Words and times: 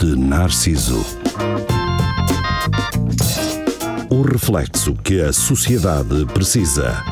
de 0.00 0.14
Narciso. 0.14 1.04
O 4.08 4.22
reflexo 4.22 4.94
que 4.94 5.20
a 5.20 5.32
sociedade 5.32 6.24
precisa. 6.26 7.02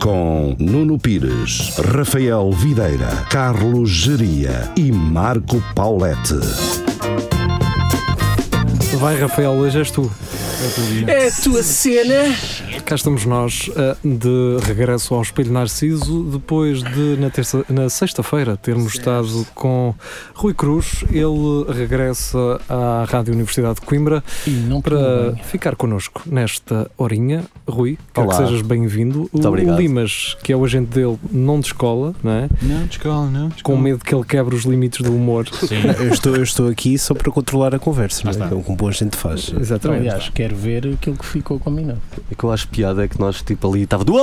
Com 0.00 0.54
Nuno 0.58 0.98
Pires, 0.98 1.72
Rafael 1.76 2.52
Videira, 2.52 3.10
Carlos 3.30 3.90
Geria 3.90 4.70
e 4.76 4.92
Marco 4.92 5.60
Paulette. 5.74 6.38
Vai, 9.00 9.20
Rafael, 9.20 9.52
hoje 9.52 9.80
és 9.80 9.90
tu. 9.90 10.10
É 11.08 11.26
a 11.26 11.32
tua 11.42 11.60
cena. 11.60 12.36
Cá 12.84 12.94
estamos 12.94 13.24
nós 13.24 13.68
eh, 13.74 13.96
de 14.04 14.64
regresso 14.64 15.12
ao 15.12 15.20
Espelho 15.20 15.52
Narciso, 15.52 16.22
depois 16.22 16.84
de, 16.84 17.16
na, 17.18 17.30
terça, 17.30 17.64
na 17.68 17.88
sexta-feira, 17.88 18.56
termos 18.56 18.94
estado 18.94 19.44
com 19.56 19.92
Rui 20.32 20.54
Cruz. 20.54 21.04
Ele 21.10 21.64
regressa 21.68 22.60
à 22.68 23.04
Rádio 23.08 23.34
Universidade 23.34 23.76
de 23.76 23.80
Coimbra 23.80 24.22
E 24.46 24.50
não 24.50 24.80
para 24.80 25.34
ficar 25.42 25.74
connosco 25.74 26.22
nesta 26.26 26.88
horinha. 26.96 27.42
Rui, 27.66 27.98
quero 28.14 28.28
que 28.28 28.34
Olá. 28.34 28.46
sejas 28.46 28.62
bem-vindo. 28.62 29.28
O, 29.32 29.44
obrigado. 29.44 29.80
Limas, 29.80 30.36
que 30.44 30.52
é 30.52 30.56
o 30.56 30.64
agente 30.64 30.90
dele, 30.90 31.18
não 31.28 31.58
descola, 31.58 32.14
não 32.22 32.30
é? 32.30 32.48
Não, 32.62 32.86
descola, 32.86 33.28
não. 33.28 33.48
Com 33.48 33.54
descola. 33.54 33.78
medo 33.80 34.04
que 34.04 34.14
ele 34.14 34.24
quebre 34.24 34.54
os 34.54 34.62
limites 34.64 35.00
do 35.00 35.12
humor. 35.12 35.48
Sim. 35.48 35.82
Eu 35.98 36.12
estou, 36.12 36.36
eu 36.36 36.42
estou 36.44 36.68
aqui 36.68 36.96
só 36.98 37.14
para 37.14 37.32
controlar 37.32 37.74
a 37.74 37.80
conversa, 37.80 38.22
não 38.22 38.30
é? 38.30 38.34
está. 38.34 38.48
como 38.48 38.76
boa 38.76 38.92
gente 38.92 39.16
faz. 39.16 39.52
Exatamente. 39.58 40.08
Aliás, 40.08 40.28
quero 40.28 40.51
ver 40.52 40.86
aquilo 40.94 41.16
que 41.16 41.24
ficou 41.24 41.58
combinado. 41.58 42.00
O 42.30 42.34
que 42.36 42.44
eu 42.44 42.50
acho 42.52 42.68
piada 42.68 43.04
é 43.04 43.08
que 43.08 43.18
nós, 43.18 43.42
tipo, 43.42 43.68
ali 43.70 43.82
estava 43.82 44.04
do. 44.04 44.14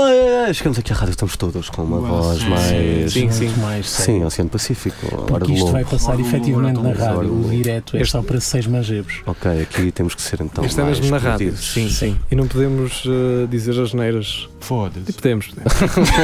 Chegamos 0.53 0.79
aqui 0.79 0.91
à 0.91 0.95
rádio, 0.95 1.11
estamos 1.11 1.35
todos 1.37 1.70
com 1.70 1.83
uma 1.83 1.99
Ué, 1.99 2.09
voz 2.09 2.39
sim, 2.41 2.49
mais. 2.49 3.13
Sim, 3.13 3.31
sim. 3.31 3.49
Mais 3.59 3.89
Sim. 3.89 4.23
Oceano 4.23 4.49
Pacífico. 4.49 5.26
Porque 5.27 5.51
isto 5.54 5.71
vai 5.71 5.84
passar 5.85 6.13
Hora 6.13 6.21
efetivamente 6.21 6.79
na 6.81 6.91
rádio. 6.93 7.34
O 7.34 7.49
direto 7.49 7.98
é 7.98 8.01
Este- 8.01 8.12
só 8.12 8.21
para 8.21 8.39
seis 8.39 8.65
manjebros. 8.67 9.21
Ok, 9.26 9.62
aqui 9.62 9.91
temos 9.91 10.15
que 10.15 10.21
ser 10.21 10.41
então. 10.41 10.63
Isto 10.63 10.81
é 10.81 10.84
mesmo 10.84 11.09
na 11.09 11.17
rádio. 11.17 11.55
Sim, 11.57 11.89
sim. 11.89 12.17
E 12.32 12.35
não 12.35 12.48
podemos 12.48 13.04
eh, 13.05 13.48
dizer 13.49 13.79
as 13.79 13.93
neiras. 13.93 14.48
E 14.62 14.65
Foda-se. 14.70 15.13
podemos. 15.13 15.48
podemos. 15.48 16.10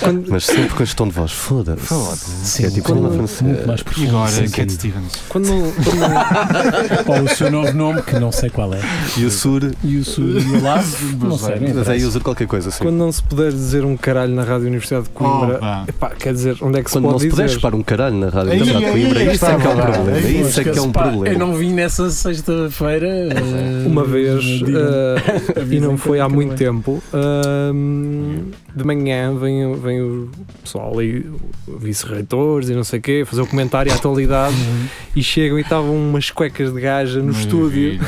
Quando- 0.00 0.30
Mas 0.30 0.44
sempre 0.44 0.70
com 0.74 0.82
este 0.82 0.96
tom 0.96 1.08
de 1.08 1.14
voz. 1.14 1.32
Foda-se. 1.32 1.82
Foda-se. 1.86 2.30
Sim, 2.46 2.66
É 2.66 2.70
tipo 2.70 2.88
com- 2.88 2.94
uma 2.98 3.08
muito 3.10 3.28
francesa. 3.28 3.66
mais 3.66 3.80
E 3.80 3.84
profundo. 3.84 4.08
agora, 4.08 4.30
sim, 4.30 4.48
Cat. 4.48 4.72
Stevens. 4.72 5.12
Quando, 5.28 5.48
quando- 7.04 7.18
Ou 7.18 7.24
o 7.24 7.28
seu 7.36 7.50
novo 7.50 7.72
nome, 7.72 8.02
que 8.02 8.18
não 8.18 8.32
sei 8.32 8.50
qual 8.50 8.72
é. 8.74 8.80
E 9.16 9.24
o 9.24 9.30
Sur. 9.30 9.70
E 9.82 9.96
o 9.98 10.04
seu 10.04 10.24
e 10.24 10.38
o 10.56 10.62
Lavo, 10.62 11.16
não 11.26 11.38
sei. 11.38 11.56
não 11.56 11.60
Mas 11.60 11.68
é 11.78 11.80
interessa. 11.82 12.06
user 12.08 12.22
qualquer 12.22 12.46
coisa 12.46 12.68
assim. 12.68 12.82
quando 12.82 12.96
não 12.96 13.10
se 13.12 13.22
puder 13.22 13.52
dizer 13.52 13.84
um 13.84 13.96
caralho 13.96 14.34
na 14.34 14.44
Rádio 14.44 14.66
Universidade 14.68 15.04
de 15.04 15.10
Coimbra, 15.10 15.56
Opa. 15.56 15.84
epá, 15.88 16.10
quer 16.10 16.32
dizer, 16.32 16.56
onde 16.62 16.78
é 16.78 16.82
que 16.82 16.90
se 16.90 16.94
Quando 16.96 17.04
não 17.04 17.10
pode 17.12 17.24
se 17.24 17.30
puder 17.30 17.44
dizer? 17.46 17.54
chupar 17.56 17.74
um 17.74 17.82
caralho 17.82 18.16
na 18.16 18.28
rádio 18.28 18.52
Aí, 18.52 18.58
da 18.60 18.64
aí, 18.78 18.90
Coimbra, 18.90 19.18
aí 19.20 19.34
isso 19.34 19.46
é 19.46 19.48
que 19.48 19.54
é 19.66 19.70
um 19.70 19.76
problema. 19.76 20.12
aí, 20.16 20.40
Isso 20.40 20.60
é 20.60 20.64
que 20.64 20.78
é 20.78 20.82
um 20.82 20.92
Pá, 20.92 21.02
problema. 21.02 21.28
Eu 21.34 21.38
não 21.38 21.54
vim 21.54 21.72
nessa 21.72 22.10
sexta-feira. 22.10 23.08
eh, 23.08 23.86
Uma 23.86 24.04
vez, 24.04 24.42
digam- 24.44 24.80
eh, 24.80 25.64
e 25.70 25.80
não 25.80 25.96
foi 25.98 26.20
há 26.20 26.28
nunca 26.28 26.51
muito 26.52 26.58
tempo, 26.58 27.02
ahm, 27.12 28.50
de 28.74 28.84
manhã 28.84 29.34
vem, 29.34 29.74
vem 29.76 30.00
o 30.02 30.30
pessoal 30.62 30.98
ali, 30.98 31.30
vice-reitores 31.78 32.68
e 32.68 32.74
não 32.74 32.84
sei 32.84 32.98
o 32.98 33.02
quê, 33.02 33.24
fazer 33.26 33.42
o 33.42 33.46
comentário 33.46 33.92
à 33.92 33.94
atualidade 33.94 34.54
Uhum. 34.54 34.86
e 35.16 35.22
chegam 35.22 35.58
e 35.58 35.62
estavam 35.62 35.94
umas 35.96 36.30
cuecas 36.30 36.72
de 36.72 36.80
gaja 36.80 37.20
no 37.22 37.32
estúdio. 37.32 38.00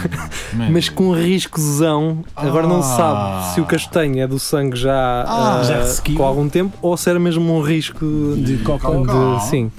Mas 0.70 0.88
com 0.88 1.12
riscozão, 1.12 2.24
agora 2.34 2.66
não 2.66 2.82
se 2.82 2.92
Ah. 2.92 2.96
sabe 2.96 3.54
se 3.54 3.60
o 3.60 3.64
castanho 3.64 4.20
é 4.22 4.26
do 4.26 4.38
sangue 4.38 4.76
já, 4.76 4.94
Ah, 5.26 5.60
ah, 5.60 5.64
já 5.64 6.02
com 6.14 6.22
algum 6.24 6.48
tempo 6.48 6.76
ou 6.80 6.96
se 6.96 7.08
era 7.10 7.18
mesmo 7.18 7.52
um 7.56 7.60
risco 7.62 8.04
de, 8.36 8.56
De 8.56 8.64
cocó. 8.64 9.38
de- 9.38 9.44
sim. 9.48 9.70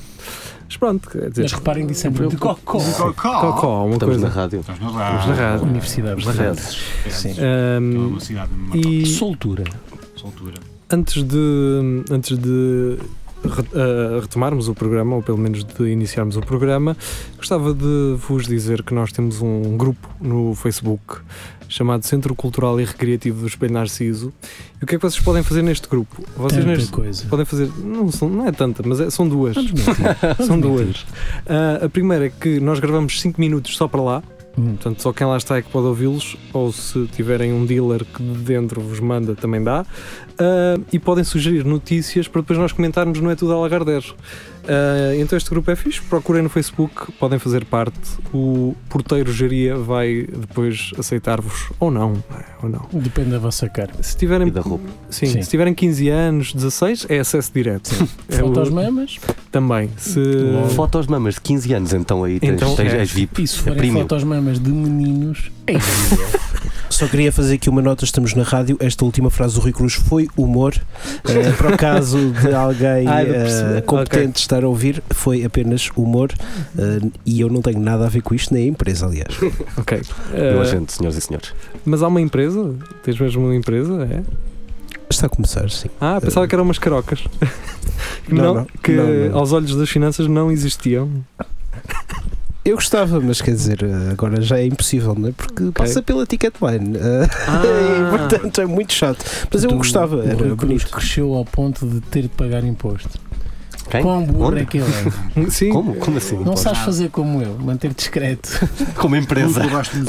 Mas 0.68 0.78
pronto, 0.78 1.10
quer 1.10 1.30
dizer, 1.30 1.44
Mas 1.44 1.52
reparem 1.54 1.88
que 1.88 1.94
sempre 1.94 2.28
de 2.28 2.38
cocó. 2.38 2.80
cocó, 2.80 3.86
uma 3.86 3.94
Estamos 3.94 4.18
na 4.18 4.22
coisa. 4.24 4.28
rádio. 4.30 4.60
Estamos 4.62 4.82
na 4.82 4.88
Estamos 4.88 5.26
na 5.28 5.34
rádio. 5.36 5.66
Universidade. 5.68 6.20
Estamos 6.20 6.38
na 6.40 6.46
rádio. 6.48 6.64
Sim. 7.12 7.36
Uma 8.08 8.20
cidade 8.20 8.52
e 8.74 9.06
Soltura. 9.06 9.64
soltura. 10.16 10.56
antes 10.90 11.24
de 11.24 12.04
antes 12.12 12.38
de 12.38 12.98
retomarmos 14.22 14.68
o 14.68 14.74
programa, 14.76 15.16
ou 15.16 15.22
pelo 15.24 15.38
menos 15.38 15.64
de 15.64 15.84
iniciarmos 15.86 16.38
o 16.38 16.42
programa, 16.42 16.96
gostava 17.38 17.74
de 17.74 18.16
vos 18.28 18.46
dizer 18.48 18.84
que 18.84 18.94
nós 18.94 19.12
temos 19.12 19.42
um 19.42 19.78
grupo 19.78 20.08
no 20.22 20.54
Facebook 20.56 21.18
chamado 21.68 22.06
Centro 22.06 22.36
Cultural 22.36 22.80
e 22.80 22.86
Recreativo 22.86 23.42
do 23.42 23.48
Espelho 23.48 23.74
Narciso. 23.74 24.32
E 24.80 24.84
o 24.84 24.88
que 24.88 24.96
é 24.96 24.98
que 25.00 25.02
vocês 25.10 25.24
podem 25.24 25.42
fazer 25.42 25.62
neste 25.64 25.88
grupo? 25.90 26.24
Vocês 26.38 26.64
Tanta 26.64 26.78
neste, 26.78 26.92
coisa. 26.92 27.26
podem 27.28 27.46
fazer, 27.46 27.70
não, 27.84 28.12
são, 28.12 28.30
não 28.30 28.48
é 28.48 28.52
tanta, 28.52 28.84
mas 28.86 29.00
é- 29.00 29.10
são 29.10 29.28
duas. 29.28 29.56
São 30.46 30.60
duas. 30.60 31.06
Ah, 31.48 31.86
a 31.86 31.90
primeira 31.90 32.28
é 32.28 32.30
que 32.30 32.60
nós 32.60 32.80
gravamos 32.80 33.20
5 33.20 33.42
minutos 33.42 33.76
só 33.76 33.88
para 33.88 34.02
lá, 34.02 34.24
Hum. 34.58 34.76
portanto 34.76 35.02
só 35.02 35.12
quem 35.12 35.28
lá 35.28 35.36
está 35.36 35.58
é 35.58 35.62
que 35.62 35.70
pode 35.70 35.88
ouvi-los, 35.88 36.38
ou 36.54 36.72
se 36.72 37.08
tiverem 37.08 37.52
um 37.52 37.66
dealer 37.66 38.06
que 38.06 38.24
de 38.24 38.38
dentro 38.40 38.80
vos 38.80 39.00
manda 39.00 39.36
também 39.36 39.62
dá. 39.62 39.86
Ah, 40.38 40.80
e 40.92 41.00
podem 41.00 41.24
sugerir 41.24 41.66
notícias 41.66 42.28
para 42.28 42.42
depois 42.42 42.60
nós 42.60 42.72
comentarmos 42.72 43.20
no 43.20 43.30
É 43.30 43.36
Tudo 43.36 43.54
Alagardejo. 43.54 44.16
Ah, 44.68 45.16
então 45.18 45.38
este 45.38 45.50
grupo 45.50 45.70
é 45.72 45.76
fixe, 45.76 46.02
procurem 46.02 46.42
no 46.42 46.50
Facebook, 46.50 47.12
podem 47.14 47.38
fazer 47.40 47.66
parte. 47.66 48.00
O 48.34 48.76
porteiro 48.90 49.32
geria 49.32 49.76
vai 49.78 50.28
depois 50.32 50.92
aceitar-vos 50.98 51.70
ou 51.80 51.92
não, 51.92 52.14
é? 52.38 52.44
ou 52.64 52.70
não. 52.70 52.88
Depende 52.92 53.32
da 53.32 53.40
vossa 53.40 53.70
cara. 53.70 53.92
Se 54.02 54.18
tiverem, 54.18 54.48
E 54.48 54.52
da 54.52 54.62
roupa. 54.62 54.84
sim, 55.10 55.28
Sim. 55.28 55.42
se 55.42 55.50
tiverem 55.50 55.74
15 55.74 56.10
anos, 56.10 56.54
16, 56.54 57.06
é 57.10 57.20
acesso 57.20 57.52
direto. 57.54 57.90
É 58.30 58.36
o- 58.44 58.48
Foto 58.48 58.60
aos 58.60 58.70
mamas. 58.70 59.18
também. 59.52 59.90
Se. 59.98 60.20
Fotos 60.76 61.08
mamas 61.08 61.36
de 61.36 61.42
15 61.42 61.74
anos, 61.74 61.94
então 61.94 62.24
aí 62.24 62.40
tens, 62.40 62.54
Então, 62.54 62.76
tens, 62.76 62.94
é. 62.94 62.98
és 63.00 63.12
VIP. 63.12 63.44
E 63.44 63.48
se 63.48 63.56
É 63.60 63.62
forem 63.64 63.78
premium. 63.78 64.02
foto 64.02 64.16
aos 64.16 64.24
mamas 64.24 64.60
de 64.60 64.70
meninos, 64.72 65.52
é 65.68 65.74
Só 66.96 67.10
queria 67.10 67.30
fazer 67.30 67.56
aqui 67.56 67.70
uma 67.70 67.82
nota, 67.82 68.06
estamos 68.06 68.34
na 68.36 68.44
rádio. 68.44 68.78
Esta 68.80 69.04
última 69.04 69.30
frase 69.30 69.56
do 69.56 69.60
Rui 69.60 69.74
Cruz 69.74 69.96
foi 69.96 70.30
humor. 70.38 70.74
Eh, 71.28 71.52
para 71.52 71.74
o 71.74 71.78
caso 71.78 72.32
de 72.32 72.54
alguém 72.54 73.06
Ah, 73.12 73.16
percebi. 73.26 73.82
competente 73.82 74.28
Ok. 74.30 74.34
estar 74.38 74.64
a 74.64 74.68
ouvir, 74.70 75.04
foi 75.10 75.44
apenas 75.44 75.90
humor. 75.98 76.32
eh, 76.80 77.00
e 77.26 77.42
eu 77.42 77.50
não 77.50 77.62
tenho 77.62 77.82
nada 77.82 78.06
a 78.06 78.08
ver 78.10 78.22
com 78.22 78.34
isto, 78.34 78.54
nem 78.54 78.64
a 78.64 78.68
empresa, 78.68 79.06
aliás. 79.08 79.28
Ok. 79.78 80.02
Agente, 80.62 80.94
senhoras 80.94 81.18
e 81.18 81.22
senhores. 81.22 81.54
mas 81.84 82.02
há 82.02 82.08
uma 82.08 82.22
empresa? 82.22 82.74
Tens 83.04 83.20
mesmo 83.20 83.44
uma 83.44 83.56
empresa? 83.56 84.08
É? 84.10 84.24
Está 85.10 85.26
a 85.26 85.30
começar, 85.30 85.70
sim. 85.70 85.90
Ah, 86.00 86.20
pensava 86.22 86.48
que 86.48 86.56
eram 86.56 86.64
umas 86.64 86.80
carocas. 86.80 87.20
Que 88.26 88.34
Não, 88.34 88.44
não, 88.46 88.54
não. 88.56 88.68
que 88.82 88.92
Não, 88.94 89.06
não. 89.32 89.38
aos 89.38 89.52
olhos 89.52 89.76
das 89.76 89.90
finanças 89.90 90.28
não 90.28 90.50
existiam. 90.50 91.10
Eu 92.66 92.76
gostava, 92.76 93.20
mas 93.22 93.42
quer 93.42 93.52
dizer, 93.52 93.84
eh, 93.84 94.12
agora 94.12 94.42
já 94.42 94.58
é 94.60 94.66
impossível, 94.66 95.14
não 95.16 95.30
é? 95.30 95.32
Porque 95.32 95.66
passa 95.72 96.02
pela 96.02 96.26
Ticketline. 96.26 96.98
eh, 96.98 97.28
Ah. 97.48 97.62
e, 97.64 98.18
portanto, 98.18 98.60
é 98.60 98.66
muito 98.66 98.92
chato. 98.92 99.24
Mas 99.54 99.64
eu 99.64 99.70
Tu- 99.70 99.78
gostava, 99.78 100.16
o 100.16 100.22
era 100.24 100.34
Rui 100.34 100.56
Cruz 100.56 100.60
bonito. 100.84 100.90
cresceu 100.90 101.34
ao 101.36 101.46
ponto 101.46 101.86
de 101.88 102.02
ter 102.02 102.24
de 102.24 102.30
pagar 102.30 102.64
imposto. 102.64 103.20
Quem? 103.88 104.02
Quão 104.02 104.26
burro 104.26 104.48
Onde? 104.48 104.62
é 104.62 104.66
que 104.66 104.80
ele 104.80 104.88
é? 105.46 105.46
Sim. 105.52 105.70
Como? 105.70 105.94
Como 105.98 106.18
assim? 106.18 106.38
Não 106.44 106.58
sabes 106.58 106.80
fazer 106.80 107.10
como 107.12 107.40
eu, 107.44 107.56
manter 107.60 107.94
discreto. 107.94 108.50
Como 108.98 109.16
empresa. 109.16 109.62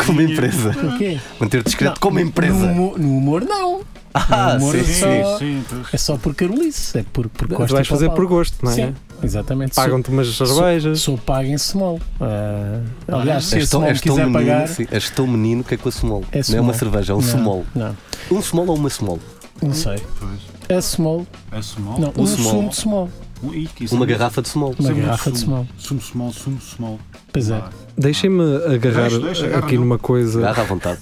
Como 0.06 0.22
empresa. 0.22 0.70
O 0.70 0.96
quê? 0.96 1.20
Manter 1.38 1.62
discreto 1.62 1.92
Não, 1.96 2.00
como 2.00 2.18
No 2.18 2.24
empresa. 2.26 2.54
humor, 2.54 2.98
no 2.98 3.18
humor, 3.18 3.44
não. 3.44 3.82
Ah, 4.14 4.54
no 4.58 4.62
humor 4.64 4.74
sim, 4.76 4.80
é 4.80 4.84
sim. 4.84 5.00
só- 5.22 5.38
sim. 5.38 5.64
É 5.92 5.96
só 5.98 6.16
por 6.16 6.34
carolice. 6.34 6.96
É 7.00 7.04
por, 7.12 7.28
por 7.28 7.46
Tu 7.48 7.54
gosto 7.54 7.74
vais 7.74 7.86
fazer 7.86 8.08
por 8.12 8.24
gosto, 8.26 8.56
não 8.64 8.72
é? 8.72 8.74
Sim, 8.74 8.94
exatamente. 9.22 9.74
Pagam-te 9.74 10.10
umas 10.10 10.26
Sou- 10.28 10.46
cervejas. 10.46 11.00
Sou 11.00 11.16
pago 11.18 11.48
em 11.48 11.58
small. 11.58 11.98
Ah, 12.20 12.80
aliás, 13.08 13.44
se 13.44 13.56
És 13.58 13.68
tão, 13.70 13.80
small 13.80 13.90
és 13.90 14.00
tão 14.00 14.16
menino, 14.16 14.32
pagar. 14.32 14.68
sim, 14.68 14.86
és 14.90 15.10
tão 15.10 15.26
menino 15.26 15.64
que 15.64 15.74
é 15.74 15.76
com 15.76 15.88
a 15.88 15.92
small. 15.92 16.22
É 16.32 16.36
Não 16.36 16.40
é 16.40 16.42
small. 16.42 16.62
uma 16.62 16.74
cerveja, 16.74 17.12
é 17.12 17.16
um 17.16 17.20
não, 17.20 17.28
small. 17.28 17.64
Não, 17.74 17.96
Um 18.30 18.42
small 18.42 18.66
ou 18.68 18.76
uma 18.76 18.90
small? 18.90 19.18
não 19.62 19.72
sei. 19.72 19.98
Pois. 20.18 20.40
É 20.68 20.80
small. 20.80 21.26
É 21.52 21.62
small. 21.62 21.98
Não, 22.00 22.12
Um 22.16 22.22
um 22.22 22.26
small. 22.26 22.50
sumo 22.52 22.68
de 22.70 22.76
small. 22.76 23.08
Um- 23.42 23.52
ih, 23.54 23.68
que 23.74 23.84
isso 23.84 23.94
Uma 23.94 24.04
é- 24.04 24.08
garrafa 24.08 24.40
de 24.42 24.48
small. 24.48 24.74
Uma 24.78 24.92
garrafa 24.92 25.30
de 25.30 25.38
small. 25.38 25.66
Sumo 25.78 26.00
small, 26.00 26.32
sumo 26.32 26.60
small. 26.60 26.98
Pois 27.32 27.50
é. 27.50 27.62
Deixem-me 27.98 28.42
agarrar 28.66 29.08
Deixa, 29.10 29.18
deixa, 29.20 29.46
agarra 29.46 29.64
aqui 29.66 29.74
não. 29.74 29.82
numa 29.84 29.98
coisa. 29.98 30.40
Garra 30.40 30.62
à 30.62 30.64
vontade. 30.66 30.98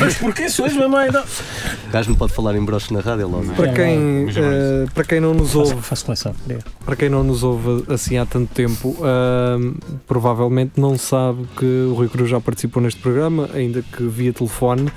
Mas 0.00 0.16
porquê 0.18 0.48
sois 0.48 0.72
mamãe? 0.76 1.10
Não. 1.10 1.22
O 1.22 1.90
gajo 1.92 2.10
não 2.10 2.16
pode 2.16 2.32
falar 2.32 2.54
em 2.56 2.64
broche 2.64 2.92
na 2.92 3.00
rádio 3.00 3.28
logo. 3.28 3.46
Para 3.54 3.68
É, 3.68 3.72
quem, 3.72 4.24
mas 4.26 4.36
é 4.36 4.40
eh, 4.40 4.86
para 4.94 5.04
quem 5.04 5.20
não 5.20 5.34
nos 5.34 5.54
ouve, 5.54 5.70
Faço, 5.74 5.82
faço 5.82 6.04
coleção. 6.04 6.34
Diga. 6.46 6.64
para 6.84 6.96
quem 6.96 7.08
não 7.08 7.22
nos 7.24 7.42
ouve 7.42 7.84
assim 7.92 8.18
há 8.18 8.26
tanto 8.26 8.52
tempo, 8.52 8.96
ahm, 9.02 9.74
provavelmente 10.06 10.80
não 10.80 10.96
sabe 10.98 11.44
que 11.56 11.64
o 11.90 11.94
Rui 11.94 12.08
Cruz 12.08 12.28
já 12.30 12.40
participou 12.40 12.82
neste 12.82 13.00
programa, 13.00 13.48
ainda 13.54 13.82
que 13.82 14.02
via 14.04 14.32
telefone. 14.32 14.90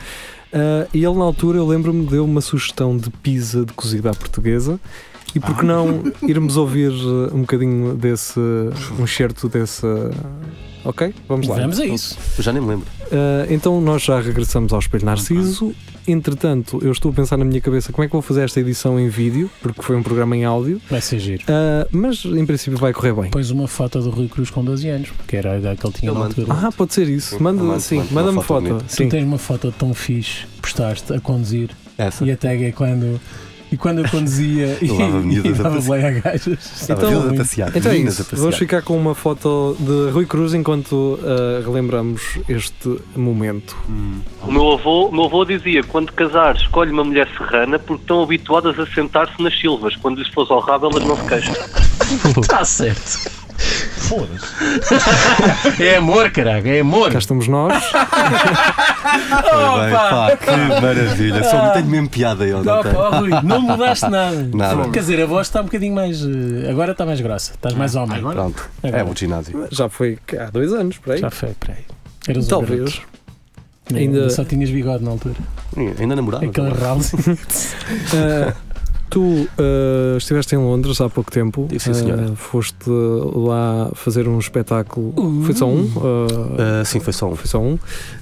Ah, 0.51 0.87
e 0.93 1.03
ele, 1.05 1.15
na 1.15 1.23
altura, 1.23 1.57
eu 1.59 1.67
lembro-me, 1.67 2.05
deu 2.07 2.25
uma 2.25 2.41
sugestão 2.41 2.97
de 2.97 3.09
pizza 3.09 3.63
de 3.65 3.73
cozida 3.73 4.09
à 4.09 4.13
portuguesa. 4.13 4.79
E 5.35 5.39
por 5.39 5.55
que 5.55 5.61
Ah. 5.61 5.63
não 5.63 6.03
irmos 6.27 6.57
ouvir 6.57 6.91
eh, 6.91 7.33
um 7.33 7.41
bocadinho 7.41 7.95
desse, 7.95 8.39
um 8.99 9.05
certo 9.07 9.47
desse. 9.49 9.85
Ok? 10.85 11.13
Vamos 11.27 11.47
lá. 11.47 11.55
Vamos 11.57 11.79
a 11.79 11.85
isso. 11.85 12.17
Eu 12.37 12.43
já 12.43 12.53
nem 12.53 12.61
me 12.61 12.69
lembro. 12.69 12.85
Ah, 13.11 13.45
então 13.49 13.79
nós 13.81 14.01
já 14.03 14.19
regressamos 14.19 14.71
ao 14.73 14.79
Espelho 14.79 15.05
Narciso 15.05 15.73
entretanto, 16.07 16.79
eu 16.81 16.91
estou 16.91 17.11
a 17.11 17.13
pensar 17.13 17.37
na 17.37 17.45
minha 17.45 17.61
cabeça 17.61 17.91
como 17.93 18.03
é 18.03 18.07
que 18.07 18.13
vou 18.13 18.21
fazer 18.23 18.41
esta 18.41 18.59
edição 18.59 18.99
em 18.99 19.09
vídeo, 19.09 19.47
porque 19.61 19.79
foi 19.83 19.95
um 19.95 20.01
programa 20.01 20.35
em 20.35 20.43
áudio, 20.43 20.81
Vai 20.89 21.01
ser 21.01 21.19
giro. 21.19 21.43
ah, 21.47 21.85
mas 21.91 22.25
em 22.25 22.43
princípio 22.47 22.79
vai 22.79 22.91
correr 22.91 23.13
bem. 23.13 23.29
Pões 23.29 23.51
uma 23.51 23.67
foto 23.67 23.99
do 24.01 24.09
Rui 24.09 24.27
Cruz 24.27 24.49
com 24.49 24.63
12 24.65 24.87
anos, 24.89 25.09
porque 25.11 25.35
era 25.35 25.51
a 25.53 25.57
idade 25.59 25.79
que 25.79 25.85
ele 25.85 25.93
tinha 25.93 26.09
Eu 26.09 26.15
na 26.15 26.21
mando. 26.21 26.41
altura. 26.41 26.67
Ah, 26.67 26.71
pode 26.71 26.95
ser 26.95 27.07
isso. 27.07 27.41
Manda, 27.43 27.61
mando- 27.63 27.79
sim, 27.79 28.03
manda-me 28.09 28.41
foto 28.41 28.67
foto. 28.69 28.85
Sim. 28.87 29.03
Tu 29.05 29.09
tens 29.11 29.23
uma 29.23 29.37
foto 29.37 29.71
tão 29.77 29.93
fixe, 29.93 30.47
postaste 30.59 31.13
a 31.13 31.19
conduzir 31.19 31.69
Essa. 31.95 32.25
e 32.25 32.31
a 32.31 32.37
tag 32.37 32.63
é 32.63 32.71
quando. 32.71 33.19
E 33.71 33.77
quando 33.77 34.00
eu 34.00 34.10
conduzia 34.10 34.77
e, 34.81 34.88
miúdas 34.92 35.57
e 35.57 35.62
a 35.62 35.63
dava 35.63 35.81
play 35.81 36.06
a 36.06 36.12
gajas. 36.12 36.48
Estava 36.81 37.06
Então- 37.07 37.30
a 37.30 37.33
passear. 37.33 37.71
Então 37.75 37.92
é 37.92 37.98
isso. 37.98 38.25
Vamos 38.33 38.57
ficar 38.57 38.81
com 38.81 38.98
uma 38.98 39.13
foto 39.16 39.75
de 39.80 40.12
Rui 40.12 40.25
Cruz 40.25 40.54
enquanto 40.54 41.19
ah, 41.24 41.62
relembramos 41.63 42.21
este 42.48 42.98
momento. 43.16 43.77
Hum. 43.89 44.19
O 44.44 44.51
meu 44.51 44.71
avô, 44.74 45.07
o 45.07 45.12
meu 45.12 45.25
avô 45.25 45.45
dizia: 45.45 45.83
quando 45.83 46.12
casar, 46.13 46.56
escolhe 46.56 46.92
uma 46.92 47.04
mulher 47.04 47.27
serrana 47.38 47.77
porque 47.80 48.01
estão 48.04 48.24
habituadas 48.24 48.80
a 48.80 48.86
sentar-se 48.88 49.42
nas 49.42 49.57
silvas. 49.60 49.95
Quando 49.98 50.18
lhes 50.19 50.30
fores 50.30 50.50
ao 50.51 50.60
rabo, 50.60 50.88
elas 50.92 51.06
não 51.06 51.16
se 51.16 51.25
queixam. 51.27 51.56
Está 52.42 52.66
certo. 52.66 53.38
Foda-se. 54.09 55.77
é 55.83 55.95
amor, 55.97 56.31
caralho, 56.31 56.67
é 56.67 56.79
amor. 56.79 57.11
Cá 57.11 57.19
estamos 57.19 57.47
nós. 57.47 57.81
Pá, 59.00 60.38
que 60.38 60.81
maravilha. 60.81 61.44
Só 61.44 61.69
tenho 61.69 61.85
mesmo 61.85 62.09
piada 62.09 62.44
eu, 62.45 62.63
não 62.63 62.75
Não, 62.75 62.83
tenho. 62.83 63.09
Rui, 63.19 63.29
não 63.44 63.61
mudaste 63.61 64.09
nada. 64.09 64.50
Nada. 64.53 64.89
Quer 64.89 65.00
dizer, 65.00 65.21
a 65.21 65.25
voz 65.25 65.47
está 65.47 65.61
um 65.61 65.65
bocadinho 65.65 65.94
mais. 65.94 66.21
eh, 66.23 66.69
Agora 66.69 66.91
está 66.94 67.06
mais 67.06 67.21
grossa. 67.21 67.51
Estás 67.53 67.75
mais 67.75 67.95
homem. 67.95 68.17
Agora? 68.17 68.35
Pronto, 68.35 68.69
é 68.83 68.88
Agora. 68.89 69.06
o 69.06 69.15
ginásio. 69.15 69.67
Já 69.71 69.88
foi 69.89 70.17
há 70.39 70.45
dois 70.50 70.73
anos, 70.73 70.97
por 70.97 71.13
aí. 71.13 71.19
Já 71.19 71.29
foi, 71.29 71.50
peraí. 71.59 71.79
Eras 72.27 72.45
um 72.45 72.50
Talvez. 72.50 72.79
garoto. 72.79 73.01
Ainda- 73.94 74.29
Só 74.29 74.44
tinhas 74.44 74.69
bigode 74.69 75.03
na 75.03 75.11
altura. 75.11 75.35
Ainda 76.00 76.15
namorava. 76.15 76.45
Aquele 76.45 76.69
ralo. 76.69 77.01
Ah, 78.13 78.53
tu 79.09 79.47
ah, 79.57 80.17
estiveste 80.17 80.56
em 80.56 80.57
Londres 80.57 81.00
há 81.01 81.09
pouco 81.09 81.31
tempo. 81.31 81.67
Sim, 81.79 81.94
senhora. 81.94 82.29
Ah, 82.31 82.35
foste 82.35 82.75
lá 82.88 83.89
fazer 83.95 84.27
um 84.27 84.38
espetáculo. 84.39 85.13
Foi 85.45 85.56
só 85.56 85.67
um? 85.67 85.89
Ah, 86.57 86.83
sim, 86.85 87.00
foi 87.00 87.13
só 87.13 87.29
um. 87.29 87.35
foi 87.35 87.47
só 87.47 87.59
um. 87.61 87.77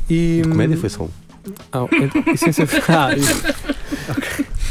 E, 0.10 0.42
De 0.44 0.50
comédia 0.50 0.78
foi 0.78 0.90
só 0.90 1.04
um. 1.04 1.10
Ah, 1.72 1.86
sem 2.36 2.52
ser- 2.52 2.68
ah, 2.90 3.16
isso. 3.16 3.44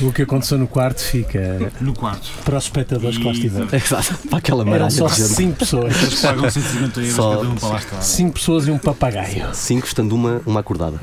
O 0.02 0.12
que 0.12 0.20
aconteceu 0.22 0.58
no 0.58 0.66
quarto 0.66 1.00
fica 1.00 1.72
No 1.80 1.94
quarto. 1.94 2.28
para 2.44 2.58
os 2.58 2.64
espectadores 2.64 3.16
que 3.16 3.24
lá 3.24 3.32
estiveram. 3.32 3.66
Exato. 3.72 4.14
Para 4.28 4.38
aquela 4.38 4.60
Eram 4.62 4.70
maralha 4.72 4.90
só 4.90 5.06
de 5.06 5.14
gente. 5.16 5.28
5 5.28 5.56
pessoas. 5.56 6.02
Eles 6.02 6.20
pagam 6.20 6.50
150 6.50 7.00
euros 7.00 7.14
Só- 7.14 7.36
cada 7.38 7.48
um 7.48 7.54
para 7.54 7.68
lá 7.70 7.76
estar. 7.78 8.02
5 8.02 8.32
pessoas 8.34 8.68
e 8.68 8.70
um 8.70 8.76
papagaio. 8.78 9.46
Cinco 9.54 9.86
estando 9.86 10.12
uma, 10.14 10.42
uma 10.44 10.60
acordada. 10.60 11.00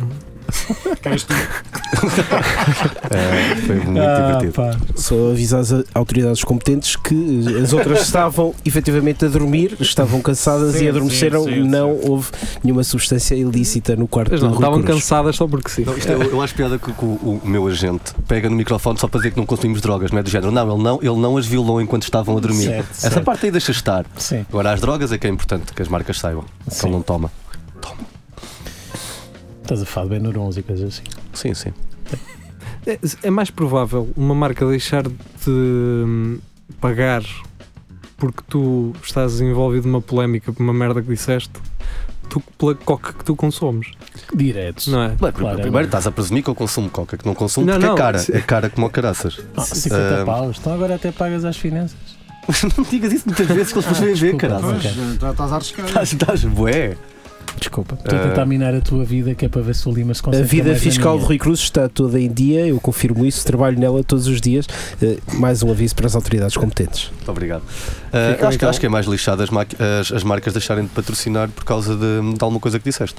Queres 1.02 1.24
tu? 1.24 1.34
Ah, 1.34 3.56
foi 3.66 3.76
muito 3.78 4.00
Ah, 4.00 4.38
divertido. 4.38 4.54
pá. 4.54 4.78
Só 4.96 5.32
avisar 5.32 5.62
as 5.62 5.74
autoridades 5.94 6.44
competentes 6.44 6.96
que 6.96 7.46
as 7.62 7.74
outras 7.74 8.02
estavam 8.04 8.54
efetivamente 8.66 9.26
a 9.26 9.28
dormir, 9.28 9.76
estavam 9.80 10.22
cansadas 10.22 10.76
Sim, 10.76 10.86
e 10.86 10.90
adormeceram. 10.90 11.44
sim, 11.44 11.54
sim, 11.56 11.64
não 11.68 11.98
houve 12.02 12.30
nenhuma 12.64 12.84
substância 12.84 13.36
ilícita 13.36 13.96
no 13.96 14.08
quarto 14.08 14.32
Mas 14.32 14.40
do 14.40 14.46
não, 14.46 14.54
Rui 14.54 14.60
estavam 14.62 14.82
Cruz. 14.84 15.00
cansadas 15.02 15.36
só 15.36 15.48
porque 15.48 15.70
sim. 15.70 15.84
Não, 15.86 15.98
isto 15.98 16.12
é- 16.12 16.16
eu 16.16 16.42
acho 16.42 16.56
piada 16.56 16.78
que, 16.80 16.92
que 16.92 17.06
o, 17.06 17.42
o 17.44 17.46
meu 17.48 17.68
agente 17.68 18.14
pega 18.28 18.50
no 18.50 18.56
microfone 18.56 19.00
só 19.00 19.08
para 19.08 19.20
dizer 19.20 19.32
que 19.32 19.38
não 19.38 19.46
consumimos 19.46 19.82
drogas, 19.82 20.12
não 20.12 20.20
é 20.20 20.24
do 20.24 20.30
género. 20.30 20.52
Não, 20.52 20.74
ele 20.74 20.84
não, 20.84 21.00
ele 21.02 21.18
não 21.20 21.38
as 21.38 21.46
violou 21.46 21.82
enquanto 21.82 22.04
estavam 22.04 22.38
a 22.38 22.40
dormir. 22.40 22.66
Certo, 22.66 22.90
Essa 22.92 23.10
certo. 23.12 23.26
parte 23.26 23.46
aí 23.46 23.52
deixa 23.52 23.72
estar. 23.72 24.06
Sim, 24.18 24.46
Agora, 24.50 24.72
as 24.72 24.82
drogas 24.82 25.12
é 25.12 25.18
que 25.18 25.28
é 25.28 25.30
importante 25.30 25.74
que 25.74 25.82
as 25.82 25.88
marcas 25.88 26.18
saibam. 26.20 26.46
Que 26.68 26.74
sim. 26.76 26.88
ele 26.88 26.96
não 26.96 27.02
toma. 27.02 27.32
Estás 29.74 29.82
a 29.82 29.86
falar 29.92 30.06
de 30.06 30.20
Benurons 30.20 30.58
e 30.58 30.62
coisas 30.62 30.88
assim. 30.88 31.04
Sim, 31.34 31.54
sim. 31.56 31.74
É, 32.86 33.00
é 33.24 33.30
mais 33.32 33.50
provável 33.50 34.08
uma 34.16 34.36
marca 34.36 34.68
deixar 34.68 35.02
de 35.04 35.12
hum, 35.50 36.38
pagar 36.80 37.24
porque 38.18 38.44
tu 38.48 38.94
estás 39.04 39.42
envolvido 39.42 39.88
numa 39.88 40.02
polémica 40.02 40.54
por 40.54 40.62
uma 40.62 40.74
merda 40.74 41.02
que 41.02 41.08
disseste 41.08 41.52
do 42.30 42.40
que 42.40 42.52
pela 42.58 42.76
coca 42.76 43.14
que 43.14 43.26
tu 43.26 43.36
consomes, 43.36 43.88
Diretos. 44.34 44.88
não 44.88 45.02
é? 45.02 45.10
Bem, 45.10 45.32
Claro, 45.32 45.60
primeiro 45.60 45.86
é 45.86 45.86
estás 45.86 46.06
a 46.06 46.12
presumir 46.12 46.44
que 46.44 46.50
eu 46.52 46.56
consumo 46.56 46.90
coca, 46.90 47.18
que 47.18 47.26
não 47.26 47.34
consumo 47.34 47.66
Não, 47.66 47.74
porque 47.74 47.88
não, 47.88 47.96
é 47.96 47.98
cara. 47.98 48.26
É 48.32 48.42
cara 48.42 48.70
como 48.70 48.86
o 48.86 48.90
caraças. 48.92 49.40
Ah, 49.58 49.62
50 49.62 50.22
Ah, 50.22 50.26
paus. 50.26 50.58
Então 50.60 50.74
agora 50.74 50.96
até 50.96 51.12
pagas 51.12 51.44
as 51.46 51.58
finanças. 51.58 51.98
não 52.78 52.84
digas 52.84 53.12
isso 53.12 53.26
muitas 53.26 53.48
vezes 53.48 53.72
que 53.74 53.80
eles 53.80 53.90
depois 53.90 54.20
vêm 54.20 54.32
ver, 54.32 54.38
caralho. 54.38 54.80
Já 54.80 55.32
estás 55.32 55.52
a 55.52 55.56
arriscar. 55.56 55.86
Estás, 55.86 56.14
estás, 56.14 56.44
bué. 56.44 56.96
Desculpa. 57.64 57.96
Estou 57.96 58.20
a 58.20 58.22
tentar 58.24 58.46
minar 58.46 58.74
a 58.76 58.82
tua 58.82 59.04
vida 59.06 59.34
que 59.34 59.46
é 59.46 59.50
para 59.50 59.62
ver 59.62 59.74
se 59.76 59.88
o 59.88 59.92
Lima 59.94 60.14
se 60.14 60.20
A 60.22 60.24
concentra 60.24 60.48
vida 60.48 60.76
fiscal 60.76 61.14
de 61.14 61.18
minha. 61.20 61.28
Rui 61.28 61.38
Cruz 61.40 61.60
está 61.62 61.88
toda 61.88 62.20
em 62.20 62.32
dia, 62.32 62.68
eu 62.68 62.80
confirmo 62.80 63.26
isso, 63.26 63.46
trabalho 63.46 63.80
nela 63.80 64.04
todos 64.04 64.28
os 64.28 64.42
dias. 64.42 64.68
Eh, 65.02 65.18
Mais 65.36 65.64
um 65.64 65.72
aviso 65.72 65.96
para 65.96 66.08
as 66.08 66.16
autoridades 66.16 66.58
competentes. 66.58 67.10
Muito 67.16 67.32
obrigado. 67.32 67.64
Fica, 67.68 68.20
acho, 68.20 68.50
que, 68.50 68.56
então. 68.56 68.70
acho 68.70 68.80
que 68.80 68.86
é 68.86 68.90
mais 68.90 69.06
lixado 69.08 69.42
as, 69.44 69.50
as- 70.02 70.12
as 70.12 70.24
marcas 70.24 70.54
deixarem 70.54 70.84
de 70.84 70.90
patrocinar 70.90 71.50
por 71.50 71.64
causa 71.64 71.96
de, 71.96 72.34
de 72.38 72.44
alguma 72.44 72.60
coisa 72.60 72.78
que 72.80 72.86
disseste. 72.90 73.16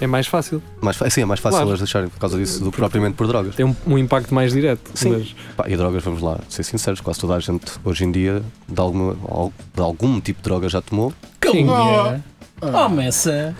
É 0.00 0.06
mais 0.06 0.28
fácil, 0.28 0.62
Mais, 0.80 0.96
sim, 1.10 1.22
é 1.22 1.24
mais 1.24 1.40
fácil 1.40 1.56
Claro. 1.56 1.70
elas 1.70 1.80
deixarem 1.80 2.08
por 2.08 2.20
causa 2.20 2.38
disso 2.38 2.62
do 2.62 2.70
que 2.70 2.76
propriamente 2.76 3.16
por 3.16 3.26
drogas. 3.26 3.56
tem 3.56 3.66
um, 3.66 3.74
um 3.84 3.98
impacto 3.98 4.32
mais 4.32 4.52
direto. 4.52 4.88
Sim. 4.94 5.10
Mas 5.10 5.34
Pá, 5.56 5.64
e 5.68 5.76
drogas, 5.76 6.04
vamos 6.04 6.22
lá, 6.22 6.38
ser 6.48 6.62
sinceros, 6.62 7.00
quase 7.00 7.18
toda 7.18 7.34
a 7.34 7.40
gente 7.40 7.64
hoje 7.84 8.04
em 8.04 8.12
dia 8.12 8.40
de, 8.68 8.80
alguma, 8.80 9.16
al- 9.28 9.52
de 9.74 9.80
algum 9.82 10.20
tipo 10.20 10.38
de 10.40 10.44
droga 10.44 10.68
já 10.68 10.80
tomou. 10.80 11.12
Calma. 11.40 12.22
Oh, 12.60 12.88
Messa. 12.88 13.54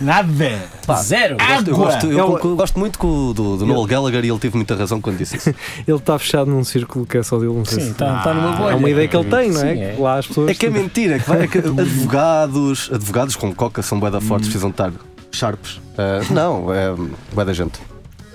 Nada. 0.00 0.68
Pá. 0.86 0.96
Zero. 0.96 1.36
Eu, 1.40 1.44
Água. 1.56 1.74
gosto, 1.74 2.06
eu 2.06 2.18
É 2.18 2.22
o- 2.24 2.38
co- 2.38 2.54
gosto 2.54 2.78
muito 2.78 2.98
do, 3.32 3.56
do 3.56 3.66
Noel 3.66 3.84
Gallagher 3.86 4.24
e 4.24 4.28
ele 4.28 4.38
teve 4.38 4.54
muita 4.56 4.74
razão 4.76 5.00
quando 5.00 5.16
disse 5.18 5.36
isso. 5.36 5.50
ele 5.86 5.96
está 5.96 6.18
fechado 6.18 6.50
num 6.50 6.62
círculo 6.62 7.04
que 7.06 7.18
é 7.18 7.22
só 7.22 7.38
dele, 7.38 7.52
não 7.54 7.64
sei 7.64 7.78
Sim, 7.80 7.84
se. 7.86 7.90
está 7.92 8.22
tá 8.22 8.34
numa 8.34 8.52
Ah, 8.52 8.56
bolha. 8.56 8.72
É 8.72 8.76
uma 8.76 8.90
ideia 8.90 9.08
que 9.08 9.16
ele 9.16 9.28
tem, 9.30 9.50
não 9.50 9.60
é? 9.62 9.74
Sim, 9.74 9.80
é. 9.80 9.96
Lá 9.98 10.18
as 10.18 10.26
pessoas. 10.26 10.50
É 10.50 10.54
que 10.54 10.66
é 10.66 10.70
mentira, 10.70 11.18
que 11.18 11.28
vai- 11.28 11.42
é 11.42 11.46
que 11.48 11.58
advogados, 11.58 12.90
advogados 12.92 13.36
com 13.36 13.52
coca 13.54 13.82
são 13.82 13.98
bué 13.98 14.10
da 14.10 14.20
fortes, 14.20 14.48
precisam 14.48 14.70
estar 14.70 14.92
sharps. 15.32 15.80
Ah, 15.98 16.20
não, 16.30 16.72
é 16.72 16.94
bué 17.32 17.44
da 17.44 17.52
gente. 17.52 17.80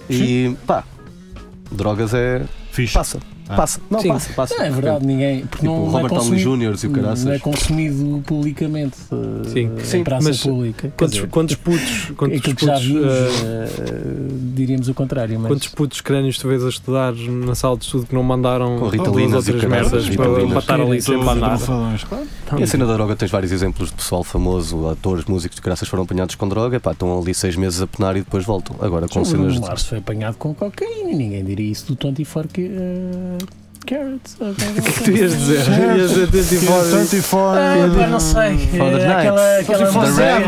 E 0.09 0.55
pá, 0.67 0.83
drogas 1.71 2.13
é. 2.13 2.41
Fixe. 2.71 2.93
passa. 2.93 3.19
Ah. 3.49 3.55
Passa. 3.55 3.79
Não, 3.89 3.99
Sim. 3.99 4.07
passa, 4.09 4.33
passa. 4.33 4.55
Não, 4.57 4.65
é 4.65 4.69
verdade, 4.69 5.05
ninguém. 5.05 5.41
Porque 5.45 5.65
Tipo, 5.65 5.65
não, 5.65 5.87
é 5.87 5.91
Robert 5.91 6.09
Downey 6.09 6.43
consumido, 6.43 6.57
Jr. 6.75 6.83
e 6.83 6.87
o 6.87 6.91
caraças. 6.91 7.25
não 7.25 7.31
é 7.33 7.39
consumido 7.39 8.23
publicamente. 8.25 8.97
eh, 9.11 9.49
Sim. 9.49 9.59
em 9.77 9.83
Sim, 9.83 10.03
praça 10.03 10.27
mas 10.29 10.39
pública. 10.41 10.93
Quantos, 10.97 11.15
dizer, 11.15 11.27
quantos 11.29 11.55
putos, 11.55 12.11
quantos 12.15 12.37
aquilo 12.37 12.55
que 12.55 12.65
já 12.65 12.73
putos, 12.73 12.87
vimos, 12.87 13.05
eh, 13.05 13.67
eh, 13.79 14.27
diríamos 14.55 14.87
o 14.87 14.93
contrário. 14.93 15.39
Mas 15.39 15.47
quantos 15.51 15.67
putos 15.67 16.01
crânios 16.01 16.37
tu 16.37 16.47
vês 16.47 16.63
a 16.63 16.69
estudar 16.69 17.13
na 17.13 17.55
sala 17.55 17.77
de 17.77 17.85
estudo 17.85 18.05
que 18.07 18.15
não 18.15 18.23
mandaram 18.23 18.77
Com 18.79 18.87
Ritalinas 18.87 19.47
e 19.47 19.51
outras 19.51 19.69
caraças, 19.71 20.07
merdas 20.09 20.15
para 20.15 20.45
matar 20.47 20.81
ali 20.81 21.01
sempre 21.01 21.27
a 21.27 21.31
andar? 21.33 21.47
Grafadões, 21.57 22.03
claro. 22.03 22.27
E 22.57 22.63
a 22.63 22.67
cena 22.67 22.85
da 22.85 22.93
droga 22.93 23.15
tens 23.15 23.31
vários 23.31 23.51
exemplos 23.51 23.89
de 23.89 23.95
pessoal 23.95 24.23
famoso, 24.23 24.87
atores, 24.89 25.25
músicos 25.25 25.55
de 25.55 25.61
graças 25.61 25.87
foram 25.87 26.03
apanhados 26.03 26.35
com 26.35 26.47
droga, 26.47 26.79
pá, 26.79 26.91
estão 26.91 27.17
ali 27.19 27.33
seis 27.33 27.55
meses 27.55 27.81
a 27.81 27.87
penar 27.87 28.15
e 28.15 28.19
depois 28.21 28.43
voltam. 28.45 28.75
Agora 28.81 29.07
com 29.07 29.21
o 29.21 29.25
cenas 29.25 29.53
de. 29.53 29.59
Mars 29.61 29.83
foi 29.85 29.99
apanhado 29.99 30.35
com 30.37 30.53
cocaína 30.53 31.11
e 31.11 31.15
ninguém 31.15 31.43
diria 31.43 31.71
isso 31.71 31.93
do 31.93 32.07
24 32.09 32.49
que, 32.49 32.69
eh, 33.41 33.70
carrots. 33.85 34.35
O 34.39 34.53
que 34.81 35.03
tu 35.03 35.11
ias 35.11 35.31
dizer? 35.37 35.59
Ias 35.97 36.09
dizer 36.11 36.27
24 36.27 36.97
24. 36.99 37.59
Ah, 37.59 37.99
pá, 37.99 38.07
não 38.07 38.19
sei. 38.19 38.57
For 38.77 38.91
the 38.91 39.07
aquela, 39.07 39.57
aquela 39.59 39.91
24/7, 39.91 39.93
música, 39.93 40.41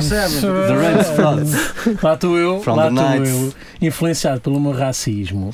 24/7. 0.00 0.44
eh, 0.44 0.66
The 0.66 0.74
Rain's 0.74 1.08
Flood. 1.08 1.98
Lá 2.02 2.14
estou 2.14 2.38
eu, 2.38 2.60
From 2.60 2.74
lá 2.76 2.88
estou 2.88 3.24
eu, 3.24 3.54
influenciado 3.80 4.40
pelo 4.40 4.60
meu 4.60 4.72
racismo. 4.72 5.50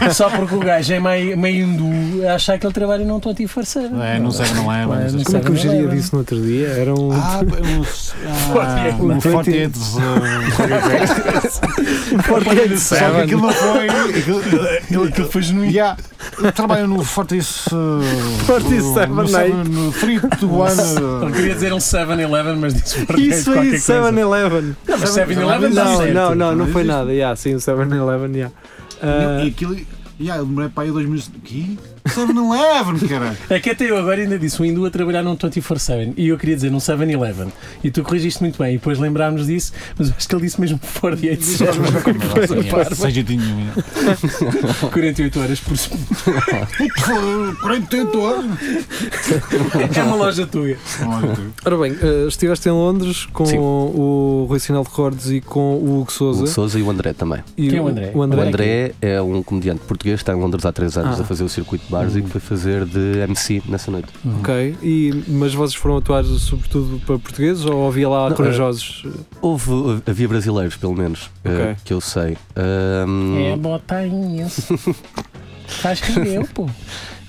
É, 0.00 0.10
Só 0.10 0.28
porque 0.30 0.54
o 0.54 0.58
gajo 0.60 0.92
é 0.92 1.00
meio, 1.00 1.36
meio 1.38 1.64
hindu, 1.66 2.26
a 2.28 2.34
achar 2.34 2.58
que 2.58 2.66
ele 2.66 2.74
trabalha 2.74 3.04
num 3.04 3.18
24 3.18 3.80
É, 4.02 4.18
não 4.18 4.30
sei, 4.30 4.46
não 4.54 4.72
é. 4.72 4.84
Não 4.86 4.94
é, 4.94 5.02
mas 5.04 5.12
não 5.14 5.20
acho 5.20 5.24
Como 5.24 5.36
é 5.36 5.40
que 5.40 5.46
eu 5.48 5.56
Seven 5.56 5.62
geria 5.62 5.78
Eleven. 5.80 5.96
disso 5.98 6.10
no 6.12 6.18
outro 6.18 6.40
dia? 6.40 6.68
Era 6.68 6.94
um. 6.94 7.12
Ah. 7.12 7.40
Ah, 8.58 8.96
Um 9.00 9.12
um 9.12 9.20
48. 9.20 9.78
Forte 12.22 12.78
Só 12.78 12.96
que 12.96 13.16
aquilo 13.22 13.42
não 13.42 13.52
foi. 13.52 13.86
Aquilo 15.08 15.26
foi 15.30 15.42
genuíno. 15.42 15.72
Yeah. 16.18 16.48
Eu 16.48 16.52
trabalho 16.52 16.88
no 16.88 17.04
Fortis. 17.04 17.66
Uh, 17.68 18.00
47 18.46 19.10
no, 19.12 19.22
night. 19.30 19.68
no 19.68 19.92
3 19.92 20.20
to 20.40 20.48
1. 20.48 20.66
Eu 21.26 21.32
queria 21.32 21.54
dizer 21.54 21.72
um 21.72 21.78
7-Eleven, 21.78 22.56
mas 22.56 22.74
disse 22.74 23.06
por 23.06 23.18
Isso 23.18 23.50
aí, 23.52 23.70
coisa. 23.70 24.10
7-Eleven. 24.10 24.76
Não, 24.86 24.98
mas 24.98 25.10
7-Eleven 25.10 25.72
dá 25.72 25.84
Não, 25.84 26.06
não, 26.12 26.34
não, 26.34 26.56
não 26.56 26.66
foi 26.68 26.84
nada. 26.84 27.12
Yeah, 27.12 27.34
sim, 27.36 27.54
o 27.54 27.58
7-Eleven, 27.58 28.34
yeah. 28.34 28.54
Ah, 29.02 29.44
E 29.44 29.48
aquilo 29.48 29.72
aí, 29.72 29.86
eu 30.18 30.44
demorei 30.44 30.70
para 30.70 30.84
aí 30.84 30.90
dois 30.90 31.08
meses. 31.08 31.30
Que? 31.44 31.78
7-Eleven, 32.08 33.08
caralho. 33.08 33.36
É 33.50 33.58
que 33.60 33.70
até 33.70 33.90
eu 33.90 33.96
agora 33.96 34.20
ainda 34.20 34.38
disse 34.38 34.60
o 34.60 34.64
Hindu 34.64 34.84
a 34.86 34.90
trabalhar 34.90 35.22
num 35.22 35.36
24-7 35.36 36.14
e 36.16 36.28
eu 36.28 36.38
queria 36.38 36.54
dizer 36.56 36.70
num 36.70 36.78
7-Eleven. 36.78 37.48
E 37.82 37.90
tu 37.90 38.02
corrigiste 38.02 38.42
muito 38.42 38.58
bem 38.62 38.74
e 38.74 38.78
depois 38.78 38.98
lembrámos 38.98 39.46
disso, 39.46 39.72
mas 39.98 40.08
eu 40.08 40.14
acho 40.16 40.28
que 40.28 40.34
ele 40.34 40.42
disse 40.42 40.60
mesmo 40.60 40.80
48 41.00 41.44
Sem 42.94 43.10
jeitinho 43.10 43.42
nenhum. 43.42 43.70
48 44.92 45.40
horas 45.40 45.60
por 45.60 45.76
semana. 45.76 46.68
48 47.62 48.20
horas. 48.20 48.44
É 49.96 50.02
uma 50.02 50.16
loja 50.16 50.46
tua. 50.46 50.76
Ora 51.64 51.76
bem, 51.78 51.96
eh, 52.00 52.26
estiveste 52.28 52.68
em 52.68 52.72
Londres 52.72 53.26
com 53.32 53.44
Sim. 53.46 53.58
o 53.58 54.46
Rui 54.48 54.58
Sinal 54.60 54.82
de 54.84 54.90
Cordes 54.90 55.30
e 55.30 55.40
com 55.40 55.76
o 55.76 56.00
Hugo 56.00 56.12
Souza. 56.12 56.44
O 56.44 56.46
Souza 56.46 56.78
e 56.78 56.82
o 56.82 56.90
André 56.90 57.12
também. 57.12 57.40
E 57.56 57.68
Quem 57.68 57.78
é 57.78 57.82
o 57.82 57.88
André? 57.88 58.10
O 58.14 58.22
André. 58.22 58.38
O 58.38 58.42
André 58.46 58.92
é 59.00 59.20
um 59.22 59.42
comediante 59.42 59.80
português, 59.86 60.20
está 60.20 60.32
em 60.32 60.36
Londres 60.40 60.64
há 60.64 60.72
3 60.72 60.96
anos 60.98 61.18
Ah. 61.18 61.22
a 61.22 61.24
fazer 61.24 61.44
o 61.44 61.48
circuito 61.48 61.84
de 61.86 61.90
bares 61.98 62.16
e 62.16 62.22
que 62.22 62.28
foi 62.30 62.40
fazer 62.40 62.84
de 62.84 63.18
MC 63.20 63.62
nessa 63.68 63.90
noite. 63.90 64.08
Ok, 64.40 64.76
e, 64.82 65.24
mas 65.28 65.54
vocês 65.54 65.74
foram 65.74 65.96
atuar 65.98 66.24
sobretudo 66.24 66.98
para 67.06 67.18
portugueses 67.18 67.64
ou 67.64 67.86
havia 67.88 68.08
lá 68.08 68.28
Não, 68.30 68.36
corajosos? 68.36 69.04
Houve, 69.40 70.02
havia 70.06 70.28
brasileiros, 70.28 70.76
pelo 70.76 70.94
menos, 70.94 71.30
eh, 71.44 71.50
Ok. 71.72 71.76
que 71.84 71.92
eu 71.92 72.00
sei. 72.00 72.36
Ahm, 72.56 73.36
É 73.52 73.56
botainhas. 73.56 74.68
Faz 75.66 76.00
que 76.00 76.12
eu, 76.18 76.46
pô. 76.54 76.68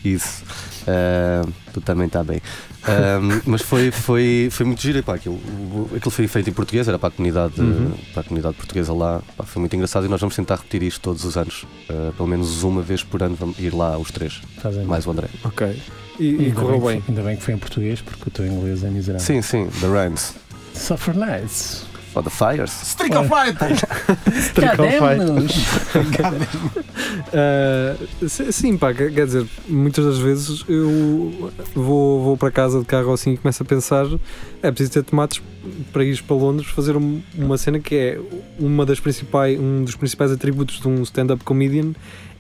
Isso. 0.04 0.44
Ah, 0.88 1.46
tu 1.74 1.82
também 1.82 2.08
está 2.08 2.24
bem. 2.24 2.42
Ahm, 2.86 3.42
mas 3.46 3.62
foi, 3.62 3.92
foi, 3.92 4.48
foi 4.52 4.66
muito 4.66 4.82
giro. 4.82 5.02
Pá, 5.04 5.16
aquilo, 5.16 5.40
aquilo 5.96 6.12
foi 6.12 6.28
feito 6.28 6.50
em 6.50 6.54
português, 6.54 6.88
era 6.88 6.98
para 6.98 7.10
a 7.10 7.12
comunidade, 7.12 7.60
Uhum. 7.60 7.92
para 8.14 8.22
a 8.22 8.24
comunidade 8.24 8.56
portuguesa 8.56 8.94
lá. 8.94 9.22
Pá, 9.36 9.44
foi 9.44 9.60
muito 9.60 9.76
engraçado 9.76 10.06
e 10.06 10.10
nós 10.10 10.20
vamos 10.22 10.36
tentar 10.36 10.56
repetir 10.56 10.84
isto 10.84 11.02
todos 11.02 11.24
os 11.26 11.36
anos. 11.38 11.66
Ah, 11.90 12.12
pelo 12.16 12.30
menos 12.30 12.64
uma 12.64 12.82
vez 12.82 13.04
por 13.04 13.22
ano 13.24 13.36
vamos 13.36 13.60
ir 13.60 13.74
lá 13.74 13.98
os 13.98 14.12
três, 14.12 14.42
Fazem 14.62 14.86
mais 14.86 15.06
o 15.06 15.12
André. 15.12 15.28
Ok. 15.44 15.82
E, 16.20 16.24
e 16.24 16.40
Ainda 16.46 16.56
correu 16.62 16.80
que 16.82 16.88
bem. 16.88 17.02
foi- 17.02 17.04
Ainda 17.10 17.22
bem 17.24 17.36
que 17.38 17.44
foi 17.44 17.54
em 17.54 17.58
português, 17.58 18.02
porque 18.02 18.24
o 18.28 18.32
teu 18.32 18.48
inglês 18.48 18.84
é 18.84 18.90
miserável. 18.90 19.26
Sim, 19.26 19.42
sim, 19.42 19.68
The 19.82 19.88
Rhymes. 19.88 20.34
Suffer 20.74 21.16
nice. 21.16 21.84
For 22.18 22.24
the 22.24 22.30
Fires. 22.32 22.72
Streak 22.72 23.16
of 23.16 23.30
Fighter. 23.30 23.76
Cadê-nos? 24.56 25.52
Ah, 27.34 27.96
si- 28.28 28.52
sim, 28.52 28.78
pá, 28.78 28.92
quer 28.94 29.12
quer 29.14 29.26
dizer, 29.26 29.46
muitas 29.68 30.04
das 30.04 30.18
vezes 30.18 30.64
eu 30.68 31.52
vou, 31.76 32.24
vou 32.24 32.38
para 32.38 32.50
casa 32.50 32.80
de 32.80 32.86
carro 32.86 33.14
assim 33.14 33.34
e 33.34 33.38
começo 33.38 33.62
a 33.62 33.66
pensar: 33.66 34.06
é 34.64 34.72
preciso 34.72 34.92
ter 34.94 35.04
tomates 35.04 35.42
para 35.94 36.04
ir 36.04 36.20
para 36.24 36.36
Londres 36.36 36.68
fazer 36.70 36.96
um- 36.98 37.22
uma 37.36 37.58
cena 37.58 37.80
que 37.80 37.94
é 37.96 38.20
uma 38.60 38.84
das 38.86 39.00
principais, 39.00 39.60
um 39.60 39.84
dos 39.84 39.96
principais 39.96 40.32
atributos 40.32 40.80
de 40.80 40.88
um 40.88 41.04
stand-up 41.04 41.44
comedian 41.44 41.92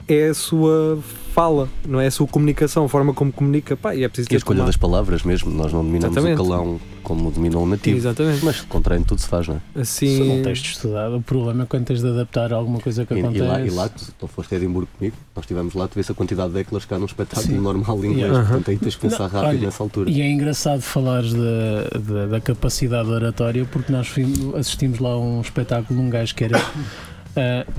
é 0.07 0.27
a 0.29 0.33
sua 0.33 0.97
fala, 1.33 1.67
não 1.87 1.99
é 1.99 2.07
a 2.07 2.11
sua 2.11 2.25
comunicação, 2.27 2.85
a 2.85 2.89
forma 2.89 3.13
como 3.13 3.31
comunica, 3.31 3.75
pá, 3.75 3.93
e 3.93 4.03
é 4.03 4.07
preciso 4.07 4.27
E 4.27 4.29
ter 4.29 4.35
a 4.35 4.37
escolha 4.37 4.57
tomates. 4.59 4.75
das 4.75 4.81
palavras 4.81 5.23
mesmo. 5.23 5.51
Nós 5.51 5.71
não 5.73 5.83
dominamos 5.83 6.15
Exatamente. 6.17 6.41
o 6.41 6.43
calão 6.43 6.79
como 7.03 7.29
domina 7.29 7.57
o 7.59 7.65
nativo. 7.65 7.97
Exatamente. 7.97 8.43
Mas 8.43 8.61
com 8.61 8.81
treino 8.81 9.05
tudo 9.05 9.19
se 9.21 9.27
faz, 9.27 9.47
não 9.47 9.55
é? 9.75 9.81
Assim, 9.81 10.17
Se 10.17 10.23
não 10.23 10.41
tens 10.41 10.59
de 10.59 10.69
estudar, 10.69 11.09
o 11.11 11.21
problema 11.21 11.63
é 11.63 11.65
quando 11.67 11.85
tens 11.85 12.01
de 12.01 12.07
adaptar 12.07 12.51
a 12.53 12.55
alguma 12.55 12.79
coisa 12.79 13.05
que 13.05 13.13
E, 13.13 13.17
e 13.17 13.19
acontece. 13.19 13.43
lá, 13.45 13.61
e 13.61 13.69
lá, 13.69 13.89
tu, 13.89 14.05
tu 14.17 14.27
foste 14.27 14.53
a 14.55 14.57
Edimburgo 14.57 14.87
comigo, 14.97 15.15
nós 15.35 15.43
estivemos 15.43 15.73
lá, 15.73 15.87
tu 15.87 15.95
vês 15.95 16.09
a 16.09 16.13
quantidade 16.13 16.53
de 16.53 16.59
eclas 16.59 16.85
cá 16.85 16.97
num 16.97 17.05
espetáculo 17.05 17.47
Sim. 17.55 17.59
normal 17.59 17.97
em 18.03 18.07
inglês, 18.11 18.17
Yeah. 18.27 18.47
portanto 18.47 18.71
aí 18.71 18.77
tens 18.77 18.93
de 18.93 18.99
pensar 18.99 19.19
Não, 19.23 19.29
rápido 19.29 19.49
olha, 19.49 19.59
nessa 19.65 19.83
altura. 19.83 20.09
E 20.09 20.21
é 20.21 20.31
engraçado 20.31 20.81
falares 20.81 21.33
da, 21.33 21.99
da, 21.99 22.25
da 22.27 22.41
capacidade 22.41 23.09
oratória 23.09 23.65
porque 23.71 23.91
nós 23.91 24.07
fomos- 24.07 24.55
assistimos 24.55 24.99
lá 24.99 25.09
a 25.11 25.19
um 25.19 25.39
espetáculo 25.41 25.99
de 25.99 26.05
um 26.05 26.09
gajo 26.09 26.33
que 26.33 26.45
era. 26.45 26.59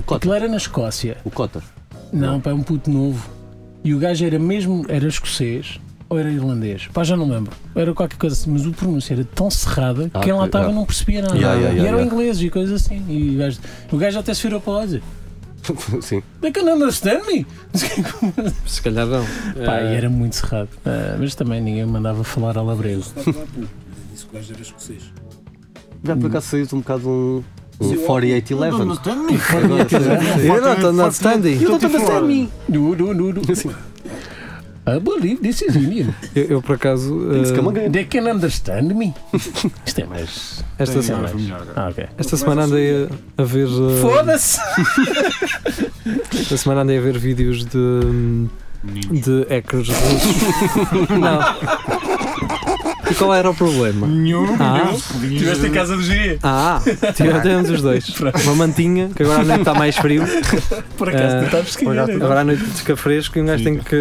Cota. 0.05 0.15
aquilo 0.17 0.33
era 0.33 0.47
na 0.47 0.55
Escócia. 0.57 1.17
O 1.25 1.29
Cotter. 1.29 1.61
Não, 2.11 2.39
pá, 2.39 2.51
é 2.51 2.53
um 2.53 2.63
puto 2.63 2.89
novo. 2.89 3.29
E 3.83 3.93
o 3.93 3.99
gajo 3.99 4.25
era 4.25 4.37
mesmo. 4.39 4.85
Era 4.89 5.07
escocês 5.07 5.79
ou 6.09 6.17
era 6.17 6.29
irlandês? 6.31 6.87
Pá, 6.91 7.03
já 7.03 7.15
não 7.15 7.29
lembro. 7.29 7.51
Era 7.75 7.93
qualquer 7.93 8.17
coisa 8.17 8.35
assim, 8.35 8.51
mas 8.51 8.65
o 8.65 8.71
pronúncio 8.71 9.13
era 9.13 9.23
tão 9.23 9.49
cerrada 9.49 10.09
Ah, 10.13 10.19
que 10.19 10.25
quem 10.25 10.33
lá 10.33 10.39
ok, 10.39 10.47
estava 10.47 10.69
ah. 10.69 10.71
não 10.71 10.85
percebia 10.85 11.21
nada. 11.21 11.35
Yeah, 11.35 11.53
yeah, 11.53 11.69
e 11.73 11.77
yeah, 11.77 11.87
eram 11.87 11.99
yeah. 11.99 12.15
ingleses 12.15 12.41
e 12.41 12.49
coisas 12.49 12.81
assim. 12.83 13.05
E 13.07 13.35
o 13.35 13.37
gajo, 13.37 13.59
o 13.91 13.97
gajo 13.97 14.19
até 14.19 14.33
se 14.33 14.41
virou 14.43 14.59
para 14.59 14.73
lá 14.73 14.83
e 14.83 14.85
dizer: 14.85 15.03
Sim. 16.01 16.23
They 16.41 16.51
can 16.51 16.63
understand 16.73 17.21
me! 17.27 17.45
se 18.65 18.81
calhar 18.81 19.05
não. 19.05 19.23
Pá, 19.65 19.75
Ah, 19.75 19.81
e 19.83 19.95
era 19.95 20.09
muito 20.09 20.35
cerrado. 20.35 20.69
Ah, 20.85 21.15
mas 21.19 21.35
também 21.35 21.61
ninguém 21.61 21.85
me 21.85 21.91
mandava 21.91 22.23
falar 22.23 22.57
a 22.57 22.61
labrego. 22.61 23.01
Disse 24.11 24.25
que 24.25 24.31
o 24.31 24.33
gajo 24.33 24.53
era 24.53 24.61
escocês. 24.61 25.03
Já 26.03 26.15
por 26.15 26.27
acaso 26.27 26.47
saiu 26.47 26.67
um 26.73 26.79
bocado 26.79 27.09
um, 27.09 27.43
um 27.79 27.95
4811. 28.05 30.45
You're 30.45 30.61
not 30.61 30.83
understanding. 30.83 31.61
You 31.61 31.67
don't 31.69 31.83
understand 31.85 32.27
me! 32.27 32.49
No, 32.67 32.93
no, 32.95 33.13
no, 33.13 33.31
no. 33.31 33.41
I 34.87 34.97
believe 34.97 35.41
this 35.43 35.61
is 35.61 35.75
Indian. 35.75 36.15
Eu, 36.35 36.45
eu, 36.45 36.61
por 36.63 36.75
acaso, 36.75 37.13
again. 37.69 37.91
They 37.91 38.05
can 38.05 38.27
understand 38.27 38.95
me. 38.95 39.13
Isto 39.85 40.01
é 40.01 40.05
mais. 40.05 40.63
esta, 40.79 41.01
Sim, 41.01 41.07
se- 41.07 41.13
mas- 41.13 41.33
melhor, 41.35 41.59
cara. 41.67 41.73
Ah, 41.75 41.89
ok. 41.89 42.07
esta 42.17 42.37
semana 42.37 42.63
andei 42.63 43.07
a, 43.37 43.41
a 43.41 43.45
ver. 43.45 43.67
ah, 43.67 44.01
Foda-se! 44.01 44.59
Esta 46.39 46.57
semana 46.57 46.81
andei 46.81 46.97
a 46.97 47.01
ver 47.01 47.19
vídeos 47.19 47.65
de, 47.65 48.47
de 49.21 49.45
hackers 49.47 49.89
russos. 49.89 51.09
Não. 51.19 52.08
E 53.09 53.15
qual 53.15 53.33
era 53.33 53.49
o 53.49 53.55
problema? 53.55 54.07
Nenhum, 54.07 54.55
Ah. 54.59 54.91
nenhum. 55.19 55.37
Tiveste 55.37 55.65
em 55.65 55.71
casa 55.71 55.95
do 55.95 56.03
G. 56.03 56.37
Ah, 56.43 56.81
tivemos 57.15 57.69
os 57.69 57.81
dois. 57.81 58.07
Uma 58.45 58.55
mantinha, 58.55 59.09
que 59.15 59.23
agora 59.23 59.41
à 59.41 59.45
noite 59.45 59.59
está 59.61 59.73
mais 59.73 59.97
frio. 59.97 60.23
Por 60.97 61.09
acaso, 61.09 61.35
Ah, 61.37 61.39
tu 61.39 61.45
estavas 61.67 61.99
a 62.09 62.13
Agora 62.25 62.39
à 62.41 62.43
noite 62.43 62.63
fica 62.63 62.95
fresco 62.95 63.37
e 63.37 63.41
um 63.41 63.45
gajo 63.45 63.63
tem 63.63 63.77
que 63.77 63.95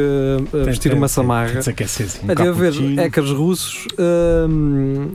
ah, 0.52 0.64
vestir 0.64 0.92
uma 0.92 1.08
samarra. 1.08 1.54
Desaquecer 1.54 2.06
assim. 2.06 2.30
Andei 2.30 2.48
a 2.48 2.52
ver 2.52 2.72
cappuccino. 2.72 3.02
hackers 3.02 3.30
russos 3.30 3.86
hum, 3.98 5.12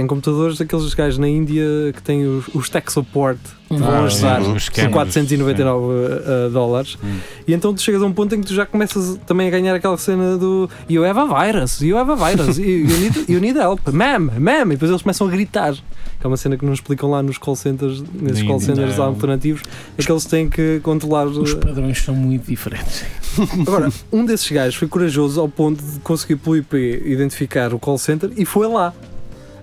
em 0.00 0.06
computadores 0.06 0.58
daqueles 0.58 0.92
gajos 0.94 1.18
na 1.18 1.28
Índia 1.28 1.64
que 1.94 2.02
têm 2.02 2.26
os, 2.26 2.48
os 2.52 2.68
tech 2.68 2.90
support 2.92 3.38
que 3.68 3.76
vão 3.76 3.88
Ah, 3.88 4.04
ajudar. 4.04 4.40
scammers. 4.58 4.92
499 4.92 5.86
uh, 5.86 6.50
dólares. 6.50 6.98
Hum. 7.02 7.18
E 7.46 7.54
então 7.54 7.72
tu 7.72 7.80
chegas 7.80 8.02
a 8.02 8.06
um 8.06 8.12
ponto 8.12 8.34
em 8.34 8.40
que 8.40 8.48
tu 8.48 8.54
já 8.54 8.66
começas 8.66 9.18
também 9.26 9.46
a 9.46 9.50
ganhar 9.50 9.74
aquela 9.74 9.96
cena 9.96 10.36
do 10.36 10.68
You 10.88 11.04
have 11.04 11.18
a 11.18 11.24
virus, 11.24 11.80
you 11.80 11.96
have 11.96 12.10
a 12.10 12.16
virus, 12.16 12.58
you, 12.58 12.66
you 12.66 12.98
need, 12.98 13.24
you 13.28 13.40
need 13.40 13.58
help, 13.58 13.80
ma'am, 13.92 14.30
ma'am. 14.38 14.66
E 14.66 14.70
depois 14.70 14.90
eles 14.90 15.02
começam 15.02 15.26
a 15.26 15.30
gritar. 15.30 15.72
Que 15.72 16.26
é 16.26 16.26
uma 16.26 16.36
cena 16.36 16.56
que 16.56 16.64
não 16.64 16.72
explicam 16.72 17.10
lá 17.10 17.22
nos 17.22 17.38
call 17.38 17.54
centers, 17.54 18.02
nesses 18.12 18.42
call 18.42 18.58
centers 18.58 18.96
não. 18.96 19.04
alternativos, 19.06 19.62
é 19.96 20.02
que 20.02 20.10
eles 20.10 20.24
têm 20.24 20.48
que 20.48 20.80
controlar. 20.82 21.26
Os 21.26 21.52
uh, 21.52 21.58
padrões 21.58 22.02
são 22.02 22.14
muito 22.14 22.46
diferentes. 22.48 23.04
Agora, 23.60 23.92
um 24.12 24.24
desses 24.24 24.50
gajos 24.50 24.74
foi 24.74 24.88
corajoso 24.88 25.40
ao 25.40 25.48
ponto 25.48 25.82
de 25.82 26.00
conseguir 26.00 26.36
pelo 26.36 26.56
IP 26.56 27.02
identificar 27.04 27.72
o 27.72 27.78
call 27.78 27.98
center 27.98 28.30
e 28.36 28.44
foi 28.44 28.66
lá. 28.66 28.92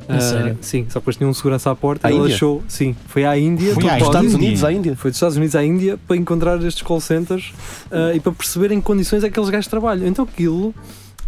A 0.09 0.15
Ah, 0.15 0.19
sério? 0.19 0.57
Sim, 0.61 0.85
só 0.89 0.99
depois 0.99 1.15
tinha 1.15 1.27
um 1.29 1.33
segurança 1.33 1.71
à 1.71 1.75
porta 1.75 2.07
À 2.07 2.11
e 2.11 2.13
ele 2.15 2.23
Índia? 2.23 2.35
achou. 2.35 2.63
Sim, 2.67 2.95
foi 3.07 3.23
à 3.25 3.37
Índia, 3.37 3.73
Foi 3.73 3.83
à 3.83 3.87
propósito. 3.97 4.05
Estados 4.09 4.33
Índia. 4.33 4.45
Unidos 4.47 4.63
à 4.63 4.71
Índia. 4.71 4.95
Foi 4.95 5.11
dos 5.11 5.17
Estados 5.17 5.37
Unidos 5.37 5.55
à 5.55 5.63
Índia 5.63 5.99
para 6.07 6.17
encontrar 6.17 6.61
estes 6.63 6.81
call 6.81 6.99
centers 7.01 7.53
ah, 7.91 8.13
e 8.13 8.19
para 8.19 8.31
perceber 8.31 8.71
em 8.71 8.79
que 8.79 8.85
condições 8.85 9.19
é 9.23 9.27
que 9.27 9.31
aqueles 9.31 9.49
gajos 9.49 9.67
trabalham. 9.67 10.05
Então 10.07 10.25
aquilo 10.25 10.73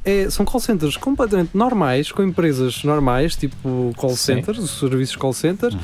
é- 0.03 0.29
são 0.29 0.45
call 0.45 0.59
centers 0.59 0.97
completamente 0.97 1.51
normais, 1.55 2.11
com 2.11 2.21
empresas 2.23 2.83
normais, 2.83 3.35
tipo 3.35 3.93
call 3.95 4.09
Sim. 4.11 4.35
centers, 4.35 4.57
os 4.59 4.79
serviços 4.79 5.15
call 5.15 5.31
centers, 5.33 5.73
Uhum. 5.75 5.79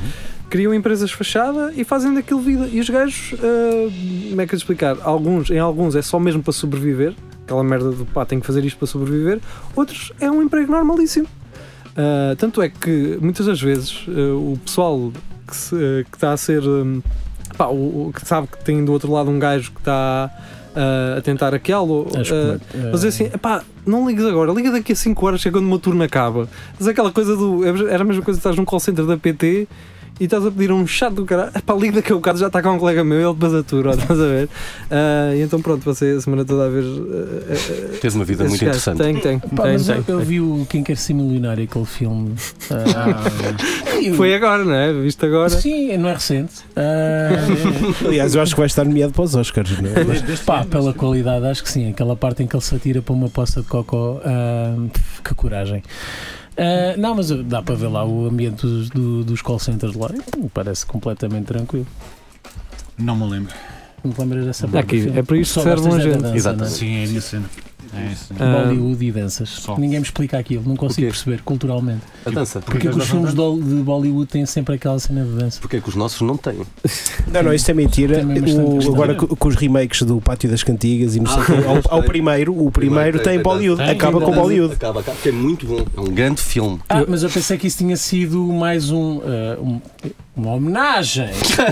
criam 0.50 0.74
empresas 0.74 1.10
fachada 1.10 1.72
e 1.74 1.84
fazem 1.84 2.12
daquilo 2.12 2.40
vida. 2.40 2.68
E 2.70 2.80
os 2.80 2.90
gajos, 2.90 3.34
ah, 3.38 3.90
como 4.28 4.40
é 4.42 4.46
que 4.46 4.54
eu 4.54 4.58
te 4.58 4.62
explicar? 4.62 4.98
Alguns, 5.02 5.48
em 5.50 5.58
alguns 5.58 5.94
é 5.96 6.02
só 6.02 6.18
mesmo 6.18 6.42
para 6.42 6.52
sobreviver, 6.52 7.14
aquela 7.44 7.64
merda 7.64 7.90
do 7.92 8.04
pá, 8.04 8.26
tem 8.26 8.38
que 8.38 8.46
fazer 8.46 8.62
isto 8.64 8.76
para 8.78 8.86
sobreviver, 8.86 9.40
outros 9.74 10.12
é 10.20 10.30
um 10.30 10.42
emprego 10.42 10.70
normalíssimo. 10.70 11.26
Ah, 11.96 12.34
tanto 12.38 12.62
é 12.62 12.68
que 12.68 13.18
muitas 13.20 13.46
das 13.46 13.60
vezes 13.60 14.04
ah, 14.08 14.34
o 14.34 14.58
pessoal 14.64 15.12
que, 15.46 15.56
se- 15.56 15.74
ah, 15.74 16.04
que 16.10 16.16
está 16.16 16.32
a 16.32 16.36
ser 16.36 16.62
hum, 16.62 17.02
pá, 17.56 17.66
o, 17.68 18.12
que 18.14 18.26
sabe 18.26 18.46
que 18.48 18.64
tem 18.64 18.84
do 18.84 18.92
outro 18.92 19.10
lado 19.12 19.30
um 19.30 19.38
gajo 19.38 19.72
que 19.72 19.80
está 19.80 20.30
ah, 20.76 21.14
a 21.18 21.20
tentar 21.20 21.54
aquilo, 21.54 22.06
que, 22.22 22.32
mas 22.92 23.04
assim, 23.04 23.24
epá, 23.24 23.62
não 23.84 24.08
ligues 24.08 24.24
agora, 24.24 24.52
liga 24.52 24.70
daqui 24.70 24.92
a 24.92 24.96
5 24.96 25.26
horas, 25.26 25.42
que 25.42 25.48
é 25.48 25.50
quando 25.50 25.64
o 25.64 25.68
meu 25.68 25.78
turno 25.78 26.02
acaba. 26.02 26.48
Mas 26.78 26.86
aquela 26.86 27.10
coisa 27.10 27.34
do. 27.36 27.64
Era 27.88 28.02
a 28.02 28.04
mesma 28.04 28.22
coisa 28.22 28.38
que 28.38 28.46
estás 28.46 28.56
num 28.56 28.64
call 28.64 28.78
center 28.80 29.04
da 29.04 29.16
PT 29.16 29.66
e 30.20 30.24
estás 30.24 30.44
a 30.44 30.50
pedir 30.50 30.70
um 30.70 30.86
chato 30.86 31.14
do 31.14 31.24
cara, 31.24 31.50
epá, 31.56 31.72
liga 31.74 31.94
daqui 31.96 32.12
a 32.12 32.14
bocado, 32.14 32.38
já 32.38 32.48
está 32.48 32.60
cá 32.60 32.70
um 32.70 32.78
colega 32.78 33.02
meu, 33.02 33.18
ele 33.18 33.32
depois 33.32 33.54
atura, 33.54 33.92
estás 33.92 34.20
a 34.20 34.24
ver? 34.26 34.48
Ah, 34.90 35.34
e 35.34 35.40
então 35.40 35.60
pronto, 35.62 35.82
passei 35.82 36.14
a 36.14 36.20
semana 36.20 36.44
toda 36.44 36.66
a 36.66 36.68
ver. 36.68 36.84
ah, 36.84 37.54
ah, 37.94 37.98
Tens 38.00 38.14
uma 38.14 38.24
vida 38.24 38.44
muito 38.44 38.62
gajos. 38.64 38.86
interessante. 38.86 38.98
Tem, 38.98 39.38
tem, 39.38 39.38
Pá, 39.56 39.62
tem, 39.64 39.72
mas 39.72 39.88
eu, 39.88 40.02
tem. 40.04 40.14
eu 40.14 40.20
vi 40.20 40.40
o 40.40 40.66
Quem 40.68 40.84
Quer 40.84 40.98
Ser 40.98 41.14
Milionário, 41.14 41.64
aquele 41.64 41.86
filme. 41.86 42.34
Foi 44.16 44.34
agora, 44.34 44.64
não 44.64 44.74
é? 44.74 44.92
Viste 44.92 45.24
agora? 45.24 45.48
Sim, 45.50 45.96
não 45.96 46.08
é 46.10 46.14
recente. 46.14 46.52
Ah, 46.76 47.30
Aliás, 48.06 48.34
eu 48.34 48.42
acho 48.42 48.54
que 48.54 48.60
vai 48.60 48.66
estar 48.66 48.84
nomeado 48.84 49.12
para 49.12 49.22
os 49.22 49.34
Oscars, 49.34 49.80
não 49.80 49.90
é? 49.90 50.36
pá, 50.44 50.64
pela 50.64 50.92
qualidade, 50.92 51.46
acho 51.46 51.62
que 51.62 51.70
sim. 51.70 51.88
Aquela 51.90 52.14
parte 52.16 52.42
em 52.42 52.46
que 52.46 52.54
ele 52.54 52.62
se 52.62 52.74
atira 52.74 53.00
para 53.00 53.14
uma 53.14 53.28
poça 53.30 53.62
de 53.62 53.66
cocó, 53.68 54.20
que 55.24 55.34
coragem. 55.34 55.82
Ah, 56.56 56.96
não, 56.96 57.14
mas 57.14 57.30
dá 57.30 57.62
para 57.62 57.74
ver 57.74 57.88
lá 57.88 58.04
o 58.04 58.26
ambiente 58.26 58.62
dos, 58.66 58.90
do- 58.90 59.24
dos 59.24 59.40
call 59.42 59.58
centers 59.58 59.94
lá. 59.94 60.08
Parece 60.52 60.84
completamente 60.86 61.46
tranquilo. 61.46 61.86
Não 62.98 63.16
me 63.16 63.28
lembro. 63.30 63.54
Te 64.02 64.20
lembras 64.20 64.44
dessa 64.46 64.64
Aqui, 64.66 64.72
parte 64.72 64.96
do 64.96 65.02
filme? 65.02 65.18
é 65.18 65.22
para 65.22 65.36
isto 65.36 65.52
Só 65.54 65.60
que 65.60 65.68
serve 65.68 65.88
um 65.88 65.94
agente. 65.94 66.18
dança, 66.18 66.36
Exato. 66.36 66.58
não 66.58 66.64
é? 66.64 66.68
Sim, 66.68 66.94
é 66.96 67.04
isso. 67.04 67.36
É 67.92 68.12
isso. 68.12 68.32
Ah, 68.38 68.62
Bollywood 68.66 69.04
e 69.04 69.10
danças. 69.10 69.48
Só. 69.48 69.76
Ninguém 69.76 69.98
me 69.98 70.04
explica 70.04 70.38
aquilo, 70.38 70.62
não 70.64 70.76
consigo 70.76 71.08
perceber 71.08 71.42
culturalmente. 71.42 72.02
A 72.24 72.30
dança. 72.30 72.60
Porque 72.60 72.86
é 72.86 72.90
que 72.92 72.96
os 72.96 73.08
filmes 73.08 73.30
de 73.34 73.82
Bollywood 73.82 74.30
têm 74.30 74.46
sempre 74.46 74.76
aquela 74.76 74.96
cena 75.00 75.24
de 75.24 75.30
dança? 75.32 75.60
Porque 75.60 75.78
é 75.78 75.80
que 75.80 75.88
os 75.88 75.96
nossos 75.96 76.20
não 76.20 76.36
têm? 76.36 76.60
Não, 77.32 77.44
não, 77.44 77.52
isso 77.54 77.70
é 77.70 77.74
mentira. 77.74 78.24
Tem 78.24 78.58
O- 78.60 78.92
agora 78.92 79.14
co- 79.14 79.36
com 79.36 79.48
os 79.48 79.54
remakes 79.54 80.02
do 80.02 80.20
Pátio 80.20 80.50
das 80.50 80.62
Cantigas 80.64 81.14
e 81.14 81.20
não 81.20 81.26
sei 81.30 81.42
o 81.42 81.46
quê, 81.46 81.52
ao, 81.90 81.98
ao 81.98 82.02
primeiro, 82.02 82.52
o 82.60 82.70
primeiro 82.72 83.18
tem- 83.18 83.24
tem 83.24 83.34
tem 83.34 83.42
Bollywood, 83.42 83.80
dança. 83.80 83.92
acaba 83.92 84.18
Tem 84.18 84.24
com 84.24 84.30
dança. 84.32 84.42
Bollywood. 84.42 84.74
Acaba, 84.74 85.00
acaba, 85.00 85.14
porque 85.16 85.28
é 85.28 85.32
muito 85.32 85.66
bom. 85.66 85.84
É 85.96 86.00
um 86.00 86.12
grande 86.12 86.40
filme. 86.42 86.80
Ah, 86.88 87.04
mas 87.08 87.22
eu 87.22 87.30
pensei 87.30 87.56
que 87.56 87.66
isso 87.68 87.78
tinha 87.78 87.96
sido 87.96 88.42
mais 88.44 88.90
um, 88.90 89.20
ah, 89.24 89.58
um- 89.60 89.80
uma 90.40 90.54
homenagem 90.54 91.28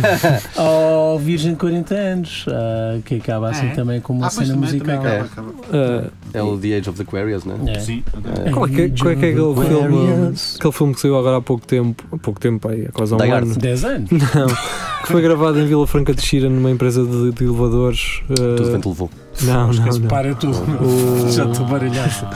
ao 0.57 1.19
Virgem 1.19 1.53
de 1.53 1.57
40 1.59 1.95
anos, 1.95 2.45
ah, 2.49 2.99
que 3.05 3.17
acaba 3.17 3.51
assim 3.51 3.67
É? 3.69 3.75
também 3.75 4.01
com 4.01 4.13
uma 4.13 4.27
Ah, 4.27 4.31
cena 4.31 4.57
musical. 4.57 4.97
acaba, 5.01 5.25
acaba. 5.25 5.49
ah, 5.73 6.11
É 6.33 6.43
o 6.43 6.57
The 6.59 6.77
Age 6.77 6.91
of 6.91 6.97
the 6.99 7.03
Aquarius, 7.03 7.45
né? 7.45 7.55
É. 7.67 7.79
Sim. 7.81 8.03
É. 8.45 8.51
qual, 8.51 8.67
é 8.67 8.69
que, 8.69 8.89
qual 8.91 9.11
é 9.13 9.17
que 9.17 9.27
é 9.27 9.31
aquele 9.31 9.55
filme, 9.55 10.35
aquele 10.57 10.73
filme 10.73 10.95
que 10.95 11.01
saiu 11.01 11.19
agora 11.19 11.37
há 11.39 11.41
pouco 11.41 11.67
tempo? 11.67 12.05
Há 12.13 12.19
pouco 12.19 12.39
tempo, 12.41 12.69
aí, 12.69 12.87
há 12.87 12.93
quase 12.93 13.15
há 13.15 13.17
um 13.17 13.33
ano. 13.33 13.55
10 13.57 13.85
anos? 13.85 14.11
Não, 14.11 14.47
que 14.49 15.13
foi 15.13 15.23
gravado 15.23 15.59
em 15.61 15.67
Vila 15.67 15.87
Franca 15.87 16.13
de 16.15 16.21
Xira 16.23 16.49
numa 16.51 16.71
empresa 16.71 17.05
de, 17.05 17.31
de 17.33 17.45
elevadores. 17.45 18.21
ah, 18.31 18.35
Tudo 18.57 18.73
vento 18.73 18.89
levou. 18.91 19.11
não, 19.43 19.73
não, 19.73 19.85
não. 19.99 20.01
para 20.09 20.35
tudo. 20.35 20.57
O- 20.85 21.29
Já 21.33 21.45
estou 21.47 21.65
baralhado. 21.67 22.29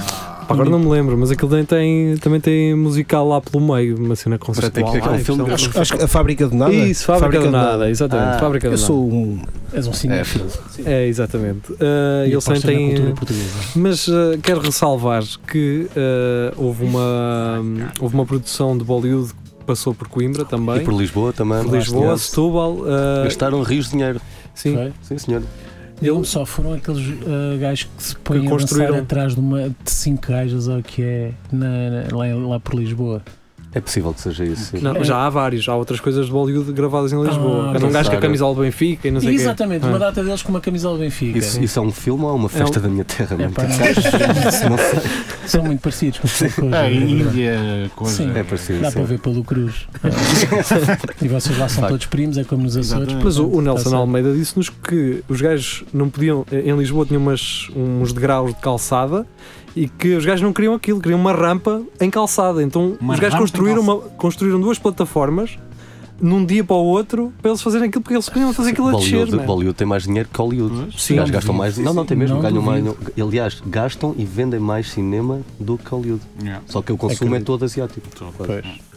Pá, 0.56 0.62
agora 0.62 0.70
não 0.70 0.78
me 0.78 0.88
lembro, 0.90 1.16
mas 1.18 1.30
aquilo 1.30 1.48
também 1.50 1.64
tem, 1.64 2.16
também 2.18 2.40
tem 2.40 2.74
musical 2.74 3.26
lá 3.28 3.40
pelo 3.40 3.62
meio, 3.74 3.96
uma 3.98 4.14
cena 4.16 4.38
tem 4.38 4.46
conceptual. 4.46 4.92
que- 4.92 4.98
aquele 4.98 5.14
Ai, 5.14 5.24
filme- 5.24 5.42
isto 5.42 5.50
é 5.50 5.54
Acho, 5.54 5.80
acho 5.80 5.96
que 5.96 6.02
a 6.04 6.08
Fábrica 6.08 6.46
de 6.46 6.54
Nada. 6.56 6.72
Isso, 6.72 7.04
Fábrica, 7.04 7.38
de 7.44 7.48
Nada, 7.50 7.90
exatamente. 7.90 8.36
Ah, 8.36 8.38
Fábrica 8.38 8.68
de 8.68 8.74
Eu 8.74 8.78
Nada. 8.78 8.86
sou 8.86 9.10
um. 9.12 9.40
És 9.72 9.86
um 9.86 9.92
cinéfilo. 9.92 10.46
É, 10.84 11.06
exatamente. 11.06 11.72
Ah, 11.80 12.26
E 12.26 12.32
eles 12.32 12.44
têm. 12.44 13.14
portuguesa. 13.14 13.50
Mas 13.76 14.08
ah, 14.08 14.38
quero 14.42 14.60
ressalvar 14.60 15.22
que 15.50 15.88
ah, 15.96 16.52
houve, 16.56 16.84
uma, 16.84 17.60
houve 18.00 18.14
uma 18.14 18.26
produção 18.26 18.76
de 18.76 18.84
Bollywood 18.84 19.32
que 19.32 19.64
passou 19.66 19.94
por 19.94 20.08
Coimbra 20.08 20.44
também. 20.44 20.76
E 20.76 20.80
por 20.80 20.92
Lisboa 20.94 21.32
também. 21.32 21.64
por 21.64 21.74
Lisboa. 21.76 22.18
Setúbal. 22.18 22.78
ah, 22.86 23.24
Gastaram 23.24 23.62
rios 23.62 23.86
de 23.86 23.92
dinheiro. 23.92 24.20
sim? 24.54 24.92
Sim, 25.02 25.18
senhor. 25.18 25.42
Ele 26.02 26.24
só 26.24 26.44
foram 26.44 26.72
aqueles 26.74 27.02
ah, 27.26 27.56
gajos 27.58 27.88
que 27.96 28.02
se 28.02 28.16
põem 28.16 28.38
a 28.38 28.42
dançar 28.42 28.58
construíram. 28.58 28.98
atrás 28.98 29.34
de, 29.34 29.40
uma, 29.40 29.68
de 29.68 29.90
cinco 29.90 30.26
gajas 30.28 30.68
ou 30.68 30.82
que 30.82 31.02
é 31.02 31.32
na, 31.52 31.66
na- 32.08 32.16
lá, 32.16 32.26
lá 32.48 32.60
por 32.60 32.74
Lisboa. 32.74 33.22
É 33.74 33.80
possível 33.80 34.12
que 34.12 34.20
seja 34.20 34.44
isso. 34.44 34.76
Não, 34.82 35.02
já 35.02 35.16
há 35.24 35.30
vários, 35.30 35.66
há 35.68 35.74
outras 35.74 35.98
coisas 35.98 36.26
de 36.26 36.32
Bollywood 36.32 36.72
gravadas 36.72 37.12
em 37.12 37.22
Lisboa. 37.22 37.70
Ah, 37.70 37.74
Era 37.76 37.86
um 37.86 37.90
gajo 37.90 38.10
com 38.10 38.16
a 38.16 38.20
camisola 38.20 38.54
do 38.54 38.60
Benfica 38.60 39.08
e 39.08 39.10
não 39.10 39.20
sei 39.20 39.30
o 39.30 39.32
quê. 39.32 39.40
Exatamente, 39.42 39.84
Ah. 39.86 39.88
uma 39.88 39.98
data 39.98 40.22
deles 40.22 40.42
com 40.42 40.50
uma 40.50 40.60
camisola 40.60 40.98
do 40.98 41.00
Benfica. 41.00 41.38
Isso, 41.38 41.58
isso 41.62 41.78
é 41.78 41.82
um 41.82 41.90
filme 41.90 42.22
ou 42.24 42.30
é 42.30 42.34
uma 42.34 42.48
festa 42.50 42.78
da 42.78 42.88
minha 42.88 43.04
terra? 43.04 43.36
É 43.40 43.48
pá, 43.48 43.62
não- 43.62 43.72
Não 44.70 44.78
sei. 44.78 45.00
são 45.46 45.64
muito 45.64 45.80
parecidos 45.80 46.18
com 46.18 46.26
as 46.26 46.38
coisas. 46.38 46.72
É, 46.72 46.92
Índia, 46.92 47.90
coisa. 47.96 48.14
Sim. 48.16 48.30
É 48.34 48.42
parecido. 48.42 48.80
Dá 48.80 48.90
sim. 48.90 48.94
para 48.98 49.04
ver 49.04 49.18
pelo 49.20 49.42
Cruz. 49.44 49.86
e 51.22 51.28
vocês 51.28 51.58
lá 51.58 51.68
são 51.68 51.88
todos 51.88 52.06
primos, 52.06 52.36
é 52.38 52.44
como 52.44 52.62
nos 52.64 52.76
Açores. 52.76 53.04
Exatamente. 53.08 53.24
Mas 53.24 53.38
o, 53.38 53.46
o 53.48 53.60
Nelson 53.60 53.84
Tá 53.84 53.90
certo. 53.90 54.00
Almeida 54.00 54.32
disse-nos 54.32 54.68
que 54.68 55.24
os 55.28 55.40
gajos 55.40 55.84
não 55.92 56.08
podiam. 56.08 56.44
Em 56.52 56.76
Lisboa 56.76 57.06
tinham 57.06 57.22
umas, 57.22 57.68
uns 57.74 58.12
degraus 58.12 58.54
de 58.54 58.60
calçada 58.60 59.26
e 59.74 59.88
que 59.88 60.14
os 60.14 60.24
gajos 60.24 60.42
não 60.42 60.52
queriam 60.52 60.74
aquilo, 60.74 61.00
queriam 61.00 61.18
uma 61.20 61.32
rampa 61.32 61.82
em 62.00 62.10
calçada. 62.10 62.62
Então 62.62 62.96
Uma 63.00 63.14
os 63.14 63.20
gajos 63.20 63.38
construíram, 63.38 63.82
uma, 63.82 63.96
construíram 63.96 64.60
duas 64.60 64.78
plataformas 64.78 65.58
num 66.20 66.44
dia 66.44 66.62
para 66.62 66.76
o 66.76 66.84
outro 66.84 67.32
para 67.42 67.50
eles 67.50 67.60
fazerem 67.60 67.88
aquilo 67.88 68.00
porque 68.02 68.14
eles 68.14 68.28
queriam 68.28 68.52
fazer 68.52 68.70
aquilo 68.70 68.88
a 68.88 68.92
descer. 68.92 69.10
Bollywood, 69.10 69.36
man. 69.36 69.44
Bollywood 69.44 69.76
tem 69.76 69.86
mais 69.86 70.04
dinheiro 70.04 70.28
que 70.32 70.38
Hollywood. 70.38 70.74
Pois. 70.76 70.94
Os 70.94 71.10
gajos 71.10 71.30
gastam 71.30 71.54
mais. 71.54 71.78
Não, 71.78 71.92
não 71.92 72.06
tem 72.06 72.16
mesmo. 72.16 72.36
Não 72.36 72.42
ganham 72.42 72.62
mais. 72.62 72.84
Aliás, 73.20 73.62
gastam 73.66 74.14
e 74.16 74.24
vendem 74.24 74.60
mais 74.60 74.90
cinema 74.90 75.40
do 75.58 75.76
que 75.76 75.88
Hollywood. 75.90 76.22
Yeah. 76.40 76.62
Só 76.66 76.80
que 76.80 76.92
o 76.92 76.96
consumo 76.96 77.34
é 77.34 77.38
Acredito. 77.38 77.46
todo 77.46 77.64
asiático. 77.64 78.06
Pois. 78.36 78.91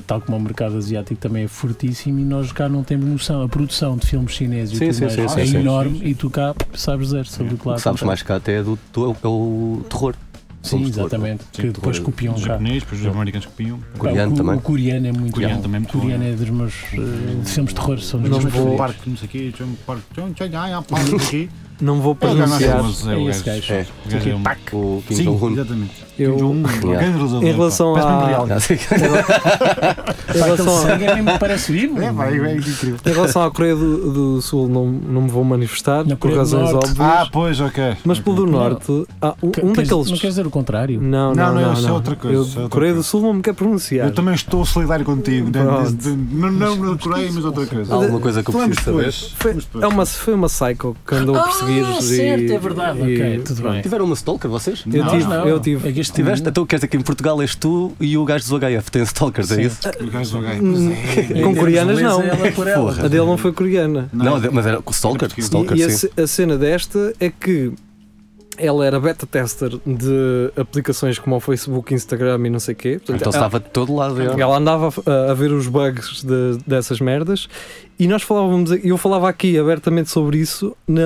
Tal- 0.00 0.20
como 0.20 0.36
o 0.36 0.40
mercado 0.40 0.76
asiático 0.76 1.20
também 1.20 1.44
é 1.44 1.48
fortíssimo 1.48 2.18
e 2.18 2.24
nós 2.24 2.52
cá 2.52 2.68
não 2.68 2.82
temos 2.82 3.06
noção. 3.06 3.42
A 3.42 3.48
produção 3.48 3.96
de 3.96 4.06
filmes 4.06 4.32
chineses 4.32 4.76
Sim, 4.78 4.84
e 4.84 4.88
tudo 4.88 4.94
sim, 4.94 5.00
mais 5.02 5.14
sim, 5.14 5.20
é 5.22 5.28
sim, 5.46 5.52
sim. 5.52 5.58
enorme 5.58 6.00
e 6.04 6.14
tu 6.14 6.28
cá 6.30 6.54
sabes 6.74 7.08
zero 7.08 7.26
sobre 7.26 7.54
o 7.54 7.58
que 7.58 7.66
lá 7.68 7.74
O 7.74 7.76
que 7.76 7.82
sabes 7.82 8.02
mais 8.02 8.22
cá 8.22 8.36
até 8.36 8.54
é, 8.58 8.62
do, 8.62 8.78
do- 8.92 9.16
é 9.22 9.26
o 9.28 9.84
terror. 9.88 10.14
Sim, 10.62 10.82
exatamente. 10.84 11.44
Sim, 11.52 11.60
que 11.62 11.68
depois 11.68 11.98
copiam 11.98 12.34
Os 12.34 12.40
cá. 12.40 12.52
japoneses, 12.54 12.82
depois 12.84 13.00
os 13.02 13.06
americanos 13.06 13.46
copiam. 13.46 13.78
Coreano 13.98 14.32
o, 14.32 14.36
também. 14.36 14.54
O 14.54 14.60
coreano 14.62 15.06
é 15.06 15.12
muito 15.12 15.34
Coreano 15.34 15.56
bom. 15.56 15.60
também 15.62 15.76
é 15.76 15.80
muito 15.80 15.98
O 15.98 16.00
coreano 16.00 16.24
é 16.24 16.32
dos 16.32 16.48
meus 16.48 16.72
eh, 16.94 17.44
filmes 17.44 17.74
de 17.74 17.74
terror. 17.74 17.98
São 18.00 18.18
dos 18.20 18.30
meus 18.30 18.44
Um 18.44 18.48
favoritos. 18.50 18.78
parque, 18.78 19.10
não 19.10 19.16
sei 19.18 19.26
o 19.26 19.30
quê, 19.30 19.52
um 19.62 19.74
parque, 19.86 20.04
Não 21.80 22.00
vou 22.00 22.12
É 22.12 22.14
pronunciar. 22.14 22.78
é 22.78 23.12
É 23.12 23.16
o 23.16 23.28
esse 23.30 23.42
gajo. 23.42 23.72
É. 23.72 23.86
O 24.06 24.10
gajo 24.10 24.30
é 24.30 24.76
O 24.76 25.02
Kim 25.06 25.14
Sim, 25.14 25.24
Jong-un. 25.24 25.52
exatamente. 25.52 26.04
Eu- 26.18 26.36
um 26.36 26.62
Em 27.42 27.52
relação 27.52 27.96
a-. 27.96 27.98
Em 27.98 28.02
relação, 30.38 30.86
a, 30.86 31.32
é 31.34 31.38
parece 31.38 31.72
vivo. 31.72 32.00
É, 32.00 32.12
pá, 32.12 32.26
é 32.26 32.56
incrível. 32.56 32.96
em 33.04 33.12
relação 33.12 33.42
à 33.42 33.50
Coreia 33.50 33.74
do, 33.74 34.12
do 34.12 34.42
Sul, 34.42 34.68
não, 34.68 34.86
não 34.86 35.22
me 35.22 35.28
vou 35.30 35.42
manifestar 35.44 36.04
por 36.04 36.16
Coreia 36.16 36.36
do 36.36 36.40
razões 36.40 36.72
óbvias. 36.72 37.00
Ah, 37.00 37.28
pois, 37.32 37.60
ok. 37.60 37.96
mas 38.04 38.18
pelo 38.20 38.36
do 38.36 38.46
Não. 38.46 38.52
Norte, 38.52 39.06
há 39.20 39.34
um, 39.42 39.48
um 39.68 39.72
daqueles. 39.72 39.90
Não 39.90 40.04
queres 40.16 40.20
dizer 40.20 40.46
o 40.46 40.50
contrário? 40.50 41.00
Não, 41.00 41.34
Não, 41.34 41.46
não, 41.46 41.54
não, 41.54 41.62
não. 41.62 41.72
isso 41.72 41.84
é 41.84 41.88
não. 41.88 41.94
outra 41.94 42.16
coisa, 42.16 42.36
Eu- 42.36 42.42
isso 42.42 42.58
é 42.58 42.62
outra 42.62 42.74
Coreia 42.74 42.94
do. 42.94 43.02
Sul 43.02 43.22
não 43.22 43.34
me 43.34 43.42
quer 43.42 43.54
pronunciar. 43.54 44.06
Eu 44.06 44.14
também 44.14 44.34
estou 44.34 44.64
solidário 44.64 45.04
contigo. 45.04 45.50
Pronto. 45.50 45.92
De- 45.92 46.14
de- 46.16 46.34
Não, 46.34 46.50
não 46.50 46.76
na 46.76 46.98
Coreia, 46.98 47.30
mas 47.32 47.44
outra 47.44 47.66
coisa. 47.66 47.92
Há 47.92 47.96
alguma 47.96 48.20
coisa 48.20 48.42
que 48.42 48.50
eu 48.50 48.54
preciso 48.54 48.80
saber? 48.82 49.12
Foi, 49.36 49.82
é 49.82 49.86
uma, 49.86 50.06
foi 50.06 50.34
uma 50.34 50.48
psycho 50.48 50.96
que 51.06 51.14
andou 51.14 51.36
a 51.36 51.42
perseguir. 51.44 51.63
Ah, 51.64 51.98
e, 51.98 52.02
certo, 52.02 52.52
é 52.52 52.58
verdade. 52.58 52.98
e- 53.00 53.14
Ok, 53.14 53.42
tudo 53.44 53.62
bem. 53.62 53.82
Tiveram 53.82 54.04
uma 54.04 54.14
stalker 54.14 54.50
vocês? 54.50 54.84
Eu 54.90 55.04
Não, 55.04 55.10
tive, 55.10 55.24
Não, 55.24 55.48
eu 55.48 55.60
tive. 55.60 55.88
É 55.88 55.92
que 55.92 56.00
este 56.00 56.12
Tiveste? 56.12 56.48
Então 56.48 56.64
quer 56.66 56.76
dizer 56.76 56.88
que 56.88 56.96
em 56.96 57.00
Portugal 57.00 57.40
és 57.42 57.54
tu 57.54 57.92
e 58.00 58.16
o 58.16 58.24
gajo 58.24 58.48
do 58.48 58.58
HF 58.58 58.90
têm 58.90 59.02
stalkers, 59.02 59.50
é 59.52 59.62
isso? 59.62 59.80
O 60.00 60.10
gajo 60.10 60.36
do 60.38 60.42
gajo. 60.42 60.62
Hum, 60.62 60.92
é. 61.34 61.42
Com 61.42 61.54
coreanas 61.54 62.00
não. 62.00 62.22
Porra. 62.54 63.04
A 63.04 63.08
dele 63.08 63.26
não 63.26 63.36
foi 63.36 63.52
coreana. 63.52 64.08
Não, 64.12 64.40
mas 64.52 64.66
era 64.66 64.82
stalker. 64.90 65.28
Stalker, 65.36 65.76
e 65.76 65.90
sim. 65.90 66.08
a 66.16 66.26
cena 66.26 66.56
desta 66.56 67.12
é 67.20 67.30
que 67.30 67.72
ela 68.56 68.86
era 68.86 69.00
beta 69.00 69.26
tester 69.26 69.70
de 69.86 70.50
aplicações 70.56 71.18
como 71.18 71.36
o 71.36 71.40
Facebook, 71.40 71.92
Instagram 71.94 72.38
e 72.46 72.50
não 72.50 72.58
sei 72.60 72.74
o 72.74 72.76
quê. 72.76 72.90
Portanto, 72.98 73.16
Então 73.16 73.30
ela, 73.32 73.46
estava 73.46 73.60
de 73.60 73.70
todo 73.70 73.94
lado. 73.94 74.16
já. 74.16 74.32
ela 74.40 74.56
andava 74.56 74.88
a, 75.06 75.30
a 75.30 75.34
ver 75.34 75.52
os 75.52 75.66
bugs 75.66 76.22
de- 76.22 76.58
dessas 76.66 77.00
merdas 77.00 77.48
e 77.98 78.06
nós 78.08 78.22
falávamos, 78.22 78.70
eu 78.82 78.96
falava 78.96 79.28
aqui 79.28 79.58
abertamente 79.58 80.10
sobre 80.10 80.38
isso, 80.38 80.76
na- 80.86 81.02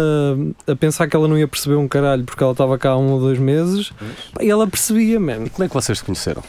a 0.66 0.76
pensar 0.76 1.06
que 1.08 1.16
ela 1.16 1.26
não 1.28 1.36
ia 1.38 1.48
perceber 1.48 1.76
um 1.76 1.88
caralho 1.88 2.24
porque 2.24 2.42
ela 2.42 2.52
estava 2.52 2.76
cá 2.78 2.90
há 2.90 2.96
um 2.98 3.12
ou 3.12 3.20
dois 3.20 3.38
meses 3.38 3.90
Pá, 4.34 4.42
e 4.42 4.48
ela 4.50 4.66
percebia, 4.66 5.18
man. 5.20 5.46
Como 5.52 5.64
é 5.64 5.68
que 5.68 5.74
vocês 5.74 5.98
se 5.98 6.04
conheceram? 6.04 6.42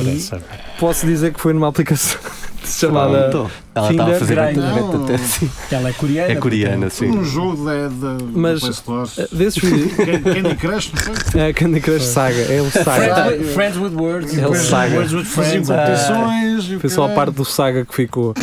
Interessa. 0.00 0.42
posso 0.78 1.06
dizer 1.06 1.32
que 1.32 1.40
foi 1.40 1.52
numa 1.52 1.68
aplicação 1.68 2.18
chamada. 2.68 3.28
Pronto. 3.30 3.50
Ela 3.74 3.88
Tinder, 3.88 4.06
estava 4.08 4.16
a 4.16 4.18
fazer 4.18 4.34
Grindr. 4.54 4.74
beta- 4.74 4.98
beta- 4.98 5.18
sim. 5.18 5.50
Ela 5.70 5.88
é 5.88 5.92
coreana. 5.92 6.32
É 6.32 6.36
coreana, 6.36 6.90
sim. 6.90 7.06
Um 7.10 7.24
jogo 7.24 7.64
da 7.64 7.88
da- 7.88 8.18
Mas- 8.34 8.82
ah, 8.88 9.04
Desses 9.32 9.62
vídeos. 9.62 9.92
Candy 10.24 10.54
Crush, 10.56 10.92
não 10.94 11.14
foi? 11.14 11.40
É 11.40 11.52
Candy 11.52 11.80
Crush 11.80 12.04
Saga, 12.06 12.40
é 12.40 12.62
o 12.62 12.70
Saga. 12.70 12.92
Friends 12.92 13.28
with, 13.38 13.44
friends 13.54 13.76
with 13.78 13.94
words. 14.00 14.38
É 14.38 14.46
o 14.48 14.54
Saga. 14.54 14.96
Words 14.96 15.12
with 15.12 15.24
friends. 15.24 15.70
ah, 15.70 15.86
o 16.84 16.88
só 16.88 17.04
a 17.06 17.08
parte 17.10 17.34
do 17.34 17.44
Saga 17.44 17.84
que 17.84 17.94
ficou. 17.94 18.34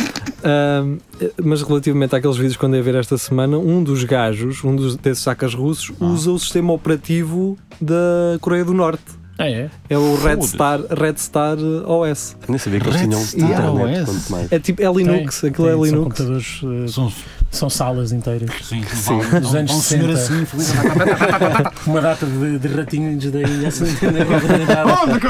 Ahm, 0.44 0.98
mas 1.42 1.62
relativamente 1.62 2.14
àqueles 2.14 2.36
vídeos 2.36 2.56
que 2.56 2.66
andei 2.66 2.80
a 2.80 2.82
ver 2.82 2.94
esta 2.96 3.16
semana, 3.16 3.56
um 3.58 3.82
dos 3.82 4.04
gajos, 4.04 4.62
um 4.62 4.76
dos, 4.76 4.94
desses 4.96 5.24
sacas 5.24 5.54
russos, 5.54 5.90
usa 5.98 6.30
o 6.30 6.38
sistema 6.38 6.72
operativo 6.72 7.56
da 7.80 8.36
Coreia 8.40 8.64
do 8.64 8.74
Norte. 8.74 9.02
Ah, 9.38 9.48
é? 9.48 9.68
É 9.90 9.98
o 9.98 10.14
Red. 10.16 10.42
Star, 10.42 10.80
Red 10.90 11.14
Star 11.16 11.56
OS. 11.58 12.36
Nem 12.48 12.56
sabia 12.58 12.78
que 12.80 12.86
eles 12.86 13.00
Red 13.00 13.08
tinham 13.08 13.20
Star 13.20 13.50
internet. 13.50 14.00
OS. 14.00 14.04
Quanto 14.06 14.32
mais. 14.32 14.52
É 14.52 14.58
tipo, 14.60 14.82
é 14.82 14.92
Linux, 14.92 15.40
Tem, 15.40 15.50
aquilo 15.50 15.66
tem, 15.66 15.74
é 15.74 15.76
São 15.76 15.84
Linux. 15.84 16.04
computadores, 16.04 16.62
uh, 16.62 16.88
São, 16.88 17.12
são 17.56 17.70
salas 17.70 18.12
inteiras. 18.12 18.50
sim, 18.62 18.82
Sim. 18.82 19.18
Dos 19.18 19.50
vão- 19.50 19.58
anos 19.58 19.70
vão 19.70 19.80
senhor 19.80 20.16
60. 20.16 20.34
assim, 20.34 20.44
feliz. 20.44 20.72
Uma 21.86 22.00
data 22.00 22.26
de, 22.26 22.58
de 22.58 22.68
ratinhos 22.68 23.30
da 23.30 23.40
ilha 23.40 23.68
assim, 23.68 23.84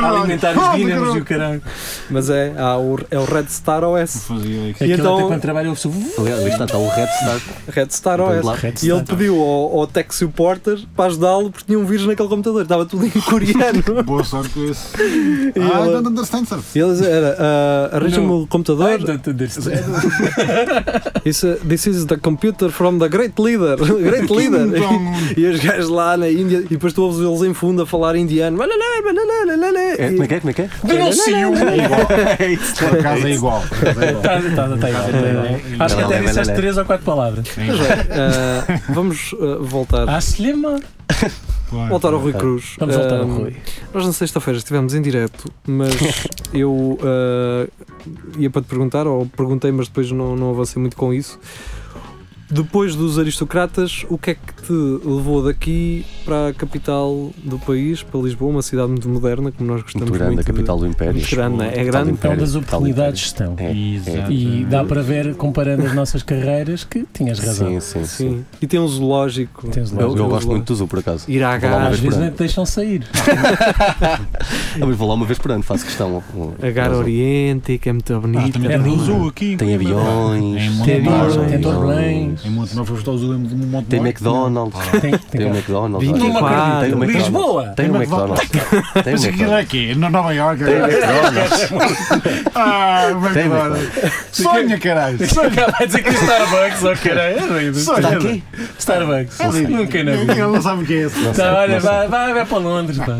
a 0.02 0.08
alimentar 0.10 0.56
os 0.56 0.76
dínamos 0.76 1.14
e 1.16 1.18
o 1.18 1.24
caralho. 1.24 1.62
Mas 2.10 2.30
é, 2.30 2.52
há 2.56 2.76
o, 2.78 2.98
é 3.10 3.18
o 3.18 3.24
Red 3.24 3.46
Star 3.48 3.84
OS. 3.84 4.16
Aquilo 4.30 4.92
então- 4.94 5.18
até 5.18 5.26
quando 5.28 5.40
trabalha 5.40 5.70
o 5.70 5.74
pessoa. 5.74 5.94
Aliás, 6.18 6.40
ali 6.40 6.50
está, 6.50 6.64
está 6.64 6.78
o 6.78 6.88
Red 6.88 7.06
Star. 7.06 7.40
Red 7.70 7.86
Star 7.90 8.20
OS. 8.20 8.44
lá. 8.44 8.54
Red 8.54 8.74
E 8.82 8.88
ele 8.90 9.00
Star. 9.02 9.04
pediu 9.16 9.40
ao, 9.40 9.78
ao 9.80 9.86
tech 9.86 10.14
supporter 10.14 10.78
para 10.96 11.06
ajudá-lo 11.06 11.50
porque 11.50 11.66
tinha 11.66 11.78
um 11.78 11.84
vírus 11.84 12.06
naquele 12.06 12.28
computador. 12.28 12.62
Estava 12.62 12.86
tudo 12.86 13.06
em 13.06 13.10
coreano. 13.10 13.82
Boa 14.04 14.24
sorte 14.24 14.50
com 14.50 14.64
isso. 14.64 14.88
E 14.98 15.52
Ah, 15.60 15.80
ele- 15.82 15.92
don't 15.92 16.08
understand, 16.08 16.44
sir. 16.46 16.58
E 16.74 16.78
eles 16.78 17.00
era, 17.02 17.36
ah, 17.38 17.96
arranja-me 17.96 18.26
o 18.30 18.46
computador. 18.46 18.90
I 19.00 19.04
don't 19.04 19.30
understand. 19.30 19.74
Isso, 21.24 21.56
this 21.68 21.86
is 21.86 22.04
the 22.06 22.13
a 22.14 22.18
computer 22.18 22.70
from 22.70 22.98
the 22.98 23.08
great 23.08 23.40
leader. 23.40 23.76
Great 24.04 24.32
leader. 24.32 24.68
E 25.36 25.46
os 25.46 25.60
gajos 25.60 25.88
lá 25.88 26.16
na 26.16 26.28
Índia, 26.28 26.58
e 26.58 26.68
depois 26.68 26.92
tu 26.92 27.02
ouves 27.02 27.20
eles 27.20 27.42
em 27.42 27.54
fundo 27.54 27.82
a 27.82 27.86
falar 27.86 28.14
indiano. 28.16 28.58
É, 28.62 30.10
como 30.10 30.22
é 30.22 30.26
que 30.26 30.34
é? 30.34 30.40
Como 30.40 30.50
é 30.50 30.52
que 30.52 30.62
é? 30.62 30.70
Denuncio! 30.84 31.34
É 32.38 32.52
isso. 32.52 32.76
Por 32.76 32.98
acaso 32.98 33.26
é 33.26 33.32
igual. 33.32 33.62
por 33.62 34.02
é 34.02 34.10
igual. 34.10 35.60
Acho 35.80 35.96
que 35.96 36.02
até 36.02 36.20
disseste 36.20 36.48
lele. 36.48 36.60
três 36.60 36.78
ou 36.78 36.84
quatro 36.84 37.04
palavras. 37.04 37.46
Ah, 38.10 38.80
vamos 38.90 39.34
ah, 39.40 39.58
voltar. 39.60 40.08
Ah, 40.08 40.18
Slima! 40.18 40.80
Claro. 41.68 41.88
Voltar 41.90 42.12
ao 42.12 42.20
Rui 42.20 42.32
Cruz. 42.32 42.76
Vamos 42.78 42.94
voltar 42.94 43.16
ao 43.16 43.22
Ah, 43.28 43.34
Rui. 43.34 43.56
Nós 43.92 44.06
na 44.06 44.12
sexta-feira 44.12 44.58
estivemos 44.58 44.94
em 44.94 45.02
direto, 45.02 45.50
mas 45.66 45.92
eu 46.52 46.98
ah, 47.02 47.66
ia 48.38 48.50
para 48.50 48.62
te 48.62 48.66
perguntar, 48.66 49.06
ou 49.06 49.26
perguntei, 49.26 49.72
mas 49.72 49.88
depois 49.88 50.10
não, 50.10 50.36
não 50.36 50.50
avancei 50.50 50.80
muito 50.80 50.96
com 50.96 51.12
isso. 51.12 51.38
Depois 52.54 52.94
dos 52.94 53.18
aristocratas, 53.18 54.04
o 54.08 54.16
que 54.16 54.30
é 54.30 54.34
que 54.34 54.62
te 54.62 54.72
levou 54.72 55.42
daqui 55.42 56.04
para 56.24 56.48
a 56.48 56.54
capital 56.54 57.32
do 57.42 57.58
país, 57.58 58.02
para 58.02 58.20
Lisboa, 58.20 58.50
uma 58.52 58.62
cidade 58.62 58.88
muito 58.88 59.08
moderna, 59.08 59.50
como 59.50 59.68
nós 59.72 59.82
gostamos 59.82 60.08
Muito 60.08 60.18
grande, 60.22 60.38
a 60.38 60.40
de- 60.42 60.46
capital 60.46 60.78
do 60.78 60.86
Império. 60.86 61.14
Muito 61.14 61.30
grande, 61.34 61.62
é? 61.62 61.66
É 61.66 61.70
Capital 61.70 61.84
do 61.84 61.90
grande. 61.92 62.08
É 62.10 62.12
Império, 62.12 62.34
onde 62.36 62.44
as 62.44 62.54
oportunidades 62.54 63.22
estão. 63.22 63.54
É, 63.58 63.72
Exato. 63.76 64.32
E 64.32 64.64
dá 64.70 64.84
para 64.84 65.02
ver, 65.02 65.34
comparando 65.34 65.84
as 65.84 65.92
nossas 65.94 66.22
carreiras, 66.22 66.84
que 66.84 67.04
tinhas 67.12 67.38
razão. 67.40 67.68
Sim, 67.68 67.80
sim, 67.80 68.04
sim. 68.04 68.28
Sim. 68.28 68.44
E 68.62 68.66
tem 68.68 68.78
um 68.78 68.86
zoológico. 68.86 69.66
Tens 69.68 69.92
Eu, 69.92 70.12
lá. 70.12 70.16
eu 70.18 70.28
gosto 70.28 70.46
muito 70.48 70.66
do 70.72 70.76
Zoo, 70.76 70.86
por 70.86 71.00
acaso. 71.00 71.28
Ir 71.28 71.42
à 71.42 71.58
Vou 71.58 71.68
lá 71.70 71.76
uma 71.76 71.82
Gar, 71.82 71.88
vez 71.90 71.94
Às 71.94 72.00
vezes 72.00 72.18
nem 72.20 72.30
te 72.30 72.38
deixam 72.38 72.64
sair. 72.66 73.02
Ah, 74.80 74.86
mas 74.86 74.96
vou 74.96 75.06
lá 75.08 75.14
uma 75.14 75.24
vez 75.24 75.38
por 75.38 75.50
ano, 75.52 75.62
faço 75.62 75.84
questão. 75.84 76.22
a 76.60 76.70
Gar 76.70 76.90
Oriente, 76.92 77.78
que 77.78 77.88
é 77.88 77.92
muito 77.92 78.12
Ah, 78.14 78.18
bonito. 78.18 78.58
É 78.64 78.68
temos 78.70 78.92
um 78.92 79.04
zoo 79.04 79.28
aqui. 79.28 79.56
Tem 79.56 79.74
aviões, 79.74 80.62
Em 80.62 80.84
Tem 80.84 81.08
aviões, 81.08 82.42
tem. 82.42 82.43
Em 82.44 82.50
Monte 82.50 82.74
Moro, 82.76 82.96
fomos 82.96 83.20
zoo 83.20 83.34
em 83.34 83.38
Monte 83.38 83.86
tem. 83.86 84.00
McDonald's. 84.00 84.78
Tem, 84.90 85.00
tem, 85.00 85.18
Tem 85.18 85.46
o. 85.46 85.54
McDonald's. 85.54 86.08
Não. 86.10 86.18
Tem 86.18 86.28
o 86.28 86.36
McDonald's. 86.36 87.14
Lisboa! 87.16 87.62
Tem 87.74 87.88
o 87.88 87.92
Tem 87.92 88.02
McDonald's. 88.02 88.48
Tem 88.50 88.60
o 88.60 89.02
que 89.02 89.02
era 89.04 89.14
McDonald's. 89.14 89.52
aqui, 89.64 89.94
no 89.94 90.10
Nova 90.10 90.32
York. 90.34 90.64
Tem 90.64 90.74
o 90.74 90.84
McDonald's. 90.84 91.72
Ah, 92.54 93.06
o 93.12 93.26
McDonald's. 93.26 94.12
Sonha, 94.32 94.78
caralho. 94.78 95.28
Sonha. 95.28 95.50
Vai 95.78 95.86
dizer 95.86 96.02
que 96.02 96.08
é 96.08 96.12
Starbucks, 96.12 96.84
ó 96.84 96.94
caralho. 96.96 97.38
É. 97.38 97.72
Sonha. 97.72 97.98
Está 98.00 98.08
aqui? 98.10 98.44
Starbucks. 98.78 99.38
Nunca 99.68 100.04
na 100.04 100.12
Ele 100.12 100.26
vida. 100.26 100.46
não 100.46 100.62
sabe 100.62 100.82
o 100.82 100.86
que 100.86 100.94
é 100.94 100.96
esse. 101.06 101.32
Tá, 101.32 101.54
olha, 101.54 101.80
vai, 101.80 102.44
para 102.44 102.58
Londres, 102.58 102.98
pá. 102.98 103.16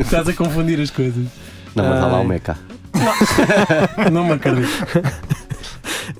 Estás 0.00 0.28
a 0.28 0.32
confundir 0.32 0.80
as 0.80 0.90
coisas. 0.90 1.24
Não, 1.74 1.84
mas 1.84 1.94
está 1.94 2.06
lá 2.06 2.20
o 2.20 2.24
Meca. 2.24 2.58
Não 4.12 4.24
me 4.24 4.32
acredito. 4.32 4.68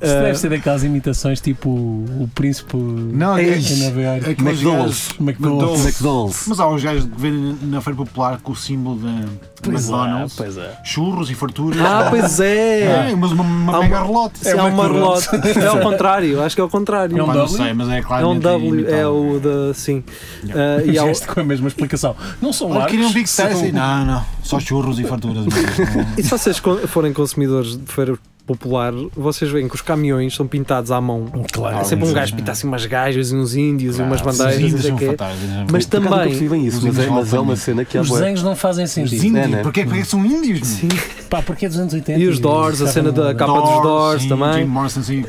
Isso 0.00 0.14
Ah, 0.14 0.22
deve 0.22 0.38
ser 0.38 0.50
daquelas 0.50 0.84
imitações 0.84 1.40
tipo 1.40 1.68
o 1.70 2.28
príncipe 2.34 2.76
Não, 2.76 3.38
em 3.38 3.48
é 3.50 3.56
Nova 3.84 4.00
York. 4.00 4.30
Aqueles 4.30 4.40
McDonald's. 4.40 5.08
gajos- 5.08 5.20
McDonald's. 5.20 5.84
McDonald's. 5.84 6.44
Mas 6.48 6.60
há 6.60 6.68
os 6.68 6.82
gajos 6.82 7.04
que 7.04 7.20
vendem 7.20 7.56
na 7.62 7.80
feira 7.80 7.96
popular 7.96 8.40
com 8.42 8.52
o 8.52 8.56
símbolo 8.56 8.96
da 9.00 9.08
é, 9.10 9.68
McDonald's. 9.70 10.34
pois 10.36 10.56
é. 10.58 10.78
Churros 10.84 11.30
e 11.30 11.34
farturas. 11.34 11.80
Ah, 11.80 12.06
pois 12.10 12.40
é! 12.40 13.10
É, 13.10 13.16
mas 13.16 13.32
uma, 13.32 13.42
uma 13.44 13.76
Há 13.76 13.80
mega 13.80 13.98
uma- 13.98 14.06
relote. 14.06 14.46
É, 14.48 14.54
um 14.56 14.66
McDonald's. 14.66 15.26
marlote. 15.28 15.58
É 15.64 15.66
ao 15.66 15.80
contrário, 15.80 16.42
acho 16.42 16.54
que 16.54 16.60
é 16.60 16.64
ao 16.64 16.68
contrário. 16.70 17.18
É 17.18 17.22
um 17.22 17.26
W? 17.26 17.48
sei, 17.48 17.72
mas 17.72 17.88
é 17.88 17.98
É 17.98 18.02
claro. 18.02 18.28
um 18.28 18.38
W, 18.38 18.86
é 18.88 19.06
o 19.06 19.40
da. 19.40 19.72
Sim. 19.74 20.02
Ah, 20.50 20.82
e 20.84 20.98
há 20.98 21.04
o- 21.04 21.06
Gesto 21.08 21.26
com 21.32 21.40
a 21.40 21.44
mesma 21.44 21.68
explicação. 21.68 22.14
Não 22.42 22.52
são 22.52 22.68
largos. 22.68 22.90
queriam 22.90 23.08
um 23.08 23.12
Big. 23.12 23.24
Não, 23.72 24.04
não. 24.04 24.24
Só 24.42 24.58
churros 24.60 24.98
e 24.98 25.04
farturas. 25.04 25.44
mesmo. 25.46 26.06
E 26.18 26.22
se 26.22 26.30
vocês 26.30 26.60
forem 26.88 27.12
consumidores 27.12 27.76
de 27.76 27.86
feira 27.92 28.18
popular, 28.46 28.92
vocês 29.16 29.50
veem 29.50 29.68
que 29.68 29.74
os 29.74 29.80
caminhões 29.80 30.34
são 30.34 30.46
pintados 30.46 30.90
à 30.90 31.00
mão. 31.00 31.26
Claro. 31.52 31.78
É 31.78 31.84
sempre 31.84 32.06
um 32.06 32.12
gajo 32.12 32.34
pintar 32.36 32.52
assim 32.52 32.66
umas 32.66 32.84
gajas 32.86 33.30
e 33.30 33.34
uns 33.36 33.54
índios 33.54 33.98
e 33.98 34.02
umas 34.02 34.20
Ah, 34.20 34.24
bandeiras, 34.24 34.54
os 34.56 34.60
não 34.60 34.68
índios 34.68 34.82
são 34.86 34.96
quê. 34.96 35.06
né? 35.06 35.66
Mas 35.72 35.86
também. 35.86 36.30
isso, 36.66 36.78
Os 36.78 36.84
mas 36.84 36.98
é, 36.98 37.10
mas 37.10 37.32
é 37.34 37.40
uma 37.40 37.56
cena 37.56 37.84
que 37.84 37.96
há 37.96 38.02
Os 38.02 38.10
desenhos 38.10 38.42
não 38.42 38.54
fazem 38.54 38.84
Os 38.84 38.90
sentido. 38.90 39.24
índios. 39.24 39.44
É, 39.44 39.48
né? 39.48 39.62
Porquê 39.62 39.84
porque 39.84 40.04
são 40.04 40.24
índios? 40.24 40.66
Sim. 40.68 40.88
Pá, 41.30 41.40
porque 41.42 41.66
é 41.66 41.68
dos 41.68 41.78
anos 41.78 41.94
80. 41.94 42.20
E 42.20 42.28
os 42.28 42.38
Doors, 42.38 42.80
a 42.82 42.86
cena 42.86 43.10
da 43.10 43.34
capa 43.34 43.60
dos 43.60 43.82
Doors 43.82 44.26
também. 44.26 44.52
Jim 44.62 44.64
Morrison, 44.66 45.02
sim. 45.02 45.24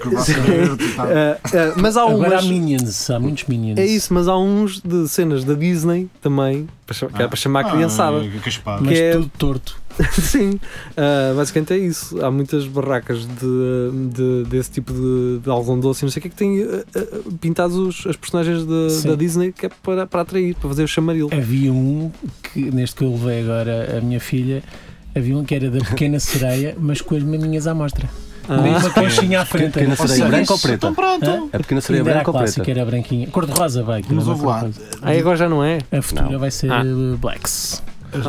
Ah, 0.97 1.37
ah, 1.43 1.73
mas 1.77 1.97
há 1.97 2.03
Agora 2.03 2.39
há. 2.39 2.41
Minions, 2.41 3.09
há 3.09 3.19
muitos 3.19 3.45
Minions. 3.45 3.77
É 3.79 3.85
isso, 3.85 4.13
mas 4.13 4.27
há 4.27 4.37
uns 4.37 4.81
de 4.81 5.07
cenas 5.07 5.43
da 5.43 5.53
Disney 5.53 6.09
também, 6.21 6.67
que 7.15 7.23
é 7.23 7.27
para 7.27 7.35
chamar 7.35 7.61
a 7.61 7.71
criançada. 7.71 8.17
Ah, 8.17 8.21
que. 8.21 8.61
Mas 8.65 8.87
que 8.89 8.93
é- 9.01 9.11
tudo 9.13 9.31
torto. 9.37 9.77
Sim, 10.21 10.59
ah, 10.97 11.33
basicamente 11.35 11.73
é 11.73 11.77
isso. 11.77 12.23
Há 12.23 12.29
muitas 12.29 12.65
barracas 12.67 13.25
de, 13.25 14.09
de- 14.13 14.43
desse 14.49 14.71
tipo 14.71 14.91
de, 14.93 15.39
de 15.43 15.49
algodão 15.49 15.79
doce 15.79 16.03
e 16.03 16.05
não 16.05 16.11
sei 16.11 16.19
o 16.19 16.21
que 16.21 16.27
é 16.27 16.31
que 16.31 16.35
têm 16.35 16.63
ah, 16.63 16.83
ah, 16.95 17.01
pintados 17.39 17.75
os, 17.77 18.05
as 18.07 18.15
personagens 18.15 18.65
de- 18.65 19.07
da 19.07 19.15
Disney 19.15 19.51
que 19.51 19.67
é 19.67 19.69
para, 19.81 20.05
para 20.05 20.21
atrair, 20.21 20.55
para 20.55 20.69
fazer 20.69 20.83
o 20.83 20.87
chamaril. 20.87 21.29
Havia 21.31 21.71
um 21.71 22.11
que, 22.43 22.69
neste 22.71 22.95
que 22.97 23.03
eu 23.05 23.11
levei 23.11 23.41
agora 23.43 23.97
a 23.97 24.01
minha 24.01 24.19
filha, 24.19 24.61
havia 25.15 25.37
um 25.37 25.43
que 25.45 25.55
era 25.55 25.69
da 25.69 25.79
pequena 25.79 26.19
sereia, 26.19 26.75
mas 26.79 26.99
com 27.01 27.15
as 27.15 27.23
maminhas 27.23 27.65
à 27.67 27.73
mostra. 27.73 28.09
Ah, 28.47 28.59
uma 28.59 28.89
conchinha 28.91 29.41
à 29.41 29.45
frente. 29.45 29.71
Pequena 29.71 29.91
Ou 29.91 29.95
sereia 29.97 30.15
seja, 30.17 30.27
branca 30.27 30.53
ou 30.53 30.59
preta? 30.59 30.75
Então 30.75 30.93
pronto. 30.93 31.25
Hã? 31.27 31.47
A 31.51 31.57
pequena 31.57 31.81
sereia 31.81 32.01
a 32.01 32.05
branca 32.05 32.29
ou 32.29 32.37
clássica, 32.37 32.63
preta? 32.63 32.79
era 32.79 32.85
branquinha. 32.89 33.27
Cor-de-rosa 33.27 33.81
vai. 33.81 34.01
aquilo 34.01 34.15
Mas 34.17 34.25
não 34.27 34.33
é 34.33 34.35
houve 34.35 34.45
lá. 34.45 34.69
aí 35.01 35.19
agora 35.19 35.35
já 35.35 35.49
não 35.49 35.63
é. 35.63 35.79
A 35.91 36.01
futura 36.01 36.29
Não. 36.29 36.39
vai 36.39 36.51
ser 36.51 36.71
Ah. 36.71 36.83
uh, 36.83 37.17
Blacks. 37.17 37.81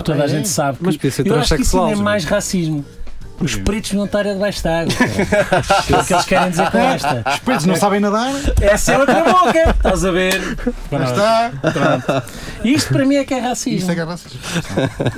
Toda 0.05 0.14
Ah, 0.18 0.22
a 0.22 0.25
é? 0.25 0.29
gente 0.29 0.49
sabe 0.49 0.79
que. 0.79 0.85
Mas 0.85 1.14
ser 1.14 1.27
eu 1.27 1.38
acho 1.38 1.57
que 1.57 1.62
isso 1.62 1.79
ainda 1.81 1.92
é 2.01 2.03
mais 2.03 2.25
racismo. 2.25 2.85
Os 3.38 3.55
pretos 3.55 3.92
não 3.92 4.07
estar 4.07 4.22
debaixo 4.22 4.62
de 4.62 4.68
água. 4.70 4.94
É 4.94 6.01
o 6.01 6.05
que 6.07 6.14
eles 6.14 6.25
querem 6.25 6.49
dizer 6.49 6.70
com 6.70 6.79
esta. 6.79 7.22
Os 7.35 7.38
pretos 7.40 7.66
não 7.66 7.77
sabem 7.77 8.01
nadar. 8.01 8.33
Essa 8.62 8.92
é 8.92 8.99
outra 8.99 9.22
boca. 9.25 9.75
Estás 9.77 10.07
a 10.07 10.11
ver? 10.11 10.40
Lá 10.90 11.05
está. 11.05 12.25
Isto 12.64 12.94
para 12.94 13.05
mim 13.05 13.16
é 13.16 13.27
que 13.27 13.35
é 13.35 13.37
Isto 13.37 13.49
racismo. 13.49 13.90
é 13.90 13.94
que 13.94 14.01
é 14.01 14.05
racismo. 14.05 14.40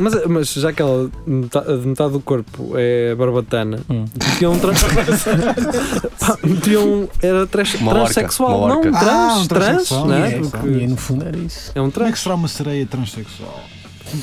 Mas, 0.00 0.26
mas 0.26 0.52
já 0.52 0.72
que 0.72 0.82
ela 0.82 1.08
de 1.24 1.86
metade 1.86 2.10
do 2.12 2.18
corpo 2.18 2.72
é 2.76 3.14
barbatana, 3.14 3.78
Hum. 3.88 4.04
metiam 4.20 4.52
um 4.52 4.58
trans. 4.58 4.82
Pá, 6.18 6.38
metiam. 6.42 7.08
Era 7.22 7.46
trans, 7.46 7.74
Uma 7.74 7.92
transexual. 7.94 8.66
não, 8.68 8.80
trans, 8.80 8.96
Ah, 8.96 9.34
um 9.38 9.46
trans, 9.46 9.48
transexual. 9.48 10.06
não 10.08 10.18
E, 10.18 10.22
é? 10.22 10.34
é, 10.34 10.40
Porque 10.40 10.66
e 10.66 10.86
no 10.88 10.96
fundo 10.96 11.24
era 11.24 11.36
isso. 11.38 11.70
é 11.72 11.80
um 11.80 11.88
Como 11.88 12.04
é 12.04 12.08
trans. 12.08 12.14
que 12.14 12.18
será 12.18 12.34
uma 12.34 12.48
sereia 12.48 12.84
transexual? 12.84 13.62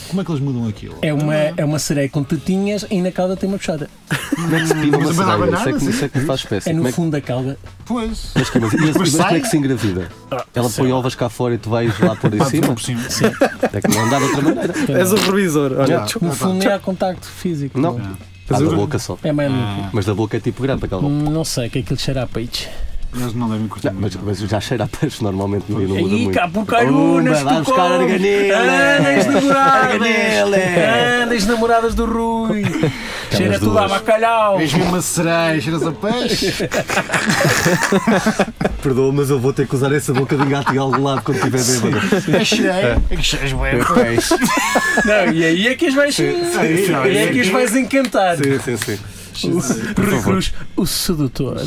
Como 0.10 0.22
é 0.22 0.26
que 0.26 0.32
eles 0.32 0.42
mudam 0.42 0.68
aquilo? 0.68 0.96
É 1.02 1.14
uma, 1.14 1.34
é 1.36 1.64
uma 1.66 1.80
sereia 1.80 2.10
com 2.10 2.24
tetinhas 2.24 2.86
e 2.90 3.02
na 3.02 3.12
cauda 3.12 3.36
tem 3.38 3.48
uma 3.48 3.58
puxada. 3.58 3.90
Como 4.36 4.56
é 4.56 4.60
que 4.60 4.68
se 4.68 4.76
pina 4.76 4.98
uma 4.98 5.14
sereia? 5.14 5.56
Isso 5.56 5.70
é 5.70 5.74
que- 5.74 5.80
sim. 5.80 5.90
Isso 5.90 6.06
é 6.06 6.10
que 6.10 6.20
me 6.20 6.26
faz 6.26 6.40
espécie. 6.42 6.70
É 6.70 6.74
no 6.74 6.84
é 6.84 6.86
que- 6.86 6.92
fundo 6.94 7.12
da 7.12 7.22
cauda. 7.22 7.58
Pois. 7.86 8.32
Mas 8.36 8.50
que- 8.50 8.60
mas- 8.60 8.74
mas- 8.74 8.82
Depois 8.88 9.14
mas 9.14 9.26
como 9.26 9.38
é 9.38 9.40
que 9.40 9.48
se 9.48 9.58
engravida? 9.58 10.10
Ela 10.54 10.70
põe 10.70 10.92
ovos 10.92 11.16
cá 11.16 11.30
fora 11.30 11.54
e 11.56 11.58
tu 11.58 11.70
vais 11.70 11.98
lá 12.00 12.16
por 12.16 12.34
aí 12.34 12.44
cima? 12.50 12.68
por 12.74 12.82
cima. 12.82 13.02
É 13.74 13.82
que 13.82 13.88
não 13.96 14.10
dá 14.10 14.18
de 14.18 14.24
outra 14.26 14.42
maneira. 14.42 14.74
És 15.00 15.12
o 15.12 15.16
revisor. 15.16 15.74
Olha. 15.80 16.06
No 16.22 16.32
fundo 16.34 16.54
nem 16.56 16.68
há 16.68 16.80
contacto 16.80 17.28
físico. 17.28 17.80
Não. 17.80 18.00
Ah, 18.50 18.60
da 18.60 18.60
boca 18.76 19.00
só. 19.00 19.18
É 19.24 19.32
mais 19.32 19.52
Ah. 19.52 19.90
Mas 19.92 20.06
da 20.06 20.14
boca 20.14 20.38
é 20.38 20.40
tipo 20.40 20.62
grande 20.62 20.86
aquela 20.86 21.02
boca. 21.02 21.14
Não 21.32 21.44
sei, 21.44 21.70
que 21.70 21.80
aquilo 21.80 22.00
cheira 22.00 22.24
a 22.24 22.28
peixe. 22.28 22.68
Eles 23.18 23.34
não 23.34 23.50
devem 23.50 23.68
curtir 23.68 23.88
Não, 23.88 23.94
mas, 24.02 24.16
muito. 24.16 24.26
mas 24.26 24.40
já 24.40 24.60
cheira 24.60 24.84
a 24.84 24.88
peixe 24.88 25.24
normalmente 25.24 25.66
não, 25.72 25.80
não 25.80 25.88
muda 25.88 26.16
muito. 26.16 26.32
cá 26.38 26.48
por 26.48 26.66
carunas, 26.66 27.42
vai 27.42 27.60
buscar 27.62 27.92
arganela. 27.94 28.98
Andas 29.00 29.26
namoradas. 29.28 30.02
Andas 31.24 31.46
namoradas 31.46 31.96
do 31.96 32.06
Rui. 32.06 32.64
Cheira 33.32 33.60
tudo 33.60 33.78
a 33.80 33.88
bacalhau. 33.88 34.58
Vês 34.58 34.72
mesmo 34.74 34.90
uma 34.90 35.02
sereia, 35.02 35.60
cheiras 35.60 35.84
a 35.86 35.92
peixe. 35.92 36.54
Perdoa, 38.82 39.12
mas 39.12 39.30
eu 39.30 39.40
vou 39.40 39.52
ter 39.52 39.68
que 39.68 39.76
usar 39.76 39.92
essa 39.94 40.14
boca 40.14 40.36
de 40.38 40.46
gato 40.46 40.74
em 40.74 40.78
algum 40.78 41.04
lado 41.04 41.22
quando 41.24 41.38
estiver 41.38 41.64
bêbado. 41.64 42.38
É 42.38 42.46
sereia. 42.46 43.02
É 43.10 43.16
que 43.16 43.24
cheiras 43.24 43.52
bem. 43.54 43.84
Peixe. 44.04 44.36
Não, 45.06 45.34
e 45.34 45.44
aí 45.44 45.68
é 45.68 45.76
que 45.76 45.88
as 45.88 45.94
vais. 45.94 46.16
sim, 46.16 46.24
E 46.24 46.96
aí 46.96 47.18
é 47.18 47.28
que 47.32 47.42
as 47.42 47.48
vais 47.48 47.76
encantar. 47.76 48.38
Sim, 48.38 48.60
sim, 48.60 48.78
sim. 48.78 49.00
Rui 49.44 50.22
Cruz, 50.24 50.54
o 50.76 50.86
sedutor. 50.86 51.58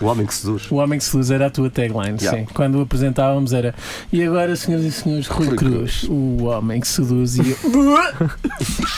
O 0.00 0.06
homem 0.06 0.26
que 0.26 0.34
seduz. 0.34 0.70
O 0.70 0.76
homem 0.76 0.98
que 0.98 1.04
seduz 1.04 1.30
era 1.30 1.46
a 1.46 1.50
tua 1.50 1.68
tagline, 1.70 2.16
Yeah. 2.20 2.38
sim. 2.38 2.46
Quando 2.54 2.76
o 2.76 2.82
apresentávamos 2.82 3.52
era 3.52 3.74
E 4.12 4.22
agora, 4.22 4.54
senhoras 4.56 4.84
e 4.86 4.92
senhores, 4.92 5.26
Rui, 5.26 5.48
Rui 5.48 5.56
Cruz, 5.56 6.04
o 6.08 6.44
homem 6.44 6.80
que 6.80 6.88
seduz 6.88 7.36
e 7.36 7.42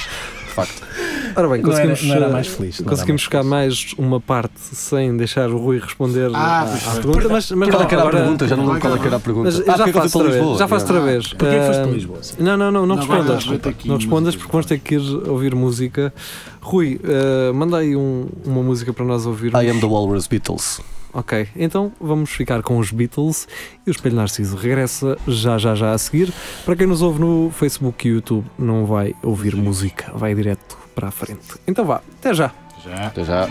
facto. 0.67 0.83
Ora 1.37 1.49
bem, 1.49 1.63
não, 1.63 1.71
era, 1.73 1.87
conseguimos, 1.89 2.03
não 2.03 2.15
era 2.17 2.27
eh, 2.27 2.33
mais 2.33 2.47
feliz. 2.49 2.81
não 2.81 2.87
era 2.87 2.91
conseguimos 2.91 3.23
mais 3.23 3.29
buscar 3.29 3.39
feliz. 3.39 3.51
mais 3.51 3.95
uma 3.99 4.21
parte 4.21 4.53
sem 4.61 5.17
deixar 5.17 5.51
o 5.51 5.59
Rui 5.59 5.79
responder 5.79 6.31
Ah, 6.35 6.63
à, 6.63 6.63
à 6.63 6.95
pergunta, 6.95 7.29
mas, 7.29 7.51
mas 7.53 7.69
Qual 7.71 7.83
é 7.83 7.87
era 7.93 8.03
a 8.03 8.11
pergunta? 8.11 8.49
Já 8.49 8.57
não 8.57 8.65
lembro 8.67 8.81
qual 8.81 8.97
é 8.97 8.99
que 8.99 9.07
era 9.07 9.17
a 9.17 9.21
pergunta. 9.21 9.51
Mas 9.51 9.69
Ah, 9.69 9.77
já 9.77 9.85
fui 9.85 9.93
faço 9.93 10.19
outra 10.19 10.33
vez. 10.33 10.43
Lisboa. 10.43 10.59
Já 10.59 10.69
faço 10.69 10.85
outra 10.87 11.01
vez. 11.01 11.29
Porquê 11.33 11.55
que 11.59 11.67
foste 11.67 11.81
para 11.81 11.91
Ah, 11.91 11.95
Lisboa? 11.95 12.19
Não, 12.41 12.57
não, 12.57 12.71
não, 12.73 12.87
não 12.87 12.97
respondas. 12.97 13.47
Não 13.85 13.97
respondas 13.97 14.35
porque 14.37 14.51
vamos 14.53 14.67
ter 14.67 14.79
que 14.81 14.95
ir 14.97 15.29
ouvir 15.29 15.55
música. 15.55 16.13
Rui, 16.61 17.01
eh, 17.05 17.53
manda 17.53 17.77
aí 17.79 17.95
um- 17.95 18.27
uma 18.45 18.63
música 18.63 18.93
para 18.93 19.05
nós 19.05 19.25
ouvirmos. 19.27 19.63
I 19.63 19.69
am 19.71 19.79
the 19.81 19.87
Walrus 19.87 20.27
Beatles. 20.27 20.81
Ok, 21.13 21.49
então 21.57 21.93
vamos 22.01 22.31
ficar 22.31 22.63
com 22.63 22.79
os 22.79 22.91
Beatles 22.91 23.49
e 23.87 23.91
o 23.91 23.93
Espelho 23.93 24.17
Narciso 24.17 24.57
regressa 24.57 25.17
já, 25.27 25.57
já, 25.57 25.75
já 25.75 25.93
a 25.93 25.99
seguir. 25.99 26.33
Para 26.65 26.77
quem 26.77 26.87
nos 26.87 27.01
ouve 27.01 27.21
no 27.21 27.51
Facebook 27.51 28.07
e 28.07 28.13
YouTube, 28.13 28.45
não 28.59 28.85
vai 28.85 29.15
ouvir 29.23 29.57
música, 29.57 30.13
vai 30.15 30.35
direto 30.35 30.77
para 30.95 31.09
a 31.09 31.11
frente. 31.11 31.57
Então 31.67 31.85
vá, 31.85 32.03
até 32.19 32.35
já. 32.35 32.53
Já. 32.85 33.07
Até 33.07 33.25
já. 33.25 33.49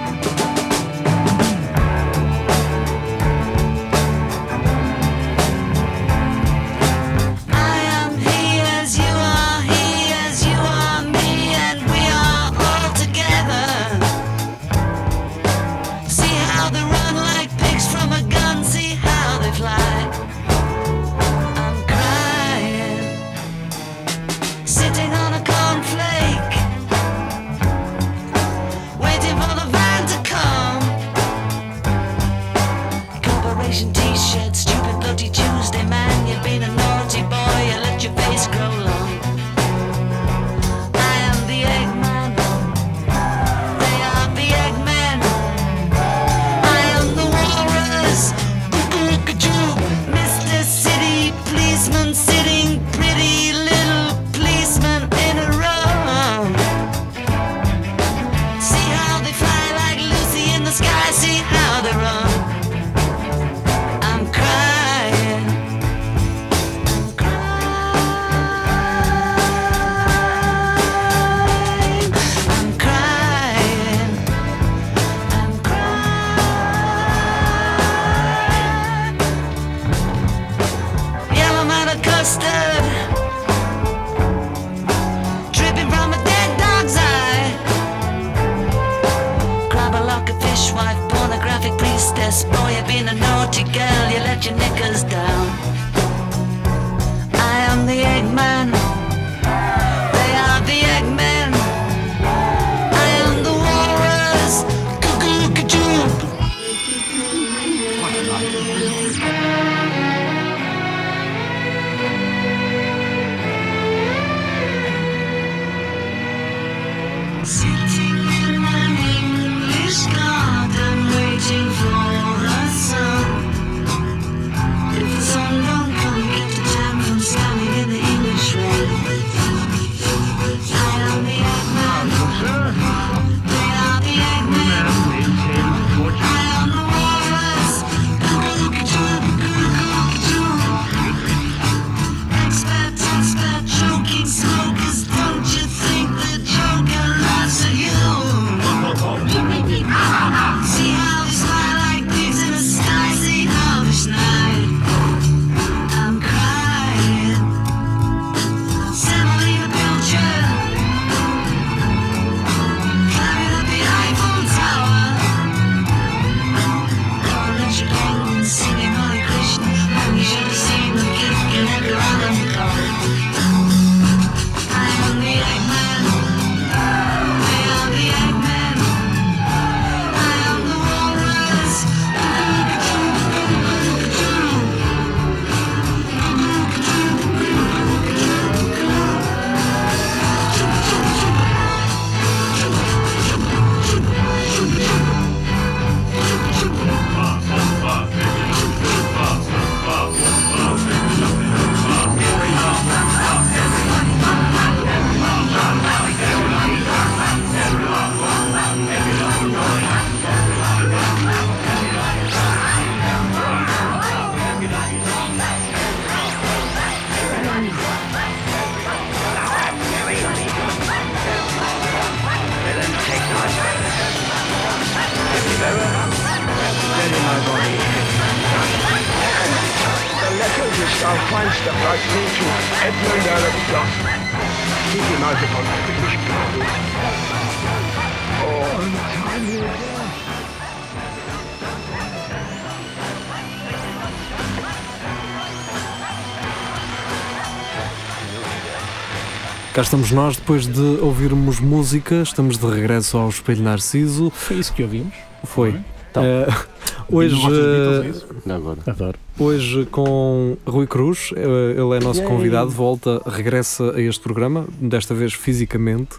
Cá 249.77 249.83
estamos 249.83 250.11
nós, 250.11 250.37
depois 250.37 250.65
de 250.65 250.81
ouvirmos 250.81 251.59
música, 251.59 252.23
estamos 252.23 252.57
de 252.57 252.65
regresso 252.65 253.15
ao 253.15 253.29
Espelho 253.29 253.61
Narciso. 253.61 254.31
Foi 254.31 254.57
isso 254.57 254.73
que 254.73 254.81
ouvimos. 254.81 255.13
Foi. 255.43 255.79
Então. 256.09 256.23
Eh, 256.23 256.47
hoje, 257.07 257.35
Não 257.35 258.03
é 258.03 258.07
isso? 258.07 258.27
Não, 258.43 258.55
agora. 258.55 258.79
Adoro. 258.87 259.19
hoje 259.37 259.85
com 259.91 260.57
Rui 260.65 260.87
Cruz, 260.87 261.29
eh, 261.35 261.75
ele 261.79 261.95
é 261.95 261.99
nosso 261.99 262.23
convidado, 262.23 262.71
volta, 262.71 263.21
regressa 263.27 263.91
a 263.95 264.01
este 264.01 264.19
programa, 264.19 264.65
desta 264.81 265.13
vez 265.13 265.33
fisicamente. 265.33 266.15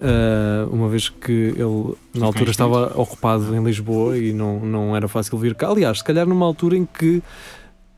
eh, 0.00 0.66
uma 0.70 0.88
vez 0.88 1.10
que 1.10 1.32
ele 1.32 1.94
na 2.14 2.24
altura 2.24 2.50
estava 2.50 2.92
ocupado 2.98 3.54
em 3.54 3.62
Lisboa 3.62 4.16
e 4.16 4.32
não, 4.32 4.58
não 4.60 4.96
era 4.96 5.06
fácil 5.06 5.36
vir 5.36 5.54
cá. 5.54 5.68
Aliás, 5.68 5.98
se 5.98 6.04
calhar 6.04 6.26
numa 6.26 6.46
altura 6.46 6.78
em 6.78 6.86
que 6.86 7.22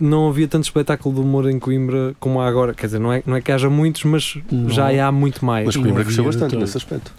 não 0.00 0.28
havia 0.28 0.46
tanto 0.48 0.64
espetáculo 0.64 1.14
de 1.14 1.20
humor 1.20 1.48
em 1.50 1.58
Coimbra 1.58 2.14
como 2.20 2.40
há 2.40 2.46
agora. 2.48 2.74
Quer 2.74 2.86
dizer, 2.86 2.98
não 2.98 3.12
é, 3.12 3.22
não 3.26 3.36
é 3.36 3.40
que 3.40 3.50
haja 3.52 3.68
muitos, 3.70 4.04
mas 4.04 4.36
Não. 4.50 4.68
já 4.70 5.06
há 5.06 5.12
muito 5.12 5.44
mais. 5.44 5.66
Mas 5.66 5.76
Coimbra 5.76 6.04
cresceu 6.04 6.24
bastante 6.24 6.56
nesse 6.56 6.76
aspecto. 6.76 7.12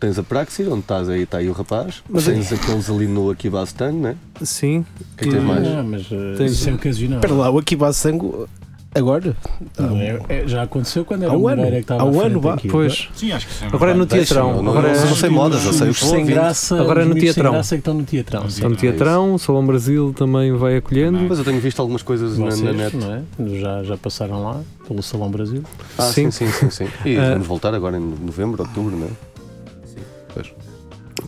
Tens 0.00 0.18
a 0.18 0.22
Praxis, 0.22 0.66
onde 0.68 0.80
estás 0.80 1.08
aí, 1.08 1.22
está 1.22 1.38
aí 1.38 1.48
o 1.48 1.52
rapaz. 1.52 2.02
Mas 2.08 2.24
tens 2.26 2.52
aqueles 2.52 2.90
ali 2.90 3.06
no 3.06 3.30
Akibastang, 3.30 3.96
né? 3.96 4.16
Sim, 4.42 4.80
O 4.80 5.16
que 5.16 5.24
é 5.24 5.28
que 5.28 5.34
tens 5.34 5.42
mais? 5.44 5.62
Não, 5.62 5.82
mas 5.84 6.02
uh, 6.10 6.34
Tens- 6.36 6.52
isso 6.52 6.68
é 6.68 6.72
ocasional. 6.74 7.18
Espera 7.20 7.34
lá, 7.34 7.50
o 7.50 7.58
Akiba 7.58 7.92
Sango 7.92 8.48
agora? 8.94 9.36
Não, 9.78 9.96
é- 9.98 10.20
é- 10.28 10.48
já 10.48 10.62
aconteceu 10.62 11.04
quando 11.04 11.24
era 11.24 11.36
o 11.36 11.48
ano. 11.48 11.62
Que 11.66 11.76
estava 11.78 12.02
Há 12.02 12.04
um 12.04 12.08
à 12.08 12.12
frente 12.12 12.26
ano, 12.26 12.40
vá. 12.40 12.56
pois. 12.70 13.08
Sim, 13.14 13.32
acho 13.32 13.46
que 13.46 13.52
sim. 13.54 13.66
Agora 13.72 13.90
é 13.90 13.94
no 13.94 14.06
teatrão. 14.06 14.62
não- 14.62 14.70
Agora 14.72 14.92
não, 14.92 15.00
é- 15.00 15.06
não 15.08 15.16
sei 15.16 15.30
modas, 15.30 15.64
eu 15.64 15.72
sei 15.72 15.90
o 15.90 15.94
que 15.94 16.02
Os 16.04 16.10
sem 16.10 16.24
graça, 16.26 16.80
Agora 16.80 17.02
é 17.02 17.04
no 17.04 17.14
teatrão. 17.14 17.52
graça 17.52 17.74
é 17.74 17.76
que 17.76 17.80
estão 17.80 17.94
no 17.94 18.04
teatrão. 18.04 18.46
Está 18.46 18.68
no 18.68 18.74
É 18.74 18.78
Teatrão, 18.78 19.38
Salão 19.38 19.66
Brasil 19.66 20.12
também 20.16 20.52
vai 20.52 20.76
acolhendo. 20.76 21.18
Mas 21.28 21.38
eu 21.38 21.44
tenho 21.44 21.60
visto 21.60 21.80
algumas 21.80 22.02
coisas 22.02 22.38
na, 22.38 22.46
Vocês, 22.46 22.60
na 22.62 22.72
net. 22.72 22.96
não 22.96 23.12
é? 23.14 23.22
Já, 23.58 23.82
já 23.82 23.96
passaram 23.96 24.42
lá 24.42 24.60
pelo 24.86 25.02
Salão 25.02 25.30
Brasil. 25.30 25.62
Ah, 25.98 26.02
Sim. 26.02 26.30
sim, 26.30 26.46
sim, 26.48 26.70
sim. 26.70 26.86
sim. 26.86 26.88
E 27.04 27.16
Ah. 27.18 27.30
vamos 27.32 27.46
voltar 27.46 27.74
agora 27.74 27.96
em 27.96 28.00
novembro, 28.00 28.62
outubro, 28.62 28.96
né? 28.96 29.08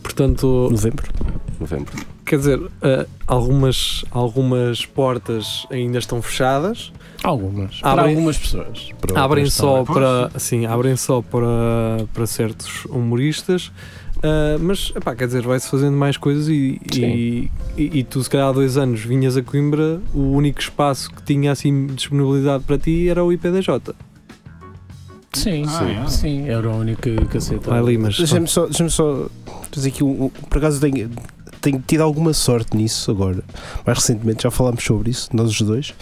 Portanto, 0.03 0.67
Novembro. 0.71 1.07
Novembro. 1.59 1.93
Quer 2.27 2.37
dizer, 2.37 2.61
eh, 2.81 3.05
algumas, 3.25 4.03
algumas 4.11 4.85
portas 4.85 5.65
ainda 5.71 5.97
estão 5.97 6.21
fechadas. 6.21 6.91
Algumas. 7.23 7.79
para 7.81 7.91
Abrem- 7.93 8.09
algumas 8.15 8.37
pessoas. 8.37 8.89
Para 9.01 9.21
abrem 9.23 9.49
só 9.49 9.83
para, 9.83 10.29
sim, 10.37 10.65
abrem 10.65 10.95
só 10.95 11.21
para, 11.21 12.05
para 12.13 12.27
certos 12.27 12.85
humoristas. 12.85 13.71
Ah, 14.23 14.57
mas, 14.59 14.91
epá, 14.95 15.15
quer 15.15 15.27
dizer, 15.27 15.41
vai-se 15.43 15.69
fazendo 15.69 15.95
mais 15.95 16.17
coisas 16.17 16.47
e, 16.47 16.79
e, 16.95 17.51
e, 17.77 17.99
e 17.99 18.03
tu, 18.03 18.23
se 18.23 18.29
calhar 18.29 18.47
há 18.49 18.51
dois 18.51 18.75
anos, 18.77 19.01
vinhas 19.01 19.35
a 19.37 19.43
Coimbra, 19.43 19.99
o 20.13 20.31
único 20.31 20.59
espaço 20.59 21.11
que 21.11 21.21
tinha 21.23 21.51
assim 21.51 21.87
disponibilidade 21.87 22.63
para 22.63 22.77
ti 22.77 23.09
era 23.09 23.23
o 23.23 23.31
IPDJ. 23.31 23.93
Sim, 25.33 25.63
Ah, 25.67 25.69
sim, 25.69 25.91
é? 26.03 26.07
sim. 26.07 26.49
Era 26.49 26.67
o 26.69 26.77
único 26.79 27.01
que, 27.01 27.37
aceitava. 27.37 27.83
Deixa-me 27.83 28.47
só, 28.47 28.65
deixa 28.65 28.89
só 28.89 29.27
dizer 29.71 29.89
aqui, 29.89 30.03
um, 30.03 30.25
um- 30.25 30.29
por 30.29 30.57
acaso 30.57 30.79
tenho, 30.81 31.11
tenho 31.61 31.81
tido 31.85 32.01
alguma 32.01 32.33
sorte 32.33 32.75
nisso 32.75 33.11
agora. 33.11 33.43
Mais 33.85 33.99
recentemente 33.99 34.43
já 34.43 34.51
falámos 34.51 34.83
sobre 34.83 35.11
isso, 35.11 35.29
nós 35.33 35.51
os 35.51 35.61
dois. 35.61 35.93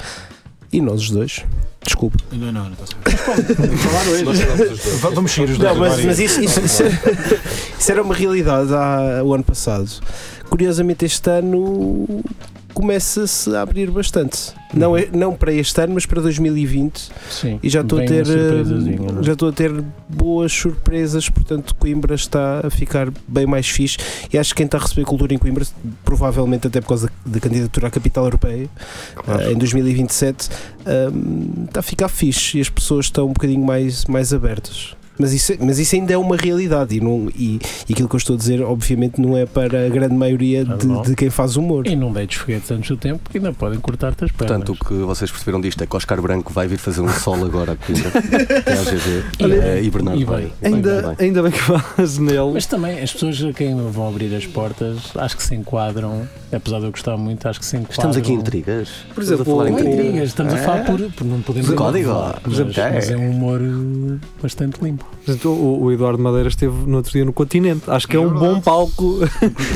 E 0.72 0.82
nós 0.82 1.02
os 1.02 1.10
dois. 1.12 1.44
Desculpa. 1.84 2.18
Não, 2.32 2.52
não, 2.52 2.64
não 2.66 2.74
está 2.74 2.86
certo. 2.88 5.00
Va- 5.02 5.10
Vamos 5.12 5.32
seguir 5.32 5.52
os 5.52 5.58
Não, 5.58 5.76
dois. 5.76 5.80
mas, 5.80 5.92
agora. 5.94 6.08
mas 6.08 6.20
isso, 6.20 6.42
isso- 6.42 6.60
isso 6.62 6.84
era, 6.84 7.00
isso 7.80 7.92
era 7.92 8.04
uma 8.04 8.14
realidade 8.16 8.74
há, 8.74 9.22
o 9.24 9.34
ano 9.34 9.44
passado. 9.44 9.90
Curiosamente, 10.50 11.06
este 11.06 11.30
ano 11.30 12.24
começa-se 12.76 13.56
a 13.56 13.62
abrir 13.62 13.90
bastante. 13.90 14.54
Não, 14.74 14.96
é, 14.96 15.08
não 15.12 15.34
para 15.34 15.54
este 15.54 15.80
ano, 15.82 15.94
mas 15.94 16.06
para 16.06 16.22
2020. 16.22 17.10
Sim. 17.30 17.60
E 17.64 17.70
já 17.70 17.80
estou 17.80 18.00
a 18.00 18.06
ter 18.06 18.26
é? 18.28 19.24
já 19.24 19.32
estou 19.32 19.50
a 19.50 19.52
ter 19.54 19.72
boas 20.10 20.52
surpresas, 20.52 21.30
portanto 21.30 21.74
Coimbra 21.76 22.14
está 22.14 22.62
a 22.66 22.70
ficar 22.70 23.10
bem 23.28 23.46
mais 23.46 23.68
fixe 23.68 23.98
e 24.32 24.38
acho 24.38 24.54
que 24.54 24.58
quem 24.58 24.66
está 24.66 24.78
a 24.78 24.82
receber 24.82 25.06
cultura 25.06 25.34
em 25.34 25.38
Coimbra, 25.38 25.66
provavelmente 26.04 26.68
até 26.68 26.82
por 26.82 26.90
causa 26.90 27.08
da, 27.08 27.32
da 27.32 27.40
candidatura 27.40 27.88
à 27.88 27.90
capital 27.90 28.26
europeia 28.26 28.70
eh, 29.28 29.52
em 29.54 29.58
2027, 29.58 30.50
ehm, 30.86 31.66
está 31.68 31.80
a 31.80 31.84
ficar 31.84 32.10
fixe 32.10 32.58
e 32.58 32.62
as 32.62 32.70
pessoas 32.70 33.06
estão 33.06 33.26
um 33.26 33.34
bocadinho 33.34 33.66
mais, 33.66 34.04
mais 34.06 34.34
abertas. 34.34 34.96
Mas 35.18 35.34
isso, 35.34 35.54
mas 35.60 35.80
isso 35.80 35.96
ainda 35.96 36.14
é 36.14 36.18
uma 36.18 36.36
realidade 36.36 36.96
e, 36.96 37.00
não, 37.02 37.30
e, 37.36 37.60
e 37.88 37.94
aquilo 37.94 38.08
que 38.10 38.16
eu 38.16 38.18
estou 38.18 38.36
a 38.36 38.40
dizer, 38.40 38.62
obviamente, 38.62 39.20
não 39.22 39.38
é 39.38 39.46
para 39.46 39.86
a 39.86 39.90
grande 39.90 40.16
maioria 40.16 40.66
de, 40.66 41.02
de 41.04 41.16
quem 41.16 41.30
faz 41.30 41.56
humor. 41.56 41.88
E 41.88 41.96
não 41.96 42.12
deites 42.12 42.38
foguetes 42.38 42.70
antes 42.72 42.90
do 42.90 42.98
tempo, 42.98 43.20
porque 43.24 43.38
ainda 43.38 43.54
podem 43.54 43.80
cortar-te 43.80 44.26
as 44.26 44.32
pernas. 44.32 44.58
Portanto, 44.58 44.74
o 44.74 44.86
que 44.86 44.94
vocês 45.06 45.30
perceberam 45.32 45.62
disto 45.62 45.82
é 45.84 45.88
que 45.88 45.96
Oscar 45.96 46.22
Branco 46.22 46.52
vai 46.54 46.68
vir 46.68 46.78
fazer 46.78 47.02
um 47.02 47.10
sol 47.10 47.44
agora 47.46 47.74
a 47.74 47.76
Coimbra. 47.76 48.12
TLGV. 48.12 49.24
Olha, 49.44 49.56
eh, 49.66 49.84
e 49.84 49.90
Bernardo 49.90 50.22
e 50.22 50.26
vai. 50.26 50.42
bem. 50.42 50.52
vai, 50.62 50.72
Ainda, 50.74 51.02
vai, 51.02 51.16
ainda 51.20 51.44
bem 51.44 51.52
que 51.52 51.60
falas 51.60 52.18
nele. 52.18 52.52
Mas 52.54 52.66
também 52.66 53.00
as 53.02 53.14
pessoas 53.14 53.44
a 53.44 53.54
quem 53.54 53.76
vão 53.76 54.08
abrir 54.08 54.34
as 54.36 54.46
portas, 54.46 54.98
acho 55.16 55.38
que 55.38 55.44
se 55.44 55.56
enquadram, 55.56 56.28
apesar 56.52 56.80
de 56.80 56.86
eu 56.86 56.92
gostar 56.92 57.18
muito, 57.18 57.48
acho 57.48 57.60
que 57.60 57.66
se 57.66 57.78
enquadram. 57.78 57.94
Estamos 57.96 58.18
aqui 58.18 58.32
em 58.32 58.36
intrigas. 58.36 58.90
Por 59.14 59.24
Estamos 59.24 59.32
a 59.32 59.34
exemplo, 59.36 59.58
falar 59.58 59.70
em 59.70 59.76
é 59.76 59.94
intrigas. 59.94 60.28
estamos 60.30 60.54
a 60.54 60.58
falar 60.58 60.86
por, 60.86 61.12
por 61.12 61.26
não 61.26 61.42
podemos 61.42 61.70
De 61.70 61.76
código. 61.76 62.10
Por 62.14 62.42
mas, 62.46 62.54
exemplo, 62.54 62.74
mas 62.94 63.10
é. 63.10 63.14
é 63.14 63.18
um 63.18 63.30
humor 63.32 63.62
bastante 64.42 64.84
limpo. 64.84 65.05
Portanto, 65.26 65.50
o, 65.50 65.82
o 65.84 65.92
Eduardo 65.92 66.22
Madeira 66.22 66.50
esteve 66.50 66.76
no 66.86 66.98
outro 66.98 67.12
dia 67.12 67.26
no 67.26 67.34
continente. 67.34 67.82
Acho 67.90 68.08
que 68.08 68.16
é, 68.16 68.20
É 68.20 68.22
um 68.24 68.30
verdade. 68.30 68.46
bom 68.54 68.62
palco. 68.62 69.20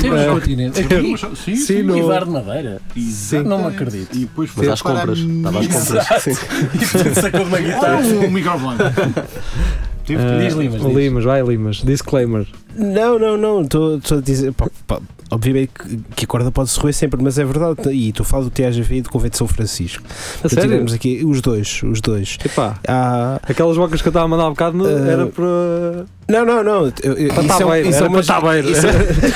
Temos 0.00 0.20
É. 0.20 0.26
continente. 0.28 0.76
Sim, 0.76 0.84
Aqui, 0.84 1.18
sim, 1.18 1.34
Sim, 1.36 1.56
sim. 1.56 1.82
no- 1.82 1.94
de 2.24 2.30
Madeira. 2.30 2.80
Sim. 2.96 3.42
Não 3.42 3.58
me 3.58 3.66
acredito. 3.66 4.14
E 4.16 4.20
depois 4.20 4.48
Mas 4.54 4.64
foi 4.64 4.72
às 4.72 4.80
compras. 4.82 5.18
Estava 5.18 5.58
às 5.58 5.66
compras. 5.66 6.22
Sim. 6.22 6.30
E 7.10 7.14
sacou 7.14 7.40
de 7.40 7.46
uma 7.46 7.56
Ah, 7.56 7.60
guitarra. 7.60 7.98
um 8.06 8.30
microfone. 8.30 8.78
Ah, 8.80 10.38
Diz 10.40 10.54
Limas, 10.54 10.82
diz. 10.82 10.94
Limas, 10.94 11.24
vai 11.24 11.42
Limas. 11.42 11.76
Disclaimer. 11.84 12.46
Não, 12.76 13.18
não, 13.18 13.36
não, 13.36 13.62
estou 13.62 13.96
estou 13.98 14.18
a 14.18 14.20
dizer. 14.20 14.52
pá, 14.52 14.68
pá, 14.86 15.00
obviamente 15.30 15.70
que, 15.72 15.96
que 16.16 16.24
a 16.24 16.28
corda 16.28 16.50
pode 16.50 16.70
se 16.70 16.78
roer 16.80 16.92
sempre, 16.94 17.22
mas 17.22 17.38
é 17.38 17.44
verdade. 17.44 17.90
E 17.92 18.12
tu 18.12 18.24
falas 18.24 18.46
do 18.46 18.50
TGV 18.50 18.96
e 18.96 19.02
do 19.02 19.10
Convento 19.10 19.32
de 19.32 19.38
São 19.38 19.46
Francisco. 19.48 20.02
A 20.42 20.48
sério? 20.48 20.62
tivemos 20.70 20.92
aqui 20.92 21.22
os 21.24 21.40
dois, 21.40 21.82
os 21.82 22.00
dois. 22.00 22.36
Epá, 22.44 22.78
Há- 22.86 23.40
aquelas 23.42 23.76
bocas 23.76 24.02
que 24.02 24.08
eu 24.08 24.10
estava 24.10 24.24
a 24.26 24.28
mandar 24.28 24.46
há 24.46 24.50
bocado 24.50 24.76
não- 24.76 24.86
Ah, 24.86 25.08
era 25.10 25.26
para. 25.26 26.06
Não, 26.30 26.44
não, 26.46 26.62
não. 26.62 26.92
eu- 27.02 27.12
eu- 27.14 27.34
Para 27.34 27.42
isso 27.42 27.54
é, 27.54 27.58
Tabeiro, 27.58 27.88
isso 27.88 27.98
é 27.98 28.00
era 28.00 28.08
uma, 28.08 28.22
para 28.22 28.34
Tabeiro. 28.40 28.70
isso 28.70 28.86
é, 28.86 28.90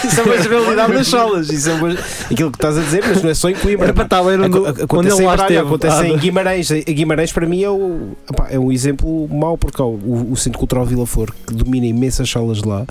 isso 0.06 0.20
é 0.20 0.24
uma 0.24 0.38
generalidade 0.42 0.92
das 0.92 1.06
salas. 1.08 1.50
Isso 1.50 1.70
é 1.70 1.72
uma- 1.74 1.90
aquilo 2.30 2.50
que 2.50 2.56
estás 2.56 2.78
a 2.78 2.80
dizer, 2.80 3.04
mas 3.06 3.22
não 3.22 3.30
é 3.30 3.34
só 3.34 3.48
em 3.50 3.54
Coimbra. 3.54 3.86
Era 3.88 4.42
onde, 4.44 4.58
onde 4.58 4.82
Acontece 4.82 5.16
ele 5.16 5.22
em 5.22 5.26
Braga, 5.26 5.42
esteve. 5.42 5.58
acontece 5.66 5.96
Ah, 5.96 6.08
em 6.08 6.16
Guimarães. 6.18 6.70
A 6.70 6.74
Guimarães 6.92 7.32
para 7.32 7.46
mim 7.46 7.62
é, 7.62 7.70
o, 7.70 8.16
epá, 8.30 8.46
é 8.50 8.58
um 8.58 8.70
exemplo 8.72 9.28
mau, 9.28 9.56
porque 9.58 9.80
ó, 9.82 9.86
o, 9.86 10.32
o 10.32 10.36
Centro 10.36 10.58
Cultural 10.58 10.84
Vila 10.86 11.06
Flor, 11.06 11.30
que 11.46 11.54
domina 11.54 11.86
imensas 11.86 12.30
salas 12.30 12.62
lá, 12.62 12.84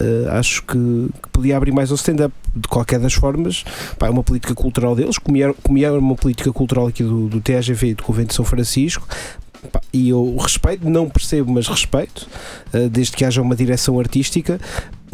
eh, 0.00 0.28
acho 0.30 0.62
que, 0.62 0.76
que 1.22 1.28
podia 1.32 1.56
abrir 1.56 1.72
mais 1.72 1.90
ao 1.90 1.96
stand-up. 1.96 2.32
De 2.54 2.68
qualquer 2.68 2.98
das 3.00 3.14
formas, 3.14 3.64
pá, 3.98 4.08
é 4.08 4.10
uma 4.10 4.22
política 4.22 4.54
cultural 4.54 4.94
deles, 4.94 5.16
como 5.16 5.38
é, 5.38 5.84
é 5.84 5.90
uma 5.90 6.14
política 6.14 6.52
cultural 6.52 6.86
aqui 6.86 7.02
do, 7.02 7.26
do 7.26 7.40
TGV 7.40 7.86
e 7.88 7.94
do 7.94 8.02
Convento 8.02 8.28
de 8.28 8.34
São 8.34 8.44
Francisco. 8.44 9.08
E 9.92 10.08
eu 10.08 10.36
respeito, 10.38 10.88
não 10.88 11.08
percebo, 11.08 11.52
mas 11.52 11.68
respeito, 11.68 12.26
eh, 12.72 12.88
desde 12.88 13.12
que 13.16 13.24
haja 13.24 13.40
uma 13.42 13.54
direção 13.54 13.98
artística. 14.00 14.58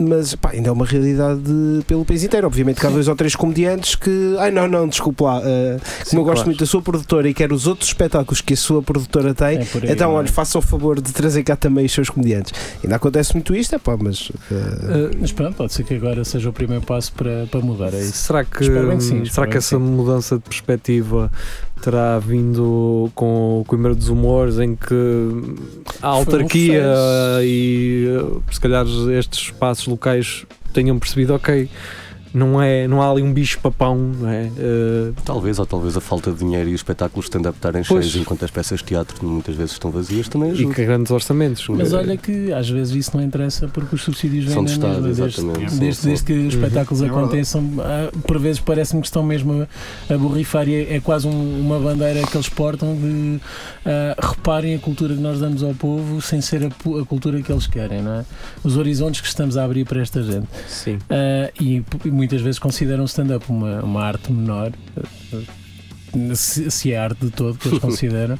Mas 0.00 0.32
pá, 0.37 0.50
ainda 0.52 0.68
é 0.68 0.72
uma 0.72 0.87
realidade 0.87 1.42
pelo 1.88 2.04
país 2.04 2.22
inteiro. 2.22 2.46
Obviamente 2.46 2.78
que 2.80 2.87
há 2.87 2.88
dois 2.90 3.08
ou 3.08 3.16
três 3.16 3.34
comediantes 3.34 3.96
que. 3.96 4.37
Ai 4.38 4.52
não, 4.52 4.68
não, 4.68 4.87
desculpe 4.87 5.24
lá. 5.24 5.40
eh, 5.44 5.76
como 6.08 6.20
eu 6.20 6.24
gosto 6.24 6.34
claro. 6.37 6.46
muito 6.50 6.61
da 6.61 6.66
sua 6.66 6.80
produtora 6.80 7.28
e 7.28 7.34
quero 7.34 7.52
os 7.52 7.66
outros 7.66 7.88
espetáculos 7.88 8.40
que 8.40 8.54
a 8.54 8.56
sua 8.56 8.80
produtora 8.80 9.34
tem, 9.34 9.56
É 9.56 9.61
aí, 9.62 9.66
então 9.90 10.11
não 10.11 10.16
é? 10.16 10.18
olha, 10.20 10.28
faça 10.28 10.56
o 10.56 10.62
favor 10.62 11.00
de 11.00 11.12
trazer 11.12 11.42
cá 11.42 11.56
também 11.56 11.84
os 11.84 11.90
seus 11.92 12.08
comediantes. 12.08 12.52
Ainda 12.80 12.94
acontece 12.94 13.34
muito 13.34 13.52
isto, 13.56 13.74
é 13.74 13.78
pá, 13.78 13.96
mas. 14.00 14.30
eh, 14.52 14.54
ah, 14.54 15.16
Mas 15.20 15.32
pronto, 15.32 15.56
pode 15.56 15.72
ser 15.72 15.82
que 15.82 15.94
agora 15.94 16.24
seja 16.24 16.48
o 16.48 16.52
primeiro 16.52 16.87
passo 16.87 17.12
para, 17.14 17.48
para 17.50 17.58
mudar. 17.61 17.92
É 17.92 17.98
isso. 17.98 18.12
Será 18.18 18.44
que, 18.44 18.52
que 18.58 18.64
sim, 18.66 19.22
espero 19.22 19.26
será 19.34 19.46
que 19.48 19.56
essa 19.58 19.76
sim. 19.76 19.82
mudança 19.82 20.37
de 20.37 20.42
perspectiva 20.42 21.28
terá 21.83 22.19
vindo 22.19 23.11
com 23.14 23.61
o 23.61 23.64
Coimbra 23.64 23.95
dos 23.95 24.09
Humores, 24.09 24.59
em 24.59 24.75
que 24.75 24.95
a 26.03 26.09
autarquia 26.09 26.85
e 27.43 28.07
eh, 28.09 28.41
se 28.51 28.61
calhar 28.61 28.87
estes 29.17 29.41
espaços 29.41 29.87
locais 29.87 30.47
tenham 30.73 30.99
percebido, 30.99 31.35
ok, 31.35 31.69
não, 32.38 32.62
é, 32.62 32.87
não 32.88 33.03
há 33.03 33.11
ali 33.11 33.22
um 33.22 33.33
bicho 33.33 33.59
papão, 33.61 33.96
não 33.96 34.29
é? 34.29 34.51
Eh, 34.59 35.12
Talvez, 35.24 35.59
ou 35.59 35.66
talvez 35.66 35.96
a 35.96 36.01
falta 36.01 36.31
de 36.31 36.38
dinheiro 36.38 36.68
e 36.68 36.74
os 36.74 36.81
espetáculos 36.81 37.27
stand-up 37.27 37.57
estarem 37.59 37.83
cheios 37.85 38.14
enquanto 38.16 38.44
as 38.44 38.51
peças 38.51 38.79
de 38.81 38.85
teatro 38.87 39.27
muitas 39.27 39.55
vezes 39.55 39.72
estão 39.72 39.90
vazias 39.90 40.29
também 40.29 40.53
e 40.55 40.66
que 40.72 40.85
grandes 40.85 41.11
orçamentos. 41.11 41.66
Mas 41.68 41.92
Eh, 41.92 41.96
olha 41.96 42.16
que 42.16 42.53
às 42.53 42.68
vezes 42.68 42.94
isso 42.94 43.16
não 43.16 43.24
interessa 43.24 43.68
porque 43.68 43.94
os 43.94 44.03
subsídios 44.03 44.44
vêm 44.46 44.55
São 44.55 44.64
de 44.64 44.70
Estado, 44.72 45.03
mesma, 45.03 45.07
desde, 45.24 45.40
exatamente. 45.40 45.70
sim, 45.72 45.79
desde, 45.79 46.01
sim. 46.01 46.09
desde 46.09 46.24
que 46.24 46.33
os 46.33 46.55
espetáculos 46.55 47.03
É 47.03 47.05
verdade. 47.07 47.24
aconteçam, 47.27 47.70
ah, 47.81 48.11
por 48.27 48.38
vezes 48.38 48.61
parece-me 48.61 49.01
que 49.03 49.07
estão 49.09 49.22
mesmo 49.22 49.66
a, 50.11 50.14
a 50.14 50.18
borrifar 50.18 50.68
e 50.68 50.74
é, 50.74 50.96
é 50.96 51.01
quase 51.01 51.27
um- 51.27 51.61
uma 51.61 51.79
bandeira 51.79 52.22
que 52.27 52.37
eles 52.37 52.48
portam 52.48 52.94
de 52.96 53.40
ah, 53.87 54.16
reparem 54.20 54.74
a 54.74 54.79
cultura 54.79 55.14
que 55.14 55.20
nós 55.20 55.40
damos 55.40 55.62
ao 55.62 55.74
povo 55.74 56.20
sem 56.22 56.40
ser 56.40 56.64
a, 56.64 56.66
a 56.68 57.05
cultura 57.05 57.40
que 57.42 57.51
eles 57.51 57.66
querem, 57.66 58.03
não 58.03 58.12
é? 58.20 58.24
Os 58.64 58.77
horizontes 58.77 59.20
que 59.20 59.29
estamos 59.29 59.57
a 59.57 59.64
abrir 59.64 59.85
para 59.85 60.01
esta 60.01 60.22
gente. 60.22 60.46
Sim. 60.68 60.98
Ah, 61.11 61.51
e, 61.61 61.83
e 62.05 62.11
muitas 62.29 62.43
vezes 62.43 62.59
consideram 62.59 63.03
o 63.05 63.07
stand-up 63.07 63.47
uma, 63.49 63.81
uma 63.81 64.05
arte 64.05 64.31
menor, 64.31 64.73
ah, 65.33 66.35
se, 66.35 66.71
se 66.71 66.93
é 66.93 66.99
arte 66.99 67.25
de 67.25 67.31
todo 67.31 67.59
que 67.59 67.69
eles 67.69 67.79
consideram. 67.81 68.38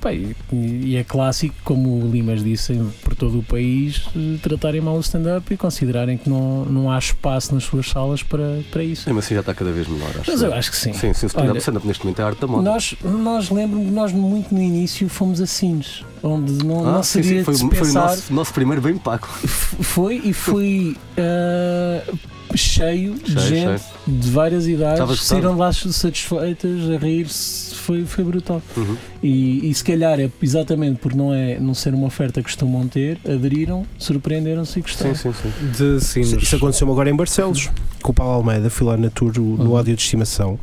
Pá, 0.00 0.12
e, 0.12 0.96
é 0.96 1.02
clássico, 1.02 1.54
como 1.64 2.04
o 2.04 2.10
Limas 2.10 2.44
disse, 2.44 2.78
por 3.02 3.14
todo 3.14 3.38
o 3.38 3.42
país, 3.42 4.02
eh, 4.14 4.36
tratarem 4.42 4.82
mal 4.82 4.96
o 4.96 5.00
stand-up 5.00 5.52
e 5.52 5.56
considerarem 5.56 6.18
que 6.18 6.28
não, 6.28 6.66
não 6.66 6.90
há 6.90 6.98
espaço 6.98 7.54
nas 7.54 7.64
suas 7.64 7.88
salas 7.88 8.22
para, 8.22 8.60
para 8.70 8.84
isso. 8.84 9.04
Sim, 9.04 9.14
mas 9.14 9.24
assim 9.24 9.34
já 9.34 9.40
está 9.40 9.54
cada 9.54 9.72
vez 9.72 9.88
menor, 9.88 10.10
acho. 10.10 10.30
Mas 10.30 10.42
eu 10.42 10.52
acho 10.52 10.70
que 10.70 10.76
sim. 10.76 10.92
Sim, 10.92 11.14
sim, 11.14 11.24
o 11.24 11.28
stand-up 11.28 11.58
stand-up 11.58 11.86
neste 11.86 12.04
momento 12.04 12.20
é 12.20 12.22
a 12.22 12.26
arte 12.26 12.40
da 12.40 12.46
moda. 12.46 12.62
Nós, 12.62 12.94
nós 13.02 13.48
lembro-me 13.48 13.86
que 13.86 13.92
nós 13.92 14.12
muito 14.12 14.54
no 14.54 14.60
início 14.60 15.08
fomos 15.08 15.40
a 15.40 15.46
Sines, 15.46 16.04
onde 16.22 16.52
não, 16.62 16.82
não 16.82 16.98
Ah, 16.98 17.02
sim, 17.02 17.22
seria 17.22 17.38
sim, 17.38 17.44
foi, 17.44 17.54
de 17.54 17.60
se 17.60 17.68
foi 17.70 17.90
o 17.90 17.94
nosso, 17.94 18.34
nosso 18.34 18.52
primeiro 18.52 18.82
bem 18.82 18.98
pago. 18.98 19.26
Foi 19.26 20.20
e 20.22 20.34
foi 20.34 20.94
ah, 21.16 22.02
cheio, 22.54 23.14
de 23.14 23.32
Cheio, 23.32 23.48
gente 23.48 23.82
de 24.06 24.30
várias 24.30 24.68
idades, 24.68 25.20
saíram 25.22 25.54
de 25.54 25.58
lá 25.60 25.72
satisfeitas, 25.72 26.90
a 26.90 26.96
rir-se, 26.98 27.74
foi, 27.74 28.04
foi 28.04 28.24
brutal. 28.24 28.62
Uhum. 28.76 28.96
E, 29.22 29.68
e 29.68 29.74
se 29.74 29.82
calhar 29.82 30.20
é 30.20 30.30
exatamente 30.40 30.98
por 31.00 31.14
não, 31.14 31.32
é, 31.34 31.58
não 31.58 31.74
ser 31.74 31.92
uma 31.94 32.06
oferta 32.06 32.40
que 32.40 32.44
costumam 32.48 32.86
ter, 32.86 33.18
aderiram, 33.24 33.84
surpreenderam-se 33.98 34.78
e 34.78 34.82
gostaram. 34.82 35.14
Sim, 35.14 35.32
sim, 35.32 35.38
sim. 35.42 35.66
De 35.70 35.96
Isso, 35.96 36.06
sinos. 36.06 36.42
isso 36.42 36.56
aconteceu 36.56 36.90
agora 36.90 37.10
em 37.10 37.16
Barcelos, 37.16 37.70
com 38.02 38.12
o 38.12 38.14
Paulo 38.14 38.34
Almeida, 38.34 38.70
fui 38.70 38.86
lá 38.86 38.96
na 38.96 39.10
tour 39.10 39.32
no 39.36 39.42
Uhum. 39.70 39.76
áudio 39.76 39.96
de 39.96 40.02
estimação. 40.02 40.58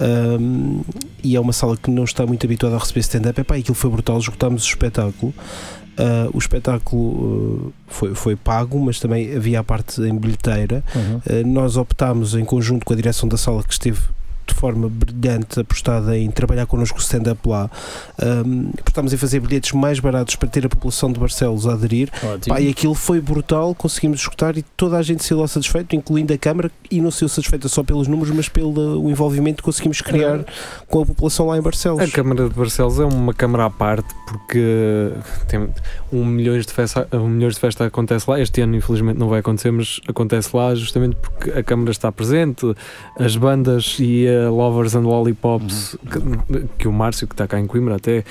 Um, 0.00 0.80
e 1.22 1.36
é 1.36 1.40
uma 1.40 1.52
sala 1.52 1.76
que 1.76 1.90
não 1.90 2.04
está 2.04 2.24
muito 2.26 2.46
habituada 2.46 2.74
a 2.76 2.78
receber 2.78 3.00
stand-up. 3.00 3.38
Epá, 3.38 3.56
aquilo 3.56 3.74
foi 3.74 3.90
brutal, 3.90 4.18
esgotámos 4.18 4.64
o 4.64 4.66
espetáculo. 4.66 5.34
Uh, 5.98 6.30
o 6.32 6.38
espetáculo 6.38 7.02
uh, 7.02 7.72
foi, 7.86 8.14
foi 8.14 8.36
pago, 8.36 8.80
mas 8.80 8.98
também 8.98 9.36
havia 9.36 9.60
a 9.60 9.64
parte 9.64 10.00
em 10.00 10.16
bilheteira. 10.16 10.82
Uhum. 10.94 11.16
Uh, 11.16 11.46
nós 11.46 11.76
optámos, 11.76 12.34
em 12.34 12.44
conjunto 12.44 12.86
com 12.86 12.92
a 12.92 12.96
direção 12.96 13.28
da 13.28 13.36
sala, 13.36 13.62
que 13.62 13.72
esteve 13.72 14.00
de 14.50 14.54
forma 14.54 14.88
brilhante 14.88 15.60
apostada 15.60 16.16
em 16.16 16.30
trabalhar 16.30 16.66
connosco 16.66 16.98
o 16.98 17.00
stand-up 17.00 17.40
lá, 17.48 17.70
um, 18.46 18.70
apostámos 18.78 19.12
em 19.12 19.16
fazer 19.16 19.40
bilhetes 19.40 19.72
mais 19.72 19.98
baratos 19.98 20.36
para 20.36 20.48
ter 20.48 20.66
a 20.66 20.68
população 20.68 21.12
de 21.12 21.18
Barcelos 21.18 21.66
a 21.66 21.72
aderir. 21.72 22.10
Ótimo. 22.22 22.54
Pá, 22.54 22.60
e 22.60 22.68
aquilo 22.68 22.94
foi 22.94 23.20
brutal, 23.20 23.74
conseguimos 23.74 24.20
escutar 24.20 24.56
e 24.56 24.62
toda 24.62 24.96
a 24.96 25.02
gente 25.02 25.24
saiu 25.24 25.40
lá 25.40 25.48
satisfeito, 25.48 25.94
incluindo 25.96 26.32
a 26.32 26.38
Câmara, 26.38 26.70
e 26.90 27.00
não 27.00 27.10
saiu 27.10 27.28
satisfeita 27.28 27.68
só 27.68 27.82
pelos 27.82 28.08
números, 28.08 28.34
mas 28.34 28.48
pelo 28.48 29.02
o 29.02 29.10
envolvimento 29.10 29.58
que 29.58 29.62
conseguimos 29.62 30.00
criar 30.00 30.44
com 30.88 31.02
a 31.02 31.06
população 31.06 31.46
lá 31.46 31.58
em 31.58 31.62
Barcelos. 31.62 32.00
A 32.00 32.08
Câmara 32.08 32.48
de 32.48 32.54
Barcelos 32.54 32.98
é 32.98 33.04
uma 33.04 33.34
Câmara 33.34 33.66
à 33.66 33.70
parte 33.70 34.14
porque 34.26 35.10
tem 35.48 35.68
um 36.12 36.24
milhões 36.24 36.66
de 36.66 36.72
festa, 36.72 37.06
um 37.12 37.28
milhões 37.28 37.54
de 37.54 37.60
festa 37.60 37.86
acontece 37.86 38.28
lá. 38.28 38.40
Este 38.40 38.60
ano, 38.60 38.76
infelizmente, 38.76 39.18
não 39.18 39.28
vai 39.28 39.40
acontecer, 39.40 39.70
mas 39.70 40.00
acontece 40.08 40.54
lá 40.54 40.74
justamente 40.74 41.16
porque 41.16 41.50
a 41.50 41.62
Câmara 41.62 41.90
está 41.90 42.10
presente, 42.10 42.74
as 43.18 43.36
bandas 43.36 43.96
e 43.98 44.26
a 44.28 44.39
Lovers 44.48 44.94
and 44.94 45.00
Lollipops, 45.02 45.96
que, 46.10 46.66
que 46.78 46.88
o 46.88 46.92
Márcio, 46.92 47.26
que 47.26 47.34
está 47.34 47.46
cá 47.46 47.58
em 47.60 47.66
Coimbra 47.66 47.96
até, 47.96 48.24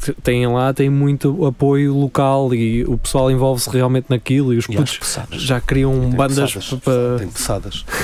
que 0.00 0.12
têm 0.22 0.46
lá, 0.46 0.72
tem 0.72 0.88
muito 0.90 1.44
apoio 1.46 1.94
local 1.94 2.54
e 2.54 2.84
o 2.84 2.96
pessoal 2.98 3.30
envolve-se 3.30 3.70
realmente 3.70 4.06
naquilo 4.08 4.52
e 4.52 4.58
os 4.58 4.66
E 4.68 4.74
putos 4.76 4.98
já 5.32 5.60
criam 5.60 6.00
Tem 6.00 6.10
bandas 6.10 6.54
para. 6.82 7.18
Tem 7.18 7.28
pesadas. 7.28 7.84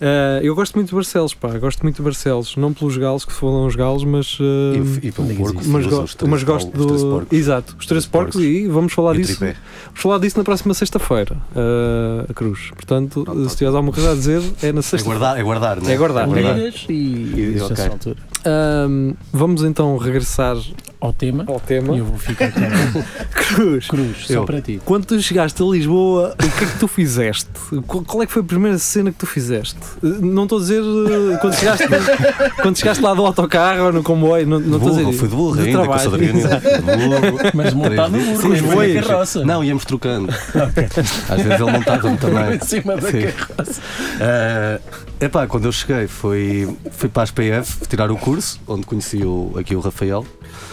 Ah, 0.00 0.40
eu 0.42 0.54
gosto 0.54 0.74
muito 0.74 0.88
de 0.88 0.94
Barcelos, 0.94 1.34
pá, 1.34 1.56
gosto 1.58 1.82
muito 1.82 1.96
de 1.96 2.02
Barcelos, 2.02 2.56
não 2.56 2.72
pelos 2.72 2.96
galos 2.96 3.24
que 3.24 3.32
foram 3.32 3.66
os 3.66 3.74
galos, 3.76 4.04
mas. 4.04 4.38
ah, 4.40 4.76
E, 5.02 5.08
e 5.08 5.12
pelo 5.12 5.34
porco, 5.34 5.60
mas, 5.66 5.86
go- 5.86 6.04
três 6.04 6.30
mas 6.30 6.42
gosto 6.42 6.70
pal- 6.70 6.80
os 6.80 6.86
três 6.86 7.02
do. 7.02 7.10
porcos. 7.10 7.38
Exato, 7.38 7.76
os 7.78 7.86
três 7.86 8.04
Os 8.04 8.10
porcos, 8.10 8.34
porcos. 8.34 8.50
e 8.50 8.66
vamos 8.66 8.92
falar 8.92 9.14
E 9.14 9.18
disso. 9.22 9.38
tripé. 9.38 9.56
Vamos 9.86 10.00
falar 10.00 10.18
disso 10.18 10.38
na 10.38 10.44
próxima 10.44 10.74
sexta-feira, 10.74 11.36
ah, 11.56 12.26
a 12.28 12.34
Cruz. 12.34 12.70
Portanto, 12.74 13.22
Pronto, 13.24 13.48
se 13.48 13.56
tiveres 13.56 13.74
alguma 13.74 13.92
coisa 13.92 14.12
a 14.12 14.14
dizer, 14.14 14.42
é 14.62 14.72
na 14.72 14.80
É 14.80 14.82
sexta 14.82 15.06
guardar, 15.08 15.38
é 15.38 15.42
guardar, 15.42 15.73
né? 15.80 15.92
É 15.92 15.96
guardar. 15.96 16.28
Ligas 16.28 16.84
e, 16.88 16.92
E- 16.92 17.54
e 17.56 17.60
ok. 17.60 17.70
nessa 17.70 17.88
altura. 17.90 18.16
Ahm, 18.44 19.14
vamos 19.32 19.62
então 19.64 19.96
regressar 19.96 20.56
Ao 21.04 21.12
tema. 21.12 21.44
ao 21.46 21.60
tema. 21.60 21.94
E 21.94 21.98
eu 21.98 22.06
vou 22.06 22.16
ficar 22.16 22.50
com 22.50 22.60
Cruz, 23.54 23.86
Cruz, 23.88 24.26
só 24.26 24.32
Eu. 24.32 24.44
para 24.46 24.58
ti. 24.62 24.80
quando 24.86 25.04
tu 25.04 25.20
chegaste 25.20 25.62
a 25.62 25.66
Lisboa, 25.66 26.32
o 26.32 26.36
que 26.58 26.64
é 26.64 26.66
que 26.66 26.78
tu 26.78 26.88
fizeste? 26.88 27.50
Qual 27.86 28.22
é 28.22 28.26
que 28.26 28.32
foi 28.32 28.40
a 28.40 28.44
primeira 28.44 28.78
cena 28.78 29.12
que 29.12 29.18
tu 29.18 29.26
fizeste? 29.26 29.76
Não 30.02 30.44
estou 30.44 30.56
a 30.56 30.60
dizer 30.62 30.82
eh, 30.82 31.36
quando 31.42 31.54
chegaste, 31.56 31.84
quando 32.62 32.78
chegaste 32.78 33.02
lá 33.02 33.12
do 33.12 33.26
autocarro 33.26 33.84
ou 33.84 33.92
no 33.92 34.02
comboio, 34.02 34.46
não, 34.46 34.58
não 34.58 34.78
estou 34.78 34.94
a 34.94 34.98
dizer. 35.02 35.12
fui 35.12 35.28
de 35.28 35.34
burro 35.36 35.60
ainda, 35.60 35.78
com 35.78 35.84
trabalho. 35.84 36.10
De 36.24 36.32
burro. 36.32 37.50
Mas 37.52 37.74
montado 37.74 38.10
no 38.16 38.24
burro, 38.24 38.40
Sim, 38.40 38.56
foi 38.62 38.94
foi. 38.94 39.02
carroça. 39.02 39.44
Não, 39.44 39.62
íamos 39.62 39.84
trocando. 39.84 40.30
Às 40.32 41.42
vezes 41.42 41.60
ele 41.60 41.70
montava-me 41.70 42.16
também. 42.16 42.54
em 42.56 42.60
cima 42.60 42.96
da 42.96 43.10
Sim. 43.10 43.22
carroça. 43.26 43.80
É 44.20 44.80
epá, 45.20 45.46
quando 45.46 45.66
eu 45.66 45.72
cheguei 45.72 46.06
foi, 46.06 46.68
fui 46.92 47.08
para 47.08 47.22
as 47.24 47.30
PF 47.30 47.86
tirar 47.88 48.10
o 48.10 48.16
curso, 48.16 48.60
onde 48.66 48.84
conheci 48.86 49.22
o, 49.24 49.52
aqui 49.56 49.74
o 49.76 49.80
Rafael. 49.80 50.24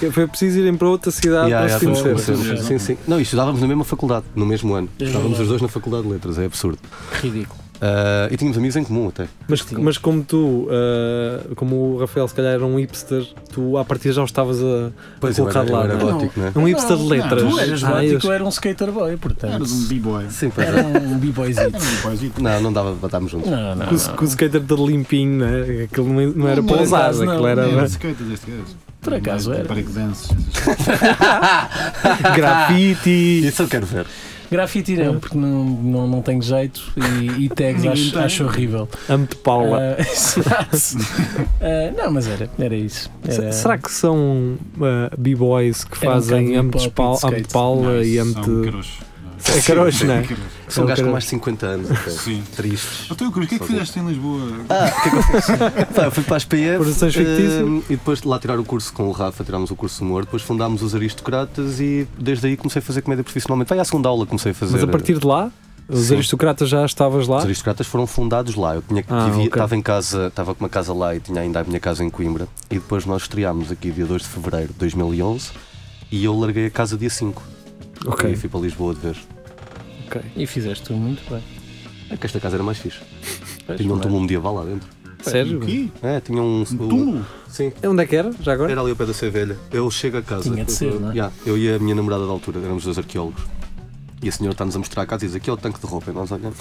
Foi 0.09 0.25
preciso 0.27 0.59
irem 0.59 0.75
para 0.75 0.87
outra 0.87 1.11
cidade 1.11 1.49
Yeah, 1.51 1.67
para 1.67 1.79
se 1.79 1.85
yeah, 1.85 2.03
fomos- 2.09 2.25
conhecer. 2.25 2.63
Sim, 2.63 2.79
sim. 2.79 2.97
Não, 3.07 3.17
isto 3.19 3.29
estudávamos 3.29 3.61
na 3.61 3.67
mesma 3.67 3.83
faculdade, 3.83 4.25
no 4.35 4.45
mesmo 4.45 4.73
ano. 4.73 4.89
É 4.99 5.03
Estávamos 5.03 5.37
verdade. 5.37 5.43
os 5.43 5.49
dois 5.49 5.61
na 5.61 5.67
faculdade 5.67 6.03
de 6.03 6.09
letras, 6.09 6.39
é 6.39 6.45
absurdo. 6.45 6.79
Ridículo. 7.21 7.60
Ah, 7.83 8.27
e 8.29 8.37
tínhamos 8.37 8.57
amigos 8.59 8.75
em 8.75 8.83
comum 8.83 9.07
até. 9.07 9.27
Mas, 9.47 9.65
mas 9.71 9.97
como 9.97 10.23
tu, 10.23 10.67
eh, 10.69 11.39
como 11.55 11.95
o 11.95 11.97
Rafael 11.97 12.27
se 12.27 12.35
calhar 12.35 12.53
era 12.53 12.63
um 12.65 12.75
hipster, 12.77 13.25
tu 13.51 13.75
à 13.75 13.83
partida 13.83 14.13
já 14.13 14.21
o 14.21 14.25
estavas 14.25 14.59
a, 14.61 14.91
Pois 15.19 15.39
a 15.39 15.41
eu 15.41 15.45
colocar 15.49 15.59
era, 15.61 15.65
de 15.65 15.71
eu 15.71 15.77
lado. 15.77 15.89
era 15.89 15.97
não 15.97 16.09
é? 16.09 16.13
gótico, 16.13 16.39
não 16.39 16.47
é? 16.47 16.51
Um 16.55 16.67
hipster 16.67 16.95
de 16.97 17.01
Não, 17.03 17.09
letras. 17.09 17.41
Tu 17.43 17.59
eras 17.59 17.83
Ah, 17.83 17.87
gótico, 17.89 18.11
eles- 18.11 18.23
eu 18.23 18.31
era 18.33 18.45
um 18.45 18.49
skater 18.49 18.91
boy, 18.91 19.17
portanto. 19.17 19.53
Eras 19.55 19.71
um 19.71 19.87
b-boy. 19.87 20.25
Sim, 20.29 20.51
pois 20.51 20.67
Era 20.67 20.79
é. 20.79 20.83
um 20.85 21.17
b-boyzito. 21.17 21.59
Era 21.61 21.77
um 21.77 21.95
b-boyzito. 21.95 22.43
Não, 22.43 22.61
não 22.61 22.71
dava 22.73 22.93
para 22.93 23.07
estarmos 23.07 23.31
juntos. 23.31 23.49
Não, 23.49 23.75
não. 23.75 23.85
com, 23.87 23.95
o- 23.95 23.97
não. 23.97 24.15
com 24.15 24.25
o 24.25 24.27
skater 24.27 24.61
todo 24.61 24.85
limpinho, 24.85 25.39
né? 25.39 25.83
aquilo 25.85 26.07
não, 26.07 26.27
não 26.33 26.47
era 26.47 26.57
Não, 26.61 26.67
para 26.67 26.77
por 26.77 26.83
usar, 26.83 26.99
acaso 27.05 27.25
não. 27.25 27.31
aquilo 27.33 27.47
era 27.47 27.61
Era 27.67 27.85
skater 27.87 28.25
deste 28.27 28.51
gajo. 28.51 28.75
Por 29.01 29.13
acaso 29.15 29.51
era. 29.53 29.63
Breakdance. 29.67 30.29
grafite. 32.35 33.41
Isso 33.47 33.63
eu 33.63 33.67
quero 33.67 33.87
ver. 33.87 34.05
Grafite 34.51 34.97
não, 34.97 35.17
porque 35.17 35.37
não, 35.37 35.63
não, 35.63 36.07
não 36.07 36.21
tenho 36.21 36.41
jeito 36.41 36.91
e, 36.97 37.45
e 37.45 37.49
tags 37.49 37.85
acho, 37.85 38.19
acho 38.19 38.43
horrível. 38.43 38.87
Amo-te 39.07 39.37
Paula. 39.37 39.95
Ah, 39.97 40.01
exato. 40.03 41.05
Ah, 41.61 41.93
não, 41.97 42.11
mas 42.11 42.27
era, 42.27 42.49
era 42.59 42.75
isso. 42.75 43.09
Era, 43.25 43.51
Será 43.53 43.77
que 43.77 43.89
são 43.89 44.57
uh, 44.75 45.17
b-boys 45.17 45.85
que 45.85 45.97
um 46.05 46.11
fazem 46.11 46.47
hip-hop 46.61 46.91
Pau- 46.93 47.17
e 47.17 47.41
de. 47.41 47.53
Paula 47.53 48.03
e 48.03 48.15
São 48.17 48.43
amo-te. 48.43 49.10
É 49.47 49.61
caroço, 49.61 50.05
não 50.05 50.13
é? 50.15 50.27
São 50.67 50.85
gajos 50.85 51.03
com 51.05 51.11
mais 51.11 51.23
de 51.25 51.29
50 51.31 51.65
anos 51.65 51.91
até. 51.91 52.09
Sim. 52.11 52.43
Tristes. 52.55 53.07
Então, 53.11 53.31
Cruz, 53.31 53.45
o 53.45 53.49
que 53.49 53.55
é 53.55 53.59
que 53.59 53.65
fizeste 53.65 53.99
em 53.99 54.07
Lisboa? 54.07 54.41
Ah, 54.69 54.85
o 54.97 55.01
que 55.01 55.07
é 55.07 55.11
que 55.11 55.17
eu 55.17 55.23
fiz? 55.23 55.45
Pá, 55.95 56.03
eu 56.05 56.11
fui 56.11 56.23
para 56.23 56.37
as 56.37 56.45
PF 56.45 56.77
Produções 56.77 57.13
fictícias. 57.13 57.53
eh, 57.61 57.81
e 57.89 57.95
depois 57.95 58.21
de 58.21 58.27
lá 58.27 58.39
tirar 58.39 58.59
o 58.59 58.63
curso 58.63 58.93
com 58.93 59.07
o 59.07 59.11
Rafa, 59.11 59.43
tirámos 59.43 59.71
o 59.71 59.75
curso 59.75 59.97
de 59.99 60.03
humor, 60.03 60.23
depois 60.25 60.43
fundámos 60.43 60.81
os 60.81 60.93
Aristocratas 60.95 61.79
e 61.79 62.07
desde 62.17 62.47
aí 62.47 62.57
comecei 62.57 62.79
a 62.79 62.83
fazer 62.83 63.01
comédia 63.01 63.23
profissionalmente. 63.23 63.69
Vai 63.69 63.79
à 63.79 63.85
segunda 63.85 64.07
aula 64.09 64.25
comecei 64.25 64.51
a 64.51 64.55
fazer. 64.55 64.73
Mas 64.73 64.83
a 64.83 64.87
partir 64.87 65.17
de 65.19 65.25
lá, 65.25 65.51
os 65.89 66.05
Sim. 66.07 66.13
aristocratas 66.15 66.69
já 66.69 66.85
estavas 66.85 67.27
lá? 67.27 67.39
Os 67.39 67.43
aristocratas 67.43 67.85
foram 67.87 68.07
fundados 68.07 68.55
lá. 68.55 68.75
Eu 68.75 68.81
tinha, 68.81 69.03
Ah, 69.09 69.25
tive- 69.25 69.37
ok. 69.39 69.47
estava 69.47 69.75
em 69.75 69.81
casa, 69.81 70.27
estava 70.27 70.55
com 70.55 70.63
uma 70.63 70.69
casa 70.69 70.93
lá 70.93 71.13
e 71.15 71.19
tinha 71.19 71.41
ainda 71.41 71.59
a 71.59 71.63
minha 71.65 71.79
casa 71.79 72.03
em 72.03 72.09
Coimbra. 72.09 72.47
E 72.69 72.75
depois 72.75 73.05
nós 73.05 73.23
estreámos 73.23 73.71
aqui 73.71 73.91
dia 73.91 74.05
2 74.05 74.21
de 74.21 74.27
fevereiro 74.29 74.67
de 74.71 74.79
2011 74.79 75.49
e 76.09 76.23
eu 76.23 76.37
larguei 76.39 76.67
a 76.67 76.69
casa 76.71 76.97
dia 76.97 77.09
5. 77.09 77.41
Ok, 78.05 78.31
E 78.31 78.35
fui 78.35 78.49
para 78.49 78.59
Lisboa 78.61 78.93
de 78.95 78.99
vez. 79.01 79.17
ok. 80.07 80.21
E 80.35 80.45
fizeste 80.47 80.83
tudo 80.85 80.97
muito 80.99 81.21
bem. 81.29 81.41
É 82.09 82.17
que 82.17 82.25
esta 82.25 82.39
casa 82.39 82.55
era 82.57 82.63
mais 82.63 82.77
fixe. 82.77 82.99
Pois, 83.65 83.79
Tinha 83.79 83.91
um 83.93 83.95
mas- 83.97 84.03
túmulo 84.03 84.21
medieval 84.21 84.55
lá 84.55 84.65
dentro. 84.65 84.87
Sério? 85.21 85.59
O 85.61 85.65
quê? 85.65 85.87
É, 86.01 86.19
tinha 86.19 86.41
um. 86.41 86.61
Um 86.61 86.65
túmulo? 86.65 87.25
Sim. 87.47 87.71
É 87.79 87.87
Onde 87.87 88.01
é 88.01 88.07
que 88.07 88.15
era? 88.15 88.31
Já 88.41 88.53
agora? 88.53 88.71
Era 88.71 88.81
ali 88.81 88.89
ao 88.89 88.95
pé 88.95 89.05
da 89.05 89.13
Cervelha. 89.13 89.55
Eu 89.71 89.89
chego 89.91 90.17
a 90.17 90.21
casa. 90.23 90.49
Tinha 90.49 90.65
de 90.65 90.71
ser, 90.71 90.99
não 90.99 91.09
é? 91.11 91.13
Yeah, 91.13 91.31
eu 91.45 91.55
e 91.59 91.71
a 91.71 91.77
minha 91.77 91.93
namorada 91.93 92.25
da 92.25 92.31
altura, 92.31 92.59
éramos 92.59 92.83
dois 92.85 92.97
arqueólogos. 92.97 93.43
E 94.23 94.27
a 94.27 94.31
senhora 94.31 94.53
está-nos 94.53 94.75
a 94.75 94.79
mostrar 94.79 95.03
a 95.03 95.05
casa 95.05 95.23
e 95.25 95.27
diz: 95.27 95.35
aqui 95.35 95.47
é 95.47 95.53
o 95.53 95.57
tanque 95.57 95.79
de 95.79 95.85
roupa. 95.85 96.09
E 96.09 96.13
nós 96.13 96.31
olhamos. 96.31 96.57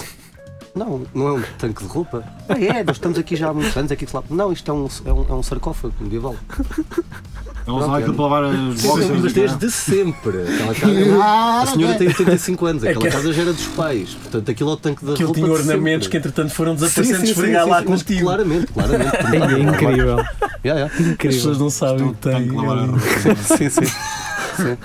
Não, 0.74 1.02
não 1.14 1.28
é 1.28 1.32
um 1.32 1.42
tanque 1.58 1.82
de 1.82 1.88
roupa. 1.88 2.22
Ah, 2.50 2.60
é, 2.60 2.84
nós 2.84 2.96
estamos 2.96 3.18
aqui 3.18 3.34
já 3.34 3.48
há 3.48 3.54
muitos 3.54 3.74
anos. 3.76 3.90
Aqui 3.90 4.04
de 4.04 4.14
lá. 4.14 4.22
Não, 4.28 4.52
isto 4.52 4.70
é 4.70 4.74
um, 4.74 4.86
é 5.06 5.12
um, 5.12 5.26
é 5.30 5.32
um 5.34 5.42
sarcófago 5.42 5.94
medieval. 5.98 6.36
Eles 7.70 7.82
usam 7.84 7.94
aquilo 7.94 8.14
para 8.14 8.22
lavar 8.24 8.44
as 8.44 8.82
boxers. 8.82 9.20
Mas 9.20 9.32
desde 9.32 9.70
sempre. 9.70 10.38
Aquela 10.42 10.74
casa, 10.74 11.18
Ah, 11.22 11.62
a 11.62 11.66
senhora 11.66 11.94
tem 11.98 12.08
85 12.08 12.66
anos. 12.66 12.84
É 12.84 12.90
Aquela 12.90 13.04
que- 13.06 13.10
casa 13.12 13.32
já 13.32 13.42
era 13.42 13.52
dos 13.52 13.66
pais. 13.68 14.10
Portanto, 14.14 14.50
aquilo 14.50 14.70
é 14.70 14.72
o 14.72 14.76
tanque 14.76 15.04
da 15.04 15.12
Aquilo 15.12 15.32
tinha 15.34 15.46
ornamentos 15.50 16.08
que 16.08 16.16
entretanto 16.16 16.50
foram 16.52 16.72
Sim, 16.76 16.84
desaparecendo 16.84 17.16
sim, 17.18 17.22
de 17.22 17.26
sim, 17.28 17.32
esfregar 17.32 17.64
sim, 17.64 17.70
lá 17.70 17.78
sim, 17.80 17.84
contigo. 17.86 18.20
Claramente, 18.22 18.66
claramente. 18.72 19.10
É 19.50 19.58
incrível. 19.58 20.16
Yeah, 20.64 20.90
yeah. 20.90 20.94
As 21.12 21.16
pessoas 21.16 21.58
não 21.58 21.70
sabem 21.70 22.06
o 22.08 22.14
que 22.14 22.20
Tem 22.20 22.42
que 22.42 22.48
têm. 22.48 22.56
lavar 22.56 22.78
a 22.78 22.86
roupa. 22.86 23.00
Sim, 23.56 23.68
sim. 23.70 23.84
sim. 23.84 24.76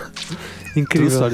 Incrível. 0.75 1.31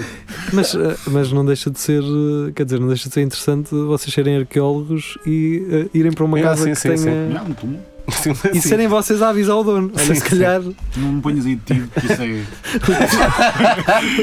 Mas, 0.54 0.76
eh, 0.76 0.96
mas 1.08 1.32
não 1.32 1.44
deixa 1.46 1.70
de 1.72 1.80
ser, 1.80 2.02
eh, 2.04 2.52
quer 2.56 2.64
dizer, 2.66 2.80
não 2.80 2.88
deixa 2.88 3.08
de 3.10 3.14
ser 3.16 3.22
interessante 3.22 3.70
vocês 3.74 4.14
serem 4.14 4.38
arqueólogos 4.38 5.18
e 5.26 5.66
eh, 5.70 5.90
irem 5.98 6.12
para 6.12 6.26
uma 6.26 6.38
É, 6.40 6.44
casa 6.44 6.64
sim, 6.64 6.72
que 6.72 6.76
sim, 6.76 6.90
tenha. 7.06 7.28
Não, 7.30 7.56
um 8.20 8.24
túmulo. 8.24 8.36
Sim, 8.42 8.50
E 8.54 8.62
sim. 8.62 8.70
serem 8.70 8.88
vocês 8.88 9.22
a 9.22 9.30
avisar 9.30 9.56
o 9.58 9.64
dono. 9.64 9.92
Olha, 9.96 10.06
Sim, 10.06 10.16
se 10.16 10.22
calhar. 10.22 10.62
Não 10.98 11.12
me 11.14 11.22
ponhas 11.22 11.46
aí 11.46 11.56
de 11.56 11.62
tiro, 11.64 11.88
que 11.88 12.06
isso 12.14 12.22
é. 12.22 12.44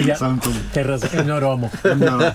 Yeah. 0.03 0.39
Tem 0.73 0.83
razão. 0.85 1.11
É 1.13 1.17
melhor 1.23 1.43
homo. 1.43 1.71
É 1.85 1.95
melhor. 1.95 2.35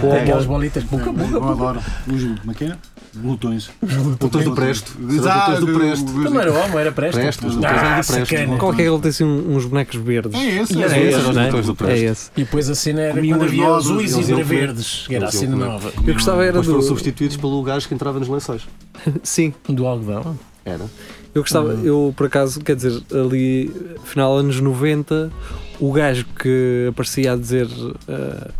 Tem 0.00 0.12
aquelas 0.20 0.46
bolitas. 0.46 0.84
Buca, 0.84 1.06
Eu 1.06 1.12
buca, 1.12 1.40
buca. 1.40 1.52
adoro 1.52 1.80
os. 2.08 2.22
Como 2.40 2.50
é 2.50 2.54
que 2.54 2.64
é? 2.64 2.76
Glutões. 3.14 3.70
Glutões 4.18 4.44
do 4.46 4.52
Presto. 4.54 4.96
Exato, 5.10 5.66
Glutões 5.66 6.00
do 6.02 6.12
Presto. 6.12 6.30
Não 6.30 6.40
era 6.40 6.50
homo, 6.52 6.78
era 6.78 6.90
presto. 6.92 7.20
Presto, 7.20 7.46
os 7.46 7.56
Ah, 7.56 7.58
glutões 7.58 8.06
do 8.06 8.26
Presto. 8.26 8.56
Qual 8.56 8.72
que 8.72 8.80
é 8.80 8.84
que 8.86 8.90
ele 8.90 9.00
tem 9.00 9.08
assim 9.10 9.24
uns 9.24 9.64
bonecos 9.66 9.96
verdes? 9.96 10.32
É 10.40 10.60
esse, 10.62 10.72
E 10.78 10.82
é 10.82 10.86
É 10.86 11.02
esse, 11.10 11.18
os 11.18 11.36
é? 11.36 11.44
botões 11.44 11.66
do 11.66 11.72
É 11.72 11.74
Presto. 11.74 12.04
esse. 12.04 12.30
E 12.38 12.44
depois 12.44 12.70
a 12.70 12.74
cena 12.74 13.00
era 13.02 13.20
quando 13.20 13.36
os 13.42 13.48
havia 13.48 13.68
azuis 13.74 14.28
e 14.28 14.42
verdes. 14.42 15.06
Era 15.10 15.26
a 15.28 15.30
cena 15.30 15.56
nova. 15.56 15.92
Eu 16.06 16.14
gostava 16.14 16.42
era 16.42 16.52
Depois 16.52 16.66
foram 16.66 16.80
do. 16.80 16.86
substituídos 16.86 17.36
pelo 17.36 17.62
gajo 17.62 17.86
que 17.86 17.94
entrava 17.94 18.18
nos 18.18 18.28
lençóis. 18.28 18.62
Sim, 19.22 19.52
Do 19.68 19.86
algodão. 19.86 20.38
Era. 20.64 20.84
eu 21.34 21.42
gostava, 21.42 21.72
eu 21.72 22.14
por 22.16 22.26
acaso, 22.26 22.60
quer 22.60 22.76
dizer, 22.76 23.02
ali, 23.12 23.68
final 24.04 24.36
anos 24.38 24.60
90, 24.60 25.30
o 25.80 25.90
gajo 25.90 26.24
que 26.38 26.86
aparecia 26.88 27.32
a 27.32 27.36
dizer 27.36 27.66
uh, 27.66 28.52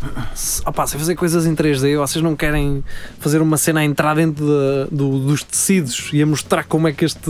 opá, 0.66 0.84
sei 0.88 0.98
fazer 0.98 1.14
coisas 1.14 1.46
em 1.46 1.54
3D, 1.54 1.96
vocês 1.96 2.20
não 2.24 2.34
querem 2.34 2.82
fazer 3.20 3.40
uma 3.40 3.56
cena 3.56 3.78
a 3.80 3.84
entrar 3.84 4.16
dentro 4.16 4.44
da- 4.44 4.86
do- 4.90 5.20
dos 5.20 5.44
tecidos 5.44 6.10
e 6.12 6.20
a 6.20 6.26
mostrar 6.26 6.64
como 6.64 6.88
é 6.88 6.92
que 6.92 7.04
este. 7.04 7.20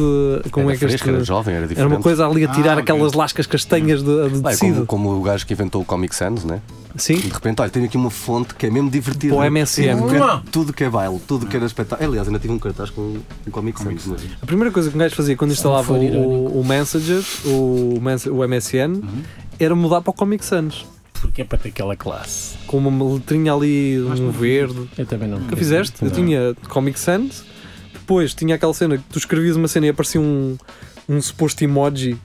Como 0.51 0.71
era 0.71 0.77
é 0.77 0.79
que 0.79 0.85
este 0.87 0.97
fresco, 0.99 1.11
era 1.11 1.23
jovem, 1.25 1.55
era 1.55 1.65
era 1.65 1.69
diferente. 1.69 1.93
uma 1.93 2.01
coisa 2.01 2.27
ali 2.27 2.45
a 2.47 2.49
tirar 2.49 2.79
Ah, 2.79 2.81
aquelas 2.81 3.13
lascas 3.13 3.47
castanhas 3.47 4.03
de, 4.03 4.31
de 4.31 4.39
Vai, 4.39 4.55
tecido. 4.55 4.87
como, 4.87 5.05
como 5.11 5.19
o 5.21 5.23
gajo 5.23 5.47
que 5.47 5.53
inventou 5.53 5.83
o 5.83 5.85
Comic 5.85 6.15
Sans, 6.15 6.45
né? 6.45 6.63
Sim, 6.97 7.15
De 7.17 7.29
repente, 7.29 7.61
olha, 7.61 7.71
tenho 7.71 7.87
aqui 7.87 7.97
uma 7.97 8.11
fonte 8.11 8.55
que 8.55 8.67
é 8.67 8.71
mesmo 8.71 8.91
divertida. 8.91 9.35
Para 9.35 9.45
o 9.47 9.51
MSN. 9.51 9.97
Tudo 9.97 10.09
que 10.09 10.17
é- 10.17 10.41
Tudo 10.53 10.73
que 10.73 10.85
é 10.85 10.91
baile, 10.91 11.21
tudo 11.27 11.47
que 11.47 11.57
era 11.57 11.65
espetáculo. 11.67 12.09
Aliás, 12.11 12.27
ainda 12.29 12.39
tive 12.39 12.53
um 12.53 12.59
cartaz 12.59 12.91
com 12.91 13.19
o 13.47 13.51
Comic 13.51 13.81
Sans. 13.83 14.07
né? 14.07 14.17
a 14.41 14.47
primeira 14.47 14.71
coisa 14.71 14.91
que 14.91 14.97
um 14.97 14.99
gajo 14.99 15.15
fazia 15.15 15.37
quando 15.37 15.53
instalava 15.53 15.93
o, 15.93 16.61
o 16.61 16.65
Messenger, 16.65 17.23
o, 17.47 17.95
o 17.99 18.49
MSN, 18.49 19.03
era 19.59 19.75
mudar 19.75 20.01
para 20.03 20.11
o 20.11 20.15
Comic 20.15 20.45
Sans. 20.45 20.85
Porque 21.21 21.43
é 21.43 21.45
para 21.45 21.57
ter 21.59 21.69
aquela 21.69 21.95
classe. 21.97 22.57
Com 22.67 22.79
uma 22.79 23.15
letrinha 23.15 23.53
ali, 23.55 24.01
um 24.03 24.31
verde. 24.31 24.89
Eu 24.99 25.07
também 25.07 25.29
não. 25.29 25.39
Nunca 25.39 25.57
fizeste? 25.57 26.03
Eu 26.03 26.09
Não. 26.09 26.15
tinha 26.17 26.55
Comic 26.69 26.99
Sans, 26.99 27.45
depois 27.93 28.35
tinha 28.35 28.57
aquela 28.57 28.75
cena 28.75 28.99
que 28.99 29.05
tu 29.05 29.19
escrevias 29.19 29.55
uma 29.57 29.69
cena 29.69 29.87
e 29.87 29.89
aparecia 29.91 30.21
um, 30.21 30.57
um 31.09 31.23
suposto 31.23 31.63
emoji, 31.63 32.19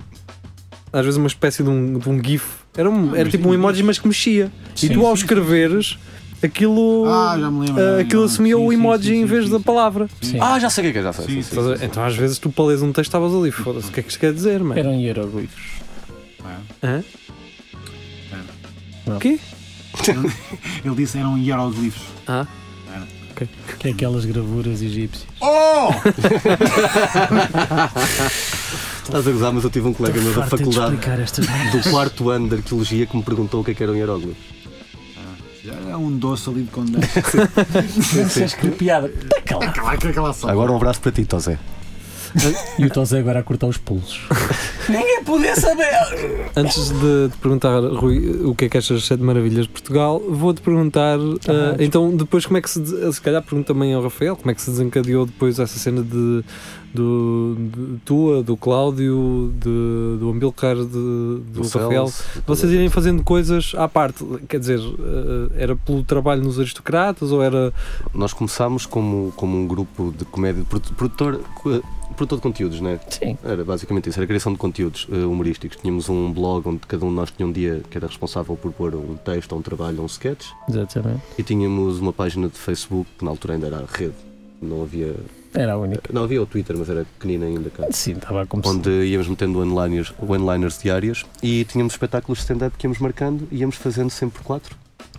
às 0.92 1.06
vezes 1.06 1.18
uma 1.18 1.28
espécie 1.28 1.62
de 1.64 1.70
um, 1.70 2.00
de 2.00 2.10
um 2.10 2.24
GIF. 2.24 2.44
Era, 2.78 2.90
um, 2.90 3.16
era 3.16 3.30
tipo 3.30 3.50
um 3.50 3.54
emoji, 3.54 3.84
mas 3.84 4.00
que 4.00 4.08
mexia. 4.08 4.52
e 4.76 4.80
Sim, 4.80 4.90
tu, 4.90 5.06
ao 5.06 5.14
escreveres, 5.14 5.98
aquilo, 6.44 7.06
Ah, 7.08 7.36
já 7.40 7.50
me 7.52 7.66
lembro. 7.68 7.82
ah, 7.82 7.96
já, 7.98 8.02
aquilo 8.02 8.24
assumia 8.24 8.56
Sim, 8.56 8.62
o 8.66 8.72
emoji 8.72 9.10
sim, 9.10 9.16
em 9.16 9.20
sim, 9.22 9.26
vez 9.26 9.46
sim, 9.46 9.52
da 9.52 9.60
palavra. 9.60 10.08
Sim. 10.22 10.38
Ah, 10.40 10.60
já 10.60 10.70
sei 10.70 10.84
o 10.84 10.86
que 10.86 10.90
é 10.90 10.94
que 10.94 11.00
é, 11.00 11.04
já 11.04 11.14
sei. 11.14 11.26
Sim, 11.26 11.32
sim, 11.32 11.42
sim. 11.42 11.44
sim. 11.44 11.50
Estás 11.60 11.68
a 11.68 11.76
ver? 11.76 11.86
Então 11.86 12.04
às 12.06 12.16
vezes 12.16 12.38
tu 12.38 12.50
para 12.52 12.66
leres 12.66 12.82
um 12.84 12.92
texto 12.94 13.10
estavas 13.10 13.34
ali, 13.34 13.52
foda-se, 13.52 13.90
o 13.90 13.92
que 13.92 14.00
é 14.00 14.04
que 14.04 14.10
isto 14.10 14.20
quer 14.20 14.32
dizer, 14.34 14.64
mano? 14.64 14.80
Eram 14.80 14.94
hieroglifos. 14.94 15.64
É. 16.84 16.88
Hã? 16.88 17.04
Não. 19.08 19.18
O 19.18 19.20
quê? 19.20 19.40
Ele 20.86 20.96
disse 20.96 21.18
eram 21.18 21.38
hieroglifos. 21.38 22.04
Ah. 22.28 22.46
Que 23.80 23.90
é 23.90 23.92
aquelas 23.92 24.26
gravuras 24.26 24.82
egípcias. 24.82 25.28
Oh! 25.40 25.90
Estás 29.08 29.26
a 29.26 29.32
gozar, 29.32 29.54
mas 29.54 29.64
eu 29.64 29.70
tive 29.70 29.88
um 29.88 29.94
colega 29.94 30.20
meu 30.20 30.34
da 30.34 30.46
faculdade 30.48 30.98
do 30.98 31.90
quarto 31.90 32.30
ano 32.30 32.50
de 32.50 32.56
arqueologia 32.56 33.06
que 33.06 33.16
me 33.16 33.24
perguntou 33.24 33.62
o 33.62 33.64
que 33.64 33.72
é 33.72 33.74
que 33.74 33.82
eram 33.82 33.96
hieróglifos. 33.96 34.36
Já 35.64 35.74
é 35.92 35.96
um 35.96 36.12
doce 36.12 36.50
ali 36.50 36.64
de 36.64 36.72
condensa. 36.72 37.08
Não 38.16 38.30
sejas 38.30 38.56
piada. 38.78 39.12
Agora 40.52 40.72
um 40.74 40.76
abraço 40.76 41.00
para 41.00 41.12
ti, 41.14 41.24
Tosé. 41.24 41.58
E 42.80 42.86
o 42.86 42.90
Tosé 42.90 43.20
agora 43.20 43.40
a 43.40 43.44
cortar 43.44 43.68
os 43.68 43.78
pulsos. 43.78 44.28
Ninguém 44.90 45.24
podia 45.24 45.56
saber! 45.56 46.50
Antes 46.56 46.90
de 46.90 47.30
te 47.30 47.38
perguntar, 47.42 47.80
Rui, 47.80 48.42
o 48.46 48.56
que 48.56 48.66
é 48.66 48.70
que 48.70 48.78
achas 48.78 48.98
das 49.00 49.06
Sete 49.08 49.22
Maravilhas 49.22 49.66
de 49.66 49.70
Portugal, 49.72 50.22
vou-te 50.30 50.62
perguntar, 50.62 51.18
ah, 51.20 51.76
então, 51.80 52.16
depois, 52.16 52.46
como 52.46 52.58
é 52.58 52.62
que 52.62 52.70
se. 52.70 52.78
Se 53.12 53.22
calhar 53.22 53.42
pergunto 53.42 53.68
também 53.74 53.94
ao 53.94 54.02
Rafael, 54.02 54.36
como 54.36 54.50
é 54.52 54.54
que 54.54 54.62
se 54.62 54.70
desencadeou 54.72 55.26
depois 55.26 55.60
essa 55.60 55.78
cena 55.78 56.02
de. 56.04 56.44
Do, 56.94 57.56
de 57.60 57.98
tua, 58.06 58.42
do 58.42 58.56
Cláudio, 58.58 59.54
de, 59.60 60.18
do 60.20 60.32
Ambilcar, 60.32 60.76
de, 60.78 60.84
do, 60.84 61.62
Rafael, 61.62 62.12
vocês 62.48 62.72
irem 62.72 62.90
fazendo 62.90 63.22
coisas 63.24 63.74
à 63.78 63.88
parte, 63.88 64.26
quer 64.48 64.60
dizer, 64.60 64.80
ah, 64.80 65.52
era 65.58 65.76
pelo 65.76 66.02
trabalho 66.02 66.42
nos 66.44 66.58
aristocratas 66.60 67.32
ou 67.32 67.44
era. 67.44 67.72
Nós 68.14 68.34
começámos 68.34 68.86
como, 68.86 69.32
como 69.36 69.58
um 69.58 69.68
grupo 69.68 70.14
de 70.18 70.26
comédia, 70.26 70.64
produ- 70.68 70.94
produtor, 70.94 71.40
produtor 72.18 72.40
de 72.40 72.44
conteúdos, 72.44 72.82
né? 72.82 73.00
Sim. 73.10 73.38
Era 73.44 73.64
basicamente 73.64 74.10
isso, 74.10 74.18
era 74.20 74.26
a 74.26 74.28
criação 74.28 74.52
de 74.52 74.58
conteúdos 74.60 75.08
eh, 75.12 75.16
humorísticos. 75.26 75.78
Tínhamos 75.78 76.10
um 76.10 76.32
blog 76.32 76.68
onde 76.68 76.80
cada 76.80 77.06
um 77.06 77.10
de 77.10 77.16
nós 77.16 77.32
tinha 77.32 77.48
um 77.48 77.52
dia 77.52 77.82
que 77.90 77.98
era 77.98 78.08
responsável 78.08 78.56
por 78.58 78.72
pôr 78.74 78.96
um 78.96 79.16
texto, 79.16 79.56
um 79.56 79.62
trabalho, 79.62 80.02
um 80.02 80.06
sketch. 80.08 80.48
Exatamente. 80.68 81.22
E 81.38 81.44
tínhamos 81.44 82.00
uma 82.00 82.12
página 82.12 82.48
de 82.50 82.58
Facebook, 82.58 83.10
que 83.18 83.24
na 83.24 83.32
altura 83.32 83.54
ainda 83.54 83.68
era 83.68 83.78
a 83.78 83.86
rede. 83.86 84.16
Não 84.62 84.82
havia, 84.82 85.16
Era 85.54 85.74
a 85.74 85.78
única. 85.78 86.12
não 86.12 86.24
havia 86.24 86.42
o 86.42 86.46
Twitter, 86.48 86.76
mas 86.76 86.90
era 86.90 87.06
pequenina 87.20 87.46
ainda 87.46 87.70
cá. 87.70 87.86
Sim, 87.92 88.14
estava 88.14 88.42
a 88.42 88.46
começar. 88.48 88.72
Onde 88.72 88.90
íamos 89.06 89.28
metendo 89.28 89.60
one-liners, 89.60 90.12
one-liners 90.20 90.82
diários 90.82 91.26
e 91.44 91.64
tínhamos 91.66 91.94
espetáculos 91.94 92.40
de 92.40 92.44
stand-up 92.46 92.76
que 92.76 92.88
íamos 92.88 92.98
marcando 93.00 93.48
e 93.52 93.58
íamos 93.60 93.76
fazendo 93.76 94.10
sempre 94.10 94.42
quatro. 94.44 94.76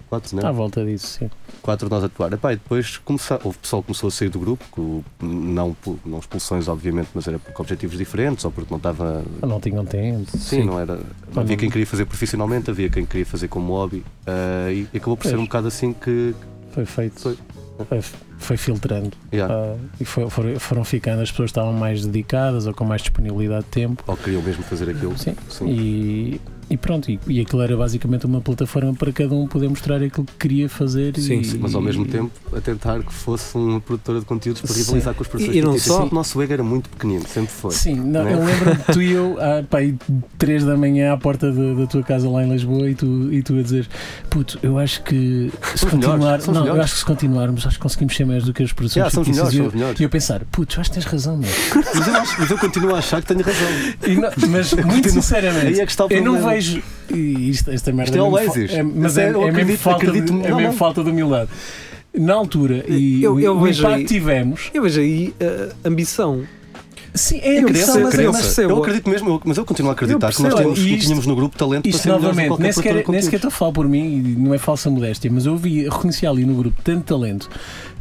Quatro, 0.09 0.37
não 0.37 0.43
é? 0.43 0.47
À 0.47 0.53
volta 0.53 0.85
disso, 0.85 1.19
sim. 1.19 1.31
quatro 1.61 1.89
nós 1.91 2.03
atuar. 2.03 2.33
Epá, 2.33 2.53
e 2.53 2.57
depois 2.57 2.97
começar, 2.99 3.39
o 3.45 3.53
pessoal 3.53 3.83
começou 3.83 4.09
a 4.09 4.11
sair 4.11 4.29
do 4.31 4.39
grupo, 4.41 4.65
com- 4.71 5.03
não, 5.21 5.75
por- 5.75 5.99
não 6.07 6.19
expulsões, 6.19 6.67
obviamente, 6.67 7.09
mas 7.15 7.29
era 7.29 7.39
por 7.39 7.53
objetivos 7.61 7.99
diferentes 7.99 8.45
ou 8.45 8.51
porque 8.51 8.71
não 8.71 8.79
estava. 8.79 9.23
Não 9.43 9.61
tinham 9.61 9.85
tempo. 9.85 10.25
Sim, 10.37 10.65
não 10.65 10.81
era. 10.81 10.95
Ou 10.95 11.41
Havia 11.41 11.51
não- 11.53 11.57
quem 11.57 11.69
queria 11.71 11.87
fazer 11.87 12.07
profissionalmente, 12.07 12.71
havia 12.71 12.89
quem 12.89 13.05
queria 13.05 13.27
fazer 13.27 13.49
como 13.49 13.73
hobby 13.75 14.03
ah, 14.27 14.71
e 14.73 14.89
acabou 14.97 15.17
por 15.17 15.25
ser 15.25 15.31
Pois. 15.33 15.41
um 15.43 15.45
bocado 15.45 15.69
assim 15.69 15.93
que. 15.93 16.35
Foi 16.73 16.87
feito. 16.87 17.21
Foi. 17.21 17.39
Foi, 18.39 18.57
filtrando. 18.57 19.11
yeah, 19.33 19.53
Ah, 19.55 19.77
e 20.01 20.05
foi- 20.05 20.29
foram, 20.31 20.59
foram 20.59 20.85
ficando, 20.85 21.23
as 21.23 21.31
pessoas 21.31 21.51
estavam 21.51 21.73
mais 21.73 22.05
dedicadas 22.05 22.67
ou 22.67 22.75
com 22.75 22.85
mais 22.85 23.03
disponibilidade 23.03 23.65
de 23.67 23.71
tempo. 23.71 24.03
Ou 24.07 24.17
queriam 24.17 24.43
mesmo 24.43 24.63
fazer 24.65 24.91
aquilo. 24.91 25.17
Sim. 25.19 25.37
Sim. 25.49 25.69
E, 25.69 26.41
e 26.71 26.77
pronto, 26.77 27.11
e, 27.11 27.19
e 27.29 27.41
aquilo 27.41 27.63
era 27.63 27.77
basicamente 27.77 28.27
uma 28.27 28.41
plataforma 28.41 28.93
para 28.95 29.13
cada 29.13 29.35
um 29.35 29.47
poder 29.47 29.69
mostrar 29.69 29.97
aquilo 30.03 30.25
que 30.27 30.33
queria 30.39 30.69
fazer. 30.69 31.15
Sim, 31.19 31.41
e, 31.41 31.45
sim, 31.45 31.59
Mas 31.61 31.75
ao 31.75 31.81
mesmo 31.81 32.05
tempo 32.07 32.31
a 32.55 32.61
tentar 32.61 33.03
que 33.03 33.13
fosse 33.13 33.57
uma 33.57 33.81
produtora 33.81 34.21
de 34.21 34.27
conteúdos 34.27 34.61
para 34.63 34.73
Sim. 34.73 34.81
rivalizar 34.81 35.15
com 35.15 35.23
os 35.23 35.29
professores. 35.29 35.57
E- 35.57 35.59
e 35.61 35.63
não 35.63 35.79
só- 35.79 36.05
O 36.07 36.15
nosso 36.15 36.41
ego 36.43 36.53
era 36.53 36.63
muito 36.63 36.89
pequenino, 36.91 37.25
sempre 37.27 37.51
foi. 37.53 37.71
Sim, 37.73 37.95
não, 37.95 38.23
Não 38.23 38.29
é? 38.29 38.33
eu 38.35 38.45
lembro 38.45 38.75
de 38.77 38.85
tu 38.93 39.03
e 39.03 39.13
eu, 39.13 39.37
ah, 39.41 39.63
pá, 39.69 39.79
aí, 39.79 39.95
três 40.37 40.65
da 40.65 40.77
manhã 40.77 41.13
à 41.13 41.17
porta 41.17 41.51
da, 41.53 41.75
da 41.75 41.87
tua 41.87 42.03
casa 42.03 42.29
lá 42.29 42.45
em 42.45 42.51
Lisboa 42.51 42.89
e 42.91 42.95
tu, 42.95 43.33
e 43.33 43.43
tu 43.43 43.59
a 43.59 43.63
dizer: 43.63 43.89
Puto, 44.31 44.59
eu 44.63 44.79
acho 44.79 45.03
que 45.03 45.51
se 45.75 45.79
Somos 45.79 45.95
continuar, 45.95 46.41
não, 46.49 46.67
eu 46.67 46.81
acho 46.81 46.93
que 46.95 46.99
se 47.01 47.05
continuarmos, 47.07 47.67
acho 47.67 47.77
que 47.77 47.83
conseguimos 47.83 48.15
ser 48.17 48.25
mais 48.27 48.45
do 48.45 48.53
que 48.53 48.63
as 48.63 48.71
Yeah, 48.71 48.77
professores 48.77 49.13
somos 49.13 49.29
melhores, 49.29 49.39
fictícios. 49.51 49.57
somos 49.65 49.75
melhores. 49.75 50.01
E 50.01 50.03
eu 50.03 50.09
pensar, 50.11 50.41
putz, 50.51 50.79
acho 50.79 50.91
que 50.91 50.95
tens 50.95 51.07
razão, 51.07 51.37
meu. 51.37 51.49
Mas 51.95 52.07
eu, 52.07 52.13
mas 52.39 52.51
eu 52.51 52.59
continuo 52.59 52.95
a 52.95 52.99
achar 52.99 53.23
que 53.23 53.29
tenho 53.29 53.41
razão. 53.43 53.69
E 54.07 54.15
não- 54.17 54.49
mas 54.51 54.73
muito 54.75 55.09
sinceramente, 55.11 55.67
Aí 55.67 55.81
é 55.81 55.85
que 55.87 55.91
está 55.93 56.05
o 56.05 56.09
eu 56.11 56.19
não 56.23 56.33
problema. 56.33 56.49
Vejo. 56.59 56.83
e 57.13 57.51
Isto, 57.51 57.71
esta 57.71 57.93
merda 57.93 58.11
Isto 58.11 58.19
é 58.19 58.23
Oasis. 58.23 58.71
fa- 58.71 58.77
é- 58.79 58.83
mas 58.83 59.17
é, 59.19 59.23
é- 59.23 59.25
é 59.27 59.33
mesmo 59.33 59.45
acredito- 59.49 59.79
falta, 59.79 60.11
de, 60.13 60.19
é 60.47 60.55
mesmo 60.55 60.73
falta 60.73 61.05
de 61.05 61.11
humildade. 61.11 61.51
Na 62.17 62.35
altura, 62.35 62.85
e 62.89 63.23
Eu- 63.23 63.35
o, 63.35 63.41
eu 63.41 63.57
o 63.57 63.69
impacto 63.69 63.87
aí- 63.87 64.05
tivemos. 64.05 64.71
Eu 64.75 64.83
vejo 64.83 65.01
aí 65.01 65.35
ah, 65.41 65.69
ambição. 65.85 66.43
Sim, 67.15 67.41
é 67.43 67.59
ambição, 67.61 67.95
percebo, 67.95 68.05
mas, 68.05 68.15
é- 68.19 68.27
mas 68.27 68.37
percebo. 68.43 68.71
Eu 68.73 68.79
acredito 68.79 69.09
mesmo, 69.11 69.41
mas 69.45 69.57
eu 69.57 69.65
continuo 69.65 69.91
a 69.91 69.93
acreditar 69.95 70.33
que 70.33 70.43
nós 70.43 70.79
E 70.79 70.95
isto- 70.95 71.05
tínhamos 71.07 71.27
no 71.27 71.35
grupo 71.35 71.57
talento 71.57 71.83
para 71.83 71.91
Isto 71.91 72.03
ser 72.03 72.09
do 72.11 72.17
que 72.17 72.23
novamente, 72.23 72.61
nem 72.61 72.73
sequer, 72.73 73.05
nem 73.09 73.23
sequer 73.23 73.37
estou 73.37 73.49
a 73.49 73.51
falar 73.51 73.73
por 73.73 73.89
mim, 73.89 74.05
e 74.05 74.37
não 74.39 74.55
é 74.55 74.59
falsa 74.59 74.89
modéstia, 74.91 75.31
mas 75.33 75.47
eu 75.47 75.57
vi, 75.57 75.85
reconheci 75.89 76.27
ali 76.27 76.45
no 76.45 76.55
grupo 76.55 76.81
tanto 76.85 77.03
talento, 77.05 77.49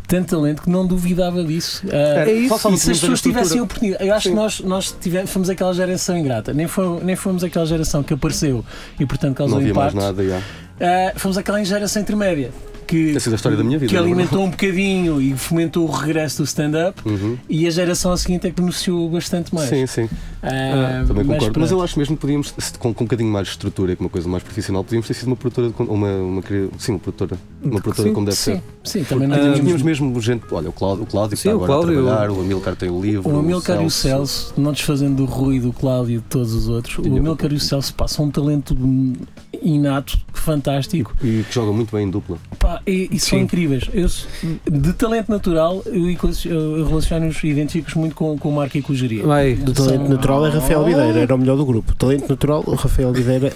tanto 0.07 0.29
talento 0.35 0.61
que 0.61 0.69
não 0.69 0.87
duvidava 0.87 1.43
disso. 1.43 1.83
Ah, 1.91 2.23
É 2.27 2.31
isso. 2.33 2.49
Só- 2.49 2.57
só 2.57 2.69
e 2.69 2.71
não 2.71 2.77
se 2.77 2.91
as 2.91 2.99
pessoas 2.99 3.21
tivessem 3.21 3.59
oportunidade, 3.61 4.07
eu 4.07 4.13
acho 4.13 4.23
Sim. 4.23 4.29
que 4.29 4.35
nós, 4.35 4.59
nós 4.61 4.95
tivemos, 4.99 5.29
fomos 5.29 5.49
aquela 5.49 5.73
geração 5.73 6.17
ingrata, 6.17 6.53
nem, 6.53 6.67
foi, 6.67 7.03
nem 7.03 7.15
fomos 7.15 7.43
aquela 7.43 7.65
geração 7.65 8.01
que 8.01 8.13
apareceu 8.13 8.63
e 8.99 9.05
portanto 9.05 9.29
Não 9.31 9.35
causou 9.35 9.57
mais 9.59 9.69
impacto. 9.71 9.95
nada, 9.97 10.23
já. 10.25 10.41
Ah, 10.79 11.13
fomos 11.17 11.37
aquela 11.37 11.63
geração 11.63 12.01
intermédia 12.01 12.51
que, 12.87 13.11
Tem 13.11 13.19
sido 13.19 13.33
a 13.33 13.35
história 13.35 13.57
da 13.57 13.63
minha 13.63 13.77
vida. 13.77 13.89
que 13.89 13.95
é? 13.95 13.99
alimentou 13.99 14.43
um 14.43 14.49
bocadinho 14.49 15.21
e 15.21 15.33
fomentou 15.37 15.87
o 15.87 15.91
regresso 15.91 16.37
do 16.37 16.45
stand-up 16.45 17.01
Uhum. 17.07 17.37
e 17.49 17.67
a 17.67 17.69
geração 17.69 18.11
a 18.11 18.17
seguinte 18.17 18.47
é 18.47 18.49
que 18.49 18.59
beneficiou 18.61 19.09
bastante 19.09 19.53
mais. 19.53 19.69
Sim, 19.69 19.85
sim, 19.85 20.09
Ah, 20.41 21.03
também 21.07 21.25
concordo. 21.25 21.27
Mas, 21.27 21.69
pronto. 21.69 21.71
eu 21.73 21.81
acho 21.83 21.99
mesmo 21.99 22.15
que 22.15 22.21
podíamos, 22.21 22.53
com, 22.79 22.93
com 22.93 23.03
um 23.03 23.07
bocadinho 23.07 23.29
mais 23.31 23.47
de 23.47 23.51
estrutura 23.53 23.91
e 23.91 23.95
com 23.95 24.05
uma 24.05 24.09
coisa 24.09 24.27
mais 24.29 24.41
profissional, 24.43 24.83
podíamos 24.83 25.05
ter 25.07 25.13
sido 25.13 25.27
uma 25.27 25.35
produtora, 25.35 25.71
uma, 25.79 26.07
uma, 26.15 26.43
sim, 26.77 26.93
uma 26.93 26.99
produtora, 26.99 27.37
uma 27.61 27.81
produtora 27.81 28.07
Sim, 28.07 28.13
como 28.13 28.25
deve 28.25 28.37
Sim, 28.37 28.61
ser. 28.83 28.99
sim, 28.99 29.03
também 29.03 29.27
não 29.27 29.35
Ah, 29.35 29.39
Tínhamos, 29.39 29.59
tínhamos 29.59 29.81
mesmo 29.81 30.21
gente, 30.21 30.43
olha, 30.51 30.69
o 30.69 30.73
Cláudio, 30.73 31.03
o 31.03 31.07
Cláudio 31.07 31.35
que 31.37 31.41
Sim, 31.43 31.49
está 31.49 31.59
o 31.59 31.63
agora 31.65 31.81
Cláudio. 31.81 31.99
a 31.99 32.03
trabalhar, 32.05 32.31
o 32.31 32.41
Amilcar 32.41 32.75
tem 32.75 32.89
o 32.89 33.01
livro, 33.01 33.29
O 33.29 33.39
Amilcar 33.39 33.81
e 33.81 33.85
o 33.85 33.89
Celso, 33.91 34.53
não 34.57 34.71
desfazendo 34.71 35.15
do 35.15 35.25
Rui, 35.25 35.59
do 35.59 35.73
Cláudio 35.73 36.15
e 36.15 36.17
de 36.19 36.23
todos 36.25 36.53
os 36.53 36.67
outros, 36.69 36.97
o 36.99 37.01
Amilcar 37.17 37.51
e 37.51 37.55
o 37.55 37.59
Celso 37.59 37.93
passam 37.93 38.25
um 38.25 38.31
talento 38.31 38.75
inato, 39.61 40.17
fantástico. 40.33 41.13
e 41.23 41.43
que 41.43 41.53
joga 41.53 41.71
muito 41.71 41.95
bem 41.95 42.07
em 42.07 42.09
dupla. 42.09 42.37
Pá, 42.59 42.76
e, 42.85 43.09
e 43.11 43.19
são 43.19 43.37
Sim. 43.37 43.45
incríveis. 43.45 43.89
Eu, 43.93 44.07
de 44.71 44.93
talento 44.93 45.29
natural, 45.29 45.81
eu, 45.85 46.09
eu 46.09 46.85
relaciono-os 46.87 47.43
e 47.43 47.47
identifico-os 47.47 47.95
muito 47.95 48.15
com, 48.15 48.37
com 48.37 48.49
o 48.49 48.55
Marco 48.55 48.77
e 48.77 48.81
com 48.81 48.93
o 48.93 48.95
Geria. 48.95 49.25
Vai. 49.25 49.53
Do 49.55 49.73
talento 49.73 50.01
São- 50.01 50.09
natural 50.09 50.45
é 50.45 50.49
Rafael 50.49 50.83
Videira, 50.85 51.19
era 51.19 51.35
o 51.35 51.37
melhor 51.37 51.55
do 51.57 51.65
grupo. 51.65 51.95
Talento 51.95 52.27
natural, 52.29 52.63
o 52.65 52.75
Rafael 52.75 53.11
Videira 53.13 53.51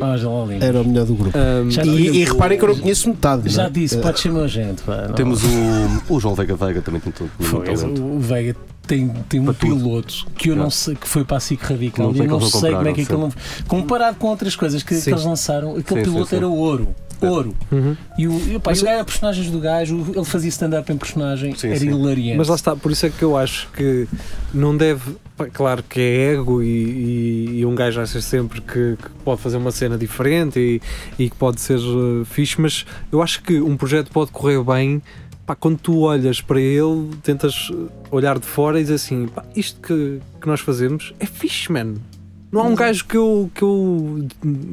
Ah, 0.00 0.16
era 0.60 0.80
o 0.80 0.84
melhor 0.84 1.06
do 1.06 1.14
grupo. 1.14 1.36
Já- 1.70 1.84
E, 1.84 2.20
e 2.20 2.24
reparem 2.24 2.58
que 2.58 2.64
eu 2.64 2.68
não 2.68 2.78
conheço 2.78 3.08
metade. 3.08 3.42
não 3.44 3.48
é? 3.48 3.54
Já 3.54 3.68
disse, 3.68 3.96
Eh, 3.98 4.00
pode 4.00 4.20
ser 4.20 4.30
meu 4.32 4.46
gente. 4.48 4.82
Pá, 4.82 5.06
não. 5.08 5.14
Temos 5.14 5.42
o, 5.44 6.14
o 6.14 6.20
João 6.20 6.34
Veiga 6.34 6.54
Veiga 6.56 6.82
também 6.82 7.00
muito 7.04 7.28
Foi, 7.38 7.64
talento. 7.64 8.02
o, 8.02 8.18
Veiga 8.18 8.56
tem, 8.86 9.08
tem 9.28 9.40
um 9.40 9.52
piloto 9.52 10.26
que 10.36 10.48
eu 10.50 10.56
não 10.56 10.70
sei 10.70 10.94
que 10.94 11.08
foi 11.08 11.24
para 11.24 11.38
a 11.38 11.40
SIC 11.40 11.60
Radical 11.60 12.06
Não 12.06 12.12
sei 12.14 12.22
eu 12.22 12.26
não 12.30 12.38
como 12.38 12.50
sei 12.50 12.72
como 12.72 12.88
é 12.88 12.92
que 12.92 13.00
aquilo 13.02 13.20
não. 13.20 13.32
Comparado 13.66 14.16
com 14.16 14.28
outras 14.28 14.54
coisas 14.54 14.82
que, 14.82 14.94
que 14.94 15.00
Sim. 15.00 15.10
eles 15.10 15.24
lançaram, 15.24 15.70
aquele 15.76 16.00
Sim, 16.00 16.04
sim, 16.06 16.12
piloto 16.12 16.30
sim. 16.30 16.36
era 16.36 16.48
ouro. 16.48 16.88
É. 17.20 17.30
Ouro. 17.30 17.54
uhum. 17.72 17.96
E 18.18 18.26
o, 18.28 18.32
e, 18.54 18.58
pá, 18.58 18.70
Mas- 18.70 18.80
e 18.80 18.82
o 18.82 18.84
gajo, 18.86 19.04
personagens 19.04 19.50
do 19.50 19.60
gajo, 19.60 20.06
ele 20.14 20.24
fazia 20.24 20.48
stand-up 20.50 20.92
em 20.92 20.96
personagem, 20.96 21.54
Sim, 21.54 21.68
era 21.68 21.78
sim. 21.78 21.88
hilariante. 21.88 22.36
Mas 22.38 22.48
lá 22.48 22.54
está, 22.54 22.74
por 22.76 22.90
isso 22.92 23.06
é 23.06 23.10
que 23.10 23.22
eu 23.22 23.36
acho 23.36 23.68
que 23.72 24.06
não 24.52 24.76
deve. 24.76 25.16
Claro 25.52 25.82
que 25.82 26.00
é 26.00 26.32
ego 26.32 26.62
e, 26.62 26.66
e- 26.66 27.58
e 27.60 27.66
um 27.66 27.74
gajo 27.74 28.00
acha 28.00 28.20
sempre 28.22 28.60
que, 28.62 28.96
que 28.96 29.08
pode 29.24 29.40
fazer 29.40 29.58
uma 29.58 29.70
cena 29.70 29.98
diferente 29.98 30.58
e, 30.58 30.80
e 31.22 31.28
que 31.28 31.36
pode 31.36 31.60
ser 31.60 31.78
uh, 31.78 32.24
fixe, 32.24 32.58
mas 32.60 32.86
eu 33.12 33.22
acho 33.22 33.42
que 33.42 33.60
um 33.60 33.76
projeto 33.76 34.10
pode 34.10 34.30
correr 34.30 34.62
bem 34.64 35.02
pá, 35.44 35.54
quando 35.54 35.76
tu 35.78 35.98
olhas 36.00 36.40
para 36.40 36.58
ele, 36.60 37.10
tentas 37.22 37.70
olhar 38.10 38.38
de 38.38 38.46
fora 38.46 38.78
e 38.80 38.82
dizer 38.82 38.94
assim: 38.94 39.26
pá, 39.28 39.44
isto 39.54 39.78
que, 39.80 40.20
que 40.40 40.46
nós 40.46 40.60
fazemos 40.60 41.12
é 41.20 41.26
fixe, 41.26 41.70
man. 41.70 41.94
Não 42.52 42.60
há 42.62 42.64
um 42.64 42.74
gajo 42.74 43.04
que 43.06 43.16
eu, 43.16 43.50
que 43.54 43.62
eu 43.62 44.26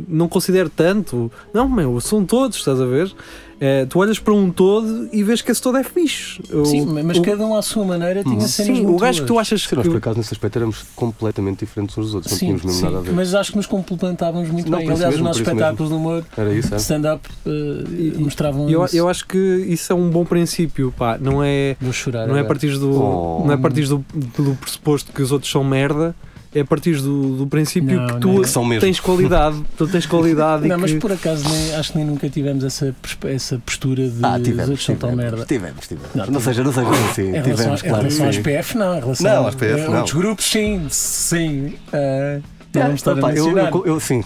não 0.07 0.27
considero 0.29 0.69
tanto. 0.69 1.31
Não, 1.53 1.67
meu, 1.67 1.99
são 1.99 2.23
todos, 2.25 2.57
estás 2.57 2.79
a 2.79 2.85
ver? 2.85 3.11
É, 3.59 3.85
tu 3.85 3.99
olhas 3.99 4.19
para 4.19 4.33
um 4.33 4.51
todo 4.51 5.07
e 5.13 5.23
vês 5.23 5.41
que 5.41 5.49
esse 5.49 5.61
todo 5.61 5.77
é 5.77 5.83
fixe. 5.83 6.41
Eu- 6.49 6.65
Sim, 6.65 6.85
mas 6.85 7.17
o- 7.17 7.21
cada 7.21 7.45
um 7.45 7.55
à 7.55 7.61
sua 7.61 7.85
maneira 7.85 8.21
tinha 8.21 8.35
Hum. 8.35 8.41
cenas 8.41 8.77
Sim, 8.77 8.83
muito 8.83 8.95
o 8.95 8.99
gajo 8.99 9.21
que 9.21 9.27
tu 9.27 9.39
achas 9.39 9.61
Sim, 9.63 9.75
nós 9.77 9.85
por 9.85 9.91
que. 9.93 9.97
acaso 9.97 10.17
nesse 10.17 10.33
aspecto 10.33 10.57
éramos 10.57 10.83
completamente 10.95 11.59
diferentes 11.65 11.97
uns 11.97 12.05
dos 12.07 12.15
outros, 12.15 12.31
não 12.33 12.39
Sim, 12.39 12.45
tínhamos 12.47 12.63
mesmo 12.65 12.77
sim, 12.79 12.85
nada 12.85 12.97
a 12.97 13.01
ver. 13.01 13.13
mas 13.13 13.33
acho 13.33 13.51
que 13.51 13.57
nos 13.57 13.65
complementávamos 13.67 14.49
muito 14.49 14.69
Não, 14.69 14.79
bem. 14.79 14.87
Aliás, 14.89 14.99
mesmo, 15.11 15.15
os 15.15 15.27
nossos 15.29 15.41
espetáculos 15.41 15.89
de 15.89 15.95
humor, 15.97 16.25
Era 16.35 16.53
isso, 16.53 16.73
é? 16.73 16.77
stand-up, 16.77 17.29
E- 17.45 18.13
mostravam 18.19 18.69
Eu, 18.69 18.83
isso. 18.83 18.95
eu 18.97 19.07
acho 19.07 19.25
que 19.27 19.37
isso 19.37 19.93
é 19.93 19.95
um 19.95 20.09
bom 20.09 20.25
princípio, 20.25 20.93
pá. 20.97 21.17
Não 21.17 21.41
é, 21.41 21.77
Vou 21.79 21.93
chorar. 21.93 22.27
não 22.27 22.35
é 22.35 22.41
a 22.41 22.45
partir 22.45 22.77
do, 22.77 22.91
Oh. 22.91 23.43
não 23.45 23.51
é 23.51 23.55
a 23.55 23.57
partir 23.57 23.87
do, 23.87 24.03
do 24.13 24.55
pressuposto 24.59 25.11
que 25.13 25.21
os 25.21 25.31
outros 25.31 25.49
são 25.51 25.63
merda. 25.63 26.13
É 26.55 26.59
a 26.59 26.65
partir 26.65 26.97
do, 27.01 27.37
do 27.37 27.47
princípio 27.47 27.99
Não, 27.99 28.05
que 28.07 28.13
não. 28.13 28.19
tu 28.19 28.47
são 28.47 28.63
mesmo. 28.63 28.81
tens 28.81 28.99
qualidade, 28.99 29.61
tu 29.77 29.87
tens 29.87 30.05
qualidade 30.05 30.67
Não, 30.69 30.77
e 30.77 30.81
mas 30.81 30.91
que, 30.91 30.99
por 30.99 31.11
acaso 31.11 31.43
nem, 31.49 31.73
acho 31.75 31.91
que 31.91 31.97
nem 31.97 32.05
nunca 32.07 32.29
tivemos 32.29 32.63
essa, 32.63 32.95
essa 33.25 33.57
postura 33.65 34.07
de 34.07 34.23
Ah, 34.23 34.37
os 34.37 34.43
tivemos, 34.43 34.69
outros 34.69 34.85
são 34.85 34.95
tão 34.95 35.09
tivemos, 35.09 35.31
merda. 35.31 35.45
tivemos, 35.47 35.87
tivemos. 35.87 36.09
Não, 36.13 36.25
Não, 36.27 36.39
seja, 36.39 36.63
não 36.63 36.71
seja 36.71 36.89
assim, 36.89 37.21
Em 37.23 37.31
relação, 37.31 37.55
tivemos, 37.55 37.83
em 37.83 37.87
claro. 37.87 38.03
relação 38.03 38.25
aos. 38.27 38.37
PF, 38.37 38.77
não. 38.77 38.97
Em 38.97 38.99
relação 38.99 39.35
Não, 39.35 39.45
aos 39.45 39.55
PF 39.55 39.81
a 39.81 39.87
não. 39.89 39.97
outros 39.97 40.13
grupos, 40.13 40.45
sim. 40.45 40.85
Sim. 40.89 41.73
Ah, 41.91 42.39
não 42.73 42.81
É, 42.81 42.83
vamos 42.85 42.99
estar 43.01 43.13
opa, 43.17 43.29
a 43.29 43.33
eu, 43.35 43.57
eu, 43.57 43.85
eu, 43.85 43.99
sim, 43.99 44.23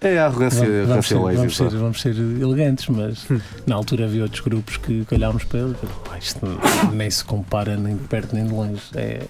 É 0.00 0.18
a 0.18 0.26
arrogância, 0.26 0.60
Vamos, 0.64 0.88
vamos, 0.88 0.90
arrogância 0.90 1.08
ser, 1.08 1.14
vamos, 1.18 1.42
lazy. 1.42 1.54
ser, 1.56 1.64
vá. 1.70 1.78
vamos 1.78 2.00
ser 2.00 2.16
elegantes, 2.42 2.86
mas 2.88 3.30
Hum. 3.30 3.40
na 3.66 3.74
altura 3.76 4.04
havia 4.04 4.22
outros 4.22 4.40
grupos 4.40 4.76
que, 4.78 5.04
que 5.04 5.14
olhámos 5.14 5.42
para 5.44 5.58
ele 5.60 5.74
e 6.14 6.18
isto 6.18 6.38
não- 6.44 6.90
nem 6.92 7.10
se 7.10 7.24
compara 7.24 7.76
nem 7.76 7.96
de 7.96 8.04
perto 8.04 8.34
nem 8.34 8.46
de 8.46 8.52
longe. 8.52 8.80
É, 8.94 9.22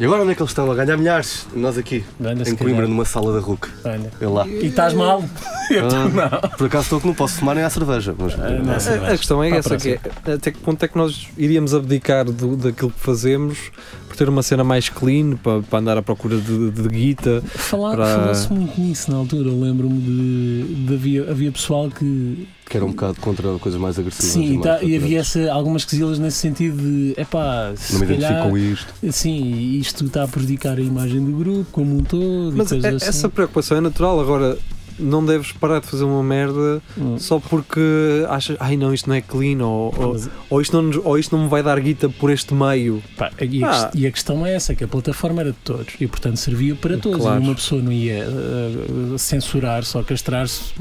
E 0.00 0.04
agora 0.04 0.22
onde 0.22 0.30
é 0.30 0.34
que 0.36 0.40
eles 0.42 0.50
estão? 0.50 0.70
A 0.70 0.74
ganhar 0.76 0.96
milhares? 0.96 1.44
Nós 1.54 1.76
aqui, 1.76 2.04
em 2.46 2.54
Coimbra, 2.54 2.86
numa 2.86 3.04
sala 3.04 3.32
da 3.32 3.40
RUC. 3.40 3.66
olha. 3.84 4.10
Eu 4.20 4.32
lá. 4.32 4.46
E 4.46 4.66
estás 4.66 4.94
mal? 4.94 5.24
Ah, 5.70 6.48
por 6.56 6.66
acaso 6.66 6.84
estou 6.84 6.98
que 6.98 7.06
não 7.06 7.12
posso 7.12 7.34
fumar 7.40 7.54
nem 7.54 7.62
à 7.62 7.68
cerveja. 7.68 8.14
Mas, 8.18 8.32
Ah, 8.40 8.48
não, 8.64 8.72
A, 8.72 8.80
cerveja. 8.80 9.12
a 9.12 9.16
questão 9.18 9.44
é 9.44 9.52
a 9.52 9.56
essa, 9.56 9.76
que 9.76 9.90
é, 9.90 10.32
até 10.32 10.50
que 10.50 10.58
ponto 10.60 10.82
é 10.82 10.88
que 10.88 10.96
nós 10.96 11.28
iríamos 11.36 11.74
abdicar 11.74 12.24
do, 12.24 12.56
daquilo 12.56 12.90
que 12.90 12.98
fazemos 12.98 13.70
por 14.08 14.16
ter 14.16 14.30
uma 14.30 14.42
cena 14.42 14.64
mais 14.64 14.88
clean, 14.88 15.36
para, 15.36 15.60
para 15.60 15.78
andar 15.78 15.98
à 15.98 16.02
procura 16.02 16.38
de, 16.38 16.70
de 16.70 16.88
guita. 16.88 17.42
Falar- 17.48 17.96
Para- 17.96 18.18
Falou-se 18.18 18.50
muito 18.50 18.80
nisso 18.80 19.10
na 19.10 19.18
altura. 19.18 19.50
Eu 19.50 19.60
lembro-me 19.60 20.00
de, 20.00 20.74
de 20.86 20.94
havia, 20.94 21.30
havia 21.30 21.52
pessoal 21.52 21.90
que. 21.90 22.48
Que 22.68 22.76
era 22.76 22.84
um 22.84 22.90
bocado 22.90 23.20
contra 23.20 23.58
coisas 23.58 23.80
mais 23.80 23.98
agressivas. 23.98 24.32
Sim, 24.32 24.58
e, 24.58 24.62
tá- 24.62 24.82
e 24.82 24.96
havia 24.96 25.20
essa, 25.20 25.50
algumas 25.52 25.84
quesilhas 25.84 26.18
nesse 26.18 26.36
sentido 26.38 26.76
de. 26.82 27.14
Epá, 27.16 27.72
se 27.76 27.94
Não 27.94 28.00
me 28.00 28.06
calhar, 28.06 28.30
identifico 28.32 28.50
com 28.50 28.58
isto. 28.58 28.94
Sim, 29.12 29.78
isto 29.78 30.04
está 30.04 30.24
a 30.24 30.28
prejudicar 30.28 30.76
a 30.76 30.80
imagem 30.80 31.24
do 31.24 31.32
grupo 31.32 31.66
como 31.72 31.96
um 31.96 32.02
todo. 32.02 32.52
Mas 32.56 32.66
e 32.68 32.74
coisas 32.74 32.84
é- 32.92 32.96
assim. 32.96 33.06
essa 33.08 33.28
preocupação 33.28 33.78
é 33.78 33.80
natural. 33.80 34.20
Agora, 34.20 34.58
não 34.98 35.24
deves 35.24 35.52
parar 35.52 35.80
de 35.80 35.86
fazer 35.86 36.04
uma 36.04 36.22
merda 36.22 36.82
Hum. 36.96 37.18
só 37.18 37.38
porque 37.38 37.80
achas, 38.28 38.56
ai 38.60 38.76
não, 38.76 38.92
isto 38.92 39.08
não 39.08 39.14
é 39.16 39.20
clean, 39.20 39.64
ou, 39.64 39.94
ou, 39.96 40.12
Mas, 40.14 40.28
ou 40.50 40.60
isto, 40.60 40.80
não, 40.82 41.00
ou 41.04 41.18
isto 41.18 41.36
não 41.36 41.44
me 41.44 41.48
vai 41.50 41.62
dar 41.62 41.78
guita 41.80 42.08
por 42.08 42.30
este 42.30 42.52
meio. 42.54 43.02
pá, 43.16 43.30
e, 43.40 43.62
a, 43.64 43.70
Ah. 43.70 43.90
e 43.94 44.06
a 44.06 44.10
questão 44.10 44.44
é 44.46 44.54
essa, 44.54 44.74
que 44.74 44.82
a 44.84 44.88
plataforma 44.88 45.40
era 45.40 45.52
de 45.52 45.58
todos 45.64 45.94
e 46.00 46.06
portanto 46.06 46.36
servia 46.36 46.74
para 46.74 46.96
todos. 46.98 47.20
Claro. 47.20 47.40
E 47.42 47.44
uma 47.46 47.54
pessoa 47.54 47.80
não 47.82 47.92
ia 47.92 48.24
eh, 48.24 49.18
censurar, 49.18 49.84
só 49.84 50.02
castrar-se 50.02 50.72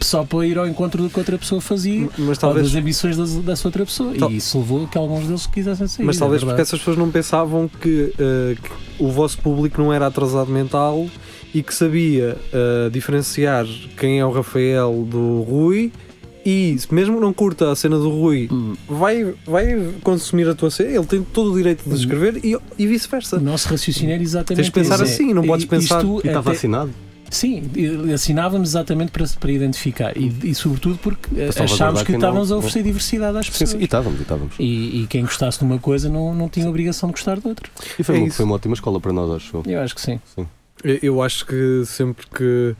só 0.00 0.24
para 0.24 0.46
ir 0.46 0.58
ao 0.58 0.66
encontro 0.66 1.02
do 1.02 1.10
que 1.10 1.18
outra 1.18 1.36
pessoa 1.38 1.60
fazia. 1.60 2.08
Mas 2.18 2.28
Ou 2.28 2.36
talvez, 2.36 2.70
das 2.72 2.80
ambições 2.80 3.16
das- 3.16 3.34
dessa 3.36 3.68
outra 3.68 3.84
pessoa. 3.84 4.14
Tal- 4.18 4.30
E 4.30 4.36
isso 4.36 4.58
levou 4.58 4.84
a 4.84 4.88
que 4.88 4.98
alguns 4.98 5.26
deles 5.26 5.46
quisessem 5.46 5.86
sair. 5.86 6.04
mas 6.06 6.16
é 6.16 6.20
talvez 6.20 6.40
porque 6.40 6.48
verdade. 6.50 6.62
essas 6.68 6.78
pessoas 6.78 6.96
não 6.96 7.10
pensavam 7.10 7.68
que, 7.80 8.12
eh, 8.18 8.56
que 8.62 9.02
o 9.02 9.10
vosso 9.10 9.38
público 9.38 9.80
não 9.80 9.92
era 9.92 10.06
atrasado 10.06 10.50
mental 10.50 11.06
e 11.54 11.62
que 11.62 11.74
sabia 11.74 12.36
eh, 12.52 12.90
diferenciar 12.90 13.66
quem 13.96 14.20
é 14.20 14.24
o 14.24 14.30
Rafael 14.30 15.06
do 15.08 15.42
Rui. 15.42 15.92
E 16.44 16.74
se 16.78 16.92
mesmo 16.94 17.16
que 17.16 17.20
não 17.20 17.34
curta 17.34 17.70
a 17.70 17.76
cena 17.76 17.98
do 17.98 18.08
Rui, 18.08 18.48
Hum. 18.50 18.74
vai, 18.88 19.34
vai 19.46 19.92
consumir 20.02 20.48
a 20.48 20.54
tua 20.54 20.70
cena, 20.70 20.88
ele 20.90 21.04
tem 21.04 21.22
todo 21.22 21.52
o 21.52 21.56
direito 21.56 21.86
de 21.86 21.94
escrever 21.94 22.40
e, 22.42 22.56
e 22.78 22.86
vice-versa. 22.86 23.36
O 23.36 23.40
nosso 23.40 23.68
raciocínio 23.68 24.14
era 24.14 24.22
exatamente 24.22 24.56
Tens 24.56 24.66
de 24.66 24.72
pensar 24.72 24.94
esse. 25.04 25.22
assim, 25.22 25.34
não 25.34 25.42
podes 25.44 25.66
pensar- 25.66 26.02
E 26.02 26.26
está 26.28 26.40
vacinado? 26.40 26.90
Sim, 27.30 27.62
assinávamos 28.12 28.70
exatamente 28.70 29.12
para, 29.12 29.24
para 29.38 29.52
identificar 29.52 30.16
e, 30.16 30.32
e 30.42 30.52
sobretudo 30.54 30.98
porque 30.98 31.28
eh, 31.40 31.52
salvaguardar 31.52 31.64
achámos 31.64 32.02
que 32.02 32.12
não- 32.12 32.18
estávamos 32.18 32.50
a 32.50 32.54
não- 32.54 32.58
oferecer 32.58 32.82
diversidade 32.82 33.38
às 33.38 33.46
Sim, 33.46 33.52
pessoas. 33.52 33.70
sim. 33.70 33.78
E 33.78 33.84
estávamos, 33.84 34.18
e 34.18 34.22
estávamos. 34.22 34.54
E, 34.58 35.02
e 35.02 35.06
quem 35.08 35.22
gostasse 35.22 35.58
de 35.58 35.64
uma 35.64 35.78
coisa 35.78 36.08
não, 36.08 36.34
não 36.34 36.48
tinha 36.48 36.68
obrigação 36.68 37.08
de 37.10 37.12
gostar 37.12 37.38
de 37.38 37.46
outra. 37.46 37.68
E 37.98 38.02
foi, 38.02 38.24
É 38.24 38.30
foi 38.30 38.44
uma 38.46 38.54
ótima 38.56 38.74
escola 38.74 38.98
para 38.98 39.12
nós, 39.12 39.30
acho 39.30 39.58
eu. 39.58 39.62
Eu 39.66 39.80
acho 39.80 39.94
que 39.94 40.00
sim. 40.00 40.18
Eu- 40.36 40.46
Eu 41.02 41.22
acho 41.22 41.44
que 41.46 41.82
sempre 41.84 42.26
que, 42.26 42.74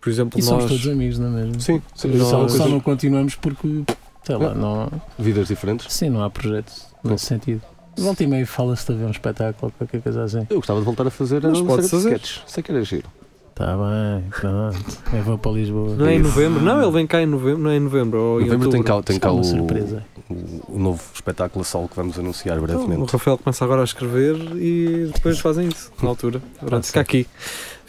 por 0.00 0.08
exemplo, 0.10 0.38
E 0.38 0.42
somos 0.42 0.64
nós. 0.64 0.72
todos 0.72 0.88
amigos, 0.88 1.18
não 1.18 1.28
é 1.28 1.42
mesmo? 1.44 1.60
Sim, 1.60 1.82
sim. 1.94 2.08
Nós- 2.08 2.28
Só, 2.28 2.48
Só 2.48 2.68
não 2.68 2.80
continuamos 2.80 3.34
porque, 3.34 3.82
sei 4.24 4.36
lá, 4.36 4.50
É. 4.52 4.54
não, 4.54 4.90
Vidas 5.18 5.48
diferentes. 5.48 5.92
sim, 5.92 6.08
não 6.08 6.22
há 6.22 6.30
projeto 6.30 6.72
nesse 7.02 7.26
sentido. 7.26 7.62
Volta 7.98 8.22
e 8.22 8.26
meio 8.26 8.46
fala-se 8.46 8.86
de 8.86 8.92
haver 8.92 9.06
um 9.06 9.10
espetáculo 9.10 9.70
qualquer 9.76 10.00
coisa 10.00 10.22
assim. 10.22 10.46
Eu 10.48 10.56
gostava 10.56 10.78
de 10.78 10.84
voltar 10.86 11.06
a 11.06 11.10
fazer 11.10 11.42
Mas 11.42 11.60
pode 11.60 11.88
fazer. 11.88 12.08
sketches. 12.08 12.42
Sei 12.46 12.62
que 12.62 12.70
era 12.72 12.82
giro. 12.84 13.06
Está 13.52 13.76
bem, 13.76 14.24
pronto. 14.30 14.98
Eu 15.12 15.22
vou 15.22 15.36
para 15.38 15.52
Lisboa. 15.52 15.94
Não 15.94 16.06
é 16.06 16.14
em 16.14 16.18
novembro? 16.20 16.62
Não, 16.62 16.82
ele 16.82 16.90
vem 16.90 17.06
cá 17.06 17.22
em 17.22 17.26
novembro, 17.26 17.58
não 17.62 17.70
é 17.70 17.76
em 17.76 17.80
novembro. 17.80 18.18
Ou 18.18 18.40
em 18.40 18.44
Novembro 18.46 18.70
tem 18.70 18.82
cá, 18.82 19.02
tem 19.02 19.16
Será 19.16 19.28
cá 19.28 19.32
o, 19.32 19.44
surpresa. 19.44 20.02
o, 20.30 20.76
o 20.76 20.78
novo 20.78 21.02
espetáculo 21.14 21.60
a 21.60 21.64
sol 21.64 21.86
que 21.86 21.94
vamos 21.94 22.18
anunciar 22.18 22.56
Então, 22.58 22.64
o 22.76 22.86
brevemente. 22.86 23.12
Rafael 23.12 23.36
começa 23.36 23.62
agora 23.64 23.82
a 23.82 23.84
escrever 23.84 24.36
e 24.56 25.10
depois 25.14 25.38
fazem 25.38 25.68
isso, 25.68 25.92
na 26.02 26.08
altura. 26.08 26.40
Pronto, 26.64 26.86
fica 26.86 27.00
aqui. 27.00 27.26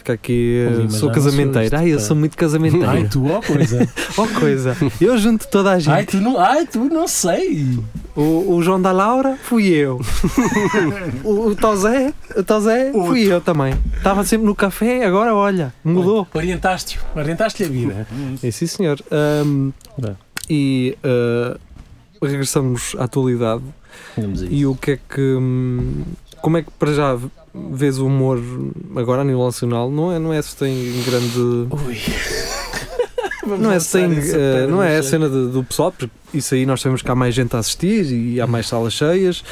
Fica 0.04 0.12
aqui, 0.12 0.66
Ouvi, 0.68 0.92
sou 0.92 1.10
isto, 1.10 1.74
Ai, 1.74 1.94
eu 1.94 1.98
sou 1.98 2.14
muito 2.14 2.36
casamenteiro. 2.36 2.86
Ai, 2.86 3.08
tu, 3.08 3.26
ó 3.26 3.40
coisa. 3.40 3.88
Oh, 4.18 4.28
coisa. 4.38 4.76
Eu 5.00 5.16
junto 5.16 5.48
toda 5.48 5.72
a 5.72 5.78
gente. 5.78 5.90
Ai, 5.94 6.04
tu 6.04 6.18
não, 6.18 6.38
ai, 6.38 6.66
tu 6.66 6.84
não 6.84 7.08
sei. 7.08 7.78
O, 8.14 8.54
o 8.54 8.62
João 8.62 8.80
da 8.80 8.92
Laura 8.92 9.38
fui 9.42 9.66
eu. 9.68 9.98
o, 11.24 11.46
o 11.48 11.56
Tozé, 11.56 12.12
o 12.36 12.42
Tozé 12.44 12.92
fui 12.92 13.32
eu 13.32 13.40
também. 13.40 13.74
Estava 13.96 14.22
sempre 14.24 14.46
no 14.46 14.54
café, 14.54 15.06
agora 15.06 15.34
olha, 15.34 15.72
mudou. 15.82 16.28
Orientaste-o, 16.34 17.18
orientaste-lhe 17.18 17.66
a 17.66 17.72
vida. 17.72 18.06
É 18.42 18.50
sim, 18.50 18.66
senhor. 18.66 19.00
Bem. 19.96 20.16
e 20.50 20.98
ah, 21.02 21.56
regressamos 22.22 22.94
à 22.98 23.04
atualidade. 23.04 23.64
E 24.50 24.66
o 24.66 24.74
que 24.74 24.90
é 24.92 24.98
que. 24.98 25.20
hum, 25.20 26.02
Como 26.42 26.58
é 26.58 26.62
que 26.62 26.70
para 26.72 26.92
já 26.92 27.18
vês 27.54 27.98
o 27.98 28.06
humor 28.06 28.40
agora 28.96 29.22
a 29.22 29.24
nível 29.24 29.44
nacional? 29.44 29.90
Não 29.90 30.10
é, 30.12 30.18
não 30.18 30.32
é 30.32 30.42
se 30.42 30.56
tem 30.56 30.74
grande. 31.04 31.38
Ui. 31.86 31.98
Não 33.46 33.70
é, 33.70 33.78
se 33.78 33.92
tem, 33.92 34.04
eh, 34.10 34.66
não 34.66 34.82
é 34.82 34.96
a 34.96 35.02
cena 35.02 35.28
de- 35.28 35.48
do 35.48 35.62
pessoal, 35.62 35.92
porque 35.92 36.08
isso 36.32 36.54
aí 36.54 36.64
nós 36.64 36.80
sabemos 36.80 37.02
que 37.02 37.10
há 37.10 37.14
mais 37.14 37.34
gente 37.34 37.54
a 37.54 37.58
assistir 37.58 38.06
e 38.10 38.40
há 38.40 38.46
mais 38.46 38.66
salas 38.66 38.94
cheias. 38.94 39.44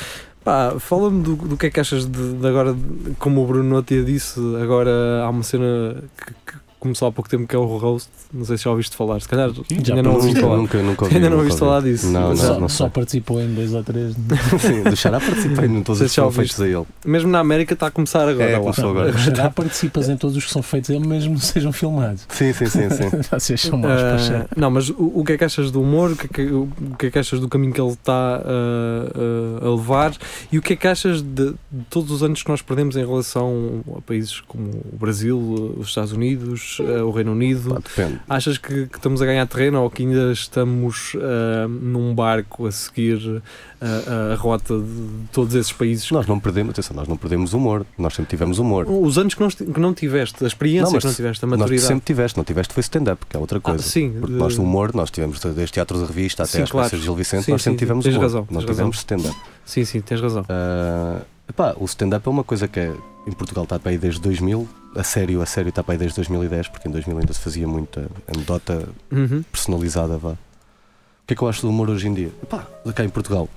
Pá, 0.42 0.76
fala-me 0.78 1.22
do, 1.22 1.36
do 1.36 1.57
que 1.59 1.66
é 1.66 1.70
que 1.70 1.78
achas 1.78 2.07
de, 2.07 2.32
de 2.32 2.46
agora, 2.46 2.72
de- 2.72 3.14
como 3.18 3.44
o 3.44 3.46
Bruno 3.46 3.68
Notia 3.68 4.03
disse, 4.03 4.40
agora 4.62 4.90
há 5.22 5.28
uma 5.28 5.42
cena 5.42 6.03
que, 6.16 6.32
que 6.53 6.59
começou 6.83 7.07
há 7.07 7.12
pouco 7.12 7.30
tempo 7.30 7.47
que 7.47 7.55
é 7.55 7.59
o 7.59 7.64
roast. 7.64 8.09
Não 8.33 8.45
sei 8.45 8.59
se 8.59 8.64
já 8.64 8.70
ouviste 8.70 8.97
falar, 8.97 9.20
se 9.20 9.28
calhar 9.28 9.51
Já 9.53 9.95
ainda 9.95 10.03
não 10.03 10.14
ouvi 10.14 10.28
ouviste 10.28 10.35
Nunca, 10.35 10.41
falar. 10.41 10.57
nunca, 10.57 10.83
nunca 10.83 11.05
ouvi. 11.05 11.14
Ainda 11.16 11.30
não 11.30 11.37
ouviste 11.39 11.62
ouvi. 11.62 11.70
falar 11.70 11.83
disso. 11.83 12.07
Não, 12.09 12.37
só, 12.37 12.53
não, 12.55 12.61
não 12.61 12.68
só 12.68 12.89
participou 12.89 13.41
em 13.41 13.55
dois 13.55 13.72
ou 13.72 13.85
três. 13.85 14.14
Sim, 14.61 14.83
do 14.83 14.97
Xará 14.97 15.20
participei 15.20 15.66
em 15.66 15.83
todos 15.83 16.01
os 16.01 16.11
que 16.11 16.16
já 16.16 16.22
são 16.22 16.33
feitos 16.33 16.61
a 16.61 16.66
ele. 16.66 16.85
Mesmo 17.05 17.30
na 17.30 17.39
América 17.39 17.74
está 17.74 17.87
a 17.87 17.91
começar 17.91 18.28
agora. 18.28 18.51
É, 18.51 18.55
lá. 18.55 18.61
começou 18.61 18.91
agora. 18.91 19.12
Já 19.12 19.51
participas 19.51 20.09
em 20.09 20.16
todos 20.16 20.37
os 20.37 20.45
que 20.45 20.51
são 20.51 20.62
feitos, 20.62 20.91
ele 20.91 21.07
mesmo 21.07 21.35
não 21.35 21.41
sejam 21.41 21.72
filmados. 21.72 22.26
Sim, 22.28 22.53
sim, 22.53 22.66
sim, 22.66 22.91
sim. 22.91 23.11
Vocês 23.30 23.61
são 23.61 23.78
maus 23.78 24.01
para 24.01 24.14
achar. 24.14 24.49
não, 24.57 24.70
mas 24.70 24.89
o, 24.89 25.12
o 25.14 25.24
que 25.24 25.33
é 25.33 25.39
que 25.39 25.45
achas 25.45 25.70
do 25.70 25.80
humor? 25.80 26.12
O 26.12 26.16
que 26.16 26.26
é 26.26 26.28
que, 26.28 26.53
o 26.53 26.68
que, 26.99 27.07
é 27.07 27.11
que 27.11 27.18
achas 27.18 27.39
do 27.39 27.49
caminho 27.49 27.72
que 27.72 27.80
ele 27.80 27.91
está 27.93 28.43
ah, 28.45 29.62
ah, 29.62 29.66
a 29.66 29.70
levar? 29.70 30.16
E 30.51 30.59
o 30.59 30.62
que 30.62 30.72
é 30.72 30.76
que 30.76 30.89
achas 30.89 31.22
de, 31.22 31.53
de 31.70 31.85
todos 31.89 32.11
os 32.11 32.22
anos 32.22 32.43
que 32.43 32.49
nós 32.49 32.62
perdemos 32.62 32.97
em 32.97 33.07
relação 33.07 33.83
a 33.97 34.01
países 34.01 34.41
como 34.41 34.70
o 34.93 34.97
Brasil, 34.99 35.76
os 35.78 35.89
Estados 35.89 36.12
Unidos, 36.12 36.71
ah, 36.80 37.04
o 37.04 37.10
Reino 37.10 37.32
Unido? 37.32 37.74
Depende. 37.74 38.20
Achas 38.28 38.58
que, 38.58 38.86
que 38.86 38.96
estamos 38.96 39.20
a 39.22 39.26
ganhar 39.26 39.46
terreno 39.46 39.82
ou 39.82 39.90
que 39.90 40.02
ainda 40.02 40.32
estamos 40.32 41.12
ah, 41.16 41.66
num 41.68 42.14
barco 42.14 42.66
a 42.66 42.72
seguir 42.72 43.42
ah, 43.80 44.32
a 44.32 44.36
rota 44.36 44.78
de 44.78 45.28
todos 45.32 45.54
esses 45.54 45.72
países? 45.72 46.10
Nós 46.10 46.26
não 46.26 46.38
perdemos, 46.38 46.70
atenção, 46.70 46.96
nós 46.96 47.08
não 47.08 47.16
perdemos 47.16 47.52
humor. 47.52 47.84
Nós 47.98 48.14
sempre 48.14 48.30
tivemos 48.30 48.58
humor. 48.58 48.86
Os 48.88 49.18
anos 49.18 49.34
que 49.34 49.40
não, 49.40 49.48
que 49.48 49.80
não 49.80 49.92
tiveste, 49.94 50.42
a 50.44 50.46
experiência 50.46 50.92
Não, 50.92 50.98
que 50.98 51.06
não 51.06 51.14
tiveste, 51.14 51.44
a 51.44 51.48
Nós 51.48 51.58
maturidade. 51.58 51.88
sempre 51.88 52.04
tiveste, 52.04 52.36
não 52.36 52.44
tiveste 52.44 52.72
foi 52.74 52.80
stand-up, 52.80 53.24
que 53.28 53.36
é 53.36 53.40
outra 53.40 53.58
Ah, 53.58 53.60
coisa. 53.60 53.82
sim, 53.82 54.12
Porque 54.20 54.34
nós 54.34 54.56
no 54.56 54.64
humor, 54.64 54.94
nós 54.94 55.10
tivemos 55.10 55.38
desde 55.40 55.72
teatros 55.72 56.00
de 56.00 56.06
revista 56.06 56.42
até 56.44 56.52
Sim, 56.58 56.62
às 56.62 56.70
claro. 56.70 56.86
peças 56.86 56.98
de 57.00 57.04
Gil 57.04 57.14
Vicente, 57.14 57.44
Sim, 57.44 57.52
nós 57.52 57.62
sempre 57.62 57.78
sim, 57.78 57.84
tivemos 57.84 58.04
tens 58.04 58.12
humor. 58.14 58.22
razão, 58.24 58.44
tens 58.46 58.64
tivemos 58.64 58.96
stand-up. 58.98 59.36
Sim, 59.64 59.84
sim, 59.84 60.00
tens 60.00 60.20
razão. 60.20 60.44
Ah, 60.48 61.20
epá, 61.48 61.74
o 61.78 61.84
stand-up 61.84 62.26
é 62.26 62.30
uma 62.30 62.44
coisa 62.44 62.66
que 62.68 62.80
é, 62.80 62.92
em 63.26 63.32
Portugal 63.32 63.64
está 63.64 63.78
para 63.78 63.90
aí 63.90 63.98
desde 63.98 64.20
2000, 64.20 64.68
a 64.95 65.03
sério, 65.03 65.40
a 65.43 65.47
sério 65.47 65.68
está 65.70 65.82
para 65.82 65.95
aí 65.95 65.99
desde 65.99 66.16
2010, 66.16 66.68
porque 66.68 66.88
em 66.88 66.90
2000 66.93 67.18
ainda 67.18 67.32
se 67.32 67.40
fazia 67.40 67.66
muita 67.66 68.09
anedota 68.34 68.88
Uhum. 69.11 69.43
personalizada, 69.51 70.16
vá. 70.18 70.30
O 70.32 70.36
que 71.26 71.34
é 71.34 71.36
que 71.36 71.43
eu 71.43 71.49
acho 71.49 71.62
do 71.62 71.70
humor 71.70 71.88
hoje 71.90 72.09
em 72.09 72.14
dia? 72.14 72.30
Epá, 72.43 72.66
cá 72.95 73.05
em 73.05 73.09
Portugal. 73.09 73.49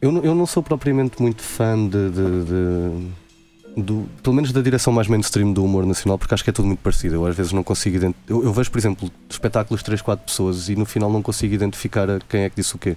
Eu, 0.00 0.10
não- 0.12 0.22
eu 0.22 0.34
não 0.34 0.46
sou 0.46 0.62
propriamente 0.62 1.20
muito 1.22 1.42
fã 1.42 1.76
de, 1.88 2.10
de- 2.10 2.44
de- 2.44 3.82
do, 3.82 4.06
pelo 4.22 4.34
menos 4.34 4.52
da 4.52 4.60
direção 4.62 4.92
mais 4.92 5.06
mainstream 5.06 5.52
do 5.52 5.62
humor 5.62 5.84
nacional, 5.84 6.18
porque 6.18 6.32
acho 6.32 6.42
que 6.42 6.50
é 6.50 6.52
tudo 6.52 6.66
muito 6.66 6.78
parecido. 6.80 7.14
Eu 7.16 7.26
às 7.26 7.36
vezes 7.36 7.52
não 7.52 7.62
consigo 7.62 7.96
eu, 8.26 8.42
eu 8.44 8.52
vejo, 8.52 8.70
por 8.70 8.78
exemplo, 8.78 9.10
espetáculos 9.28 9.80
de 9.80 9.84
3, 9.84 10.00
4 10.02 10.24
pessoas 10.26 10.68
e 10.70 10.76
no 10.76 10.86
final 10.86 11.10
não 11.12 11.20
consigo 11.22 11.52
identificar 11.54 12.06
quem 12.28 12.42
é 12.42 12.50
que 12.50 12.56
disse 12.56 12.74
o 12.74 12.78
quê. 12.78 12.96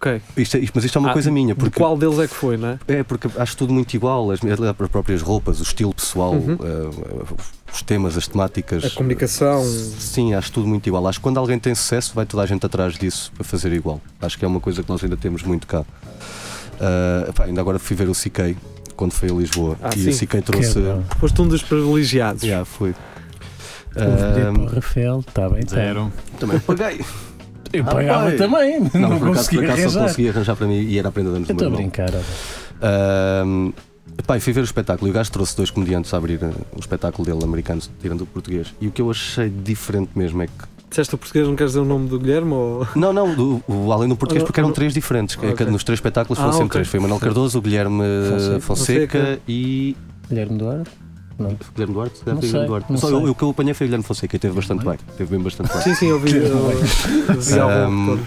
Ok. 0.00 0.20
Isto 0.38 0.56
é- 0.56 0.60
isto- 0.60 0.72
mas 0.74 0.84
isto 0.84 0.96
é 0.96 0.98
uma 0.98 1.10
Ah, 1.10 1.12
coisa 1.12 1.30
minha, 1.30 1.54
porque 1.54 1.78
qual 1.78 1.94
deles 1.94 2.18
é 2.18 2.26
que 2.26 2.34
foi, 2.34 2.56
não 2.56 2.68
é? 2.70 2.78
é 2.88 3.02
porque 3.02 3.28
acho 3.36 3.54
tudo 3.54 3.70
muito 3.74 3.92
igual, 3.92 4.30
as, 4.30 4.40
as 4.42 4.88
próprias 4.90 5.20
roupas, 5.20 5.60
o 5.60 5.62
estilo 5.62 5.92
pessoal, 5.94 6.32
Uhum. 6.32 6.54
eh, 6.54 7.34
os 7.70 7.82
temas, 7.82 8.16
as 8.16 8.26
temáticas. 8.26 8.82
A 8.82 8.90
comunicação. 8.90 9.62
Sim, 9.62 10.32
acho 10.32 10.50
tudo 10.52 10.66
muito 10.66 10.86
igual. 10.86 11.06
Acho 11.06 11.18
que 11.18 11.22
quando 11.22 11.36
alguém 11.36 11.58
tem 11.58 11.74
sucesso, 11.74 12.12
vai 12.14 12.24
toda 12.24 12.42
a 12.42 12.46
gente 12.46 12.64
atrás 12.64 12.94
disso 12.94 13.30
para 13.34 13.44
fazer 13.44 13.72
igual. 13.74 14.00
Acho 14.22 14.38
que 14.38 14.44
é 14.44 14.48
uma 14.48 14.58
coisa 14.60 14.82
que 14.82 14.88
nós 14.88 15.04
ainda 15.04 15.18
temos 15.18 15.42
muito 15.42 15.66
cá. 15.66 15.84
Ah, 16.80 17.26
epá, 17.28 17.44
ainda 17.44 17.60
agora 17.60 17.78
fui 17.78 17.94
ver 17.94 18.08
o 18.08 18.14
CK 18.14 18.56
quando 18.96 19.12
foi 19.12 19.28
a 19.28 19.34
Lisboa 19.34 19.76
Ah, 19.82 19.90
e 19.94 19.98
sim. 20.00 20.08
o 20.10 20.14
CK 20.28 20.40
trouxe. 20.40 20.78
Foste 21.18 21.42
um 21.42 21.46
dos 21.46 21.62
privilegiados. 21.62 22.42
Já, 22.42 22.64
fui. 22.64 22.94
Vou 23.94 24.04
vender 24.04 24.46
Ah, 24.46 24.52
para 24.54 24.62
o 24.62 24.66
Rafael, 24.66 25.20
está 25.20 25.48
bem, 25.50 25.62
tá. 25.62 25.74
Zero. 25.76 26.10
também 26.38 26.58
paguei. 26.60 27.04
Eu 27.72 27.84
Ah, 27.86 27.90
pagava 27.94 28.24
pai. 28.26 28.36
também, 28.36 28.80
não, 28.80 29.18
por 29.18 29.28
acaso, 29.28 29.34
consegui 29.34 29.56
por 29.58 29.64
acaso 29.64 29.76
só 29.82 29.88
arranjar. 29.88 30.02
consegui 30.02 30.28
arranjar 30.28 30.56
para 30.56 30.66
mim 30.66 30.80
e 30.80 30.98
era 30.98 31.08
a 31.08 31.12
prenda 31.12 31.30
de 31.30 31.36
anos 31.36 31.50
estou 31.50 31.66
a 31.66 31.70
brincar. 31.70 32.10
Pá, 34.26 34.36
e 34.36 34.40
fui 34.40 34.52
ver 34.52 34.60
o 34.60 34.64
espetáculo 34.64 35.08
e 35.08 35.10
o 35.10 35.14
gajo 35.14 35.30
trouxe 35.30 35.56
dois 35.56 35.70
comediantes 35.70 36.12
a 36.12 36.16
abrir 36.16 36.42
eh, 36.42 36.50
o 36.76 36.80
espetáculo 36.80 37.24
dele, 37.24 37.42
americanos, 37.44 37.90
tirando 38.02 38.22
o 38.22 38.26
português. 38.26 38.74
E 38.80 38.86
o 38.88 38.90
que 38.90 39.00
eu 39.00 39.10
achei 39.10 39.48
diferente 39.48 40.10
mesmo 40.14 40.42
é 40.42 40.46
que. 40.46 40.52
Disseste 40.90 41.14
o 41.14 41.18
português, 41.18 41.46
não 41.46 41.54
queres 41.54 41.72
dizer 41.72 41.80
o 41.82 41.84
nome 41.84 42.08
do 42.08 42.18
Guilherme? 42.18 42.52
Ou... 42.52 42.86
Não, 42.96 43.12
não, 43.12 43.32
do- 43.34 43.62
o, 43.68 43.92
além 43.92 44.08
do 44.08 44.16
português, 44.16 44.42
porque 44.44 44.58
eram 44.58 44.72
três 44.72 44.92
diferentes. 44.92 45.36
que- 45.36 45.46
que 45.46 45.52
Ok. 45.52 45.66
Nos 45.66 45.84
três 45.84 45.98
espetáculos 45.98 46.38
Ah, 46.38 46.42
foram 46.42 46.52
sempre 46.52 46.66
ok. 46.66 46.72
três. 46.72 46.88
Foi 46.88 46.98
o 46.98 47.02
Manuel 47.02 47.20
Cardoso, 47.20 47.58
o 47.58 47.62
Guilherme 47.62 48.02
Fonseca. 48.28 48.60
Fonseca, 48.60 49.18
Fonseca. 49.18 49.40
e. 49.48 49.96
Guilherme 50.28 50.58
Duarte? 50.58 50.90
Não. 51.40 51.56
Guilherme 51.74 51.94
Duarte? 51.94 52.18
Se 52.18 52.24
calhar 52.24 52.34
Não 52.34 52.40
foi 52.42 52.48
Guilherme 52.50 52.68
Duarte. 52.68 52.92
não 52.92 52.98
Só 52.98 53.06
sei. 53.08 53.16
eu- 53.16 53.30
o 53.30 53.34
que 53.34 53.42
eu 53.42 53.50
apanhei 53.50 53.74
foi 53.74 53.86
o 53.86 53.88
Guilherme 53.88 54.04
Fonseca 54.04 54.36
e 54.36 54.38
teve 54.38 54.54
bastante 54.54 54.84
bem. 54.84 54.98
Teve 55.16 55.30
bem 55.30 55.40
bastante 55.42 55.72
bem. 55.72 55.82
Sim, 55.82 55.94
sim, 55.94 56.06
eu 56.06 56.20
vi. 56.20 56.36
eu- 56.36 56.42
eu 56.44 56.68
vi 56.70 57.50
retorno. 57.50 58.20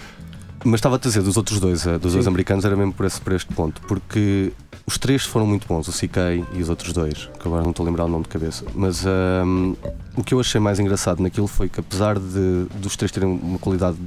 Mas 0.65 0.75
estava 0.75 0.95
a 0.95 0.99
dizer 0.99 1.21
dos 1.21 1.35
outros 1.35 1.59
dois, 1.59 1.85
eh, 1.85 1.97
dos 1.99 2.13
dois 2.13 2.23
Sim. 2.23 2.29
americanos, 2.29 2.63
era 2.63 2.73
mesmo 2.73 2.93
por, 2.93 3.05
esse, 3.05 3.19
por 3.19 3.33
este 3.33 3.53
ponto, 3.53 3.81
porque 3.81 4.53
os 4.87 4.97
três 4.97 5.23
foram 5.25 5.45
muito 5.45 5.67
bons, 5.67 5.89
o 5.89 5.91
CK 5.91 6.41
e 6.53 6.61
os 6.61 6.69
outros 6.69 6.93
dois, 6.93 7.29
que 7.37 7.45
agora 7.45 7.63
não 7.63 7.71
estou 7.71 7.83
a 7.85 7.89
lembrar 7.89 8.05
o 8.05 8.07
nome 8.07 8.23
de 8.23 8.29
cabeça. 8.29 8.63
Mas 8.73 9.05
ahm, 9.05 9.73
o 10.15 10.23
que 10.23 10.33
eu 10.33 10.39
achei 10.39 10.61
mais 10.61 10.79
engraçado 10.79 11.21
naquilo 11.21 11.47
foi 11.47 11.67
que, 11.67 11.81
apesar 11.81 12.17
de 12.17 12.65
dos 12.77 12.95
três 12.95 13.11
terem 13.11 13.27
uma 13.29 13.59
qualidade 13.59 13.97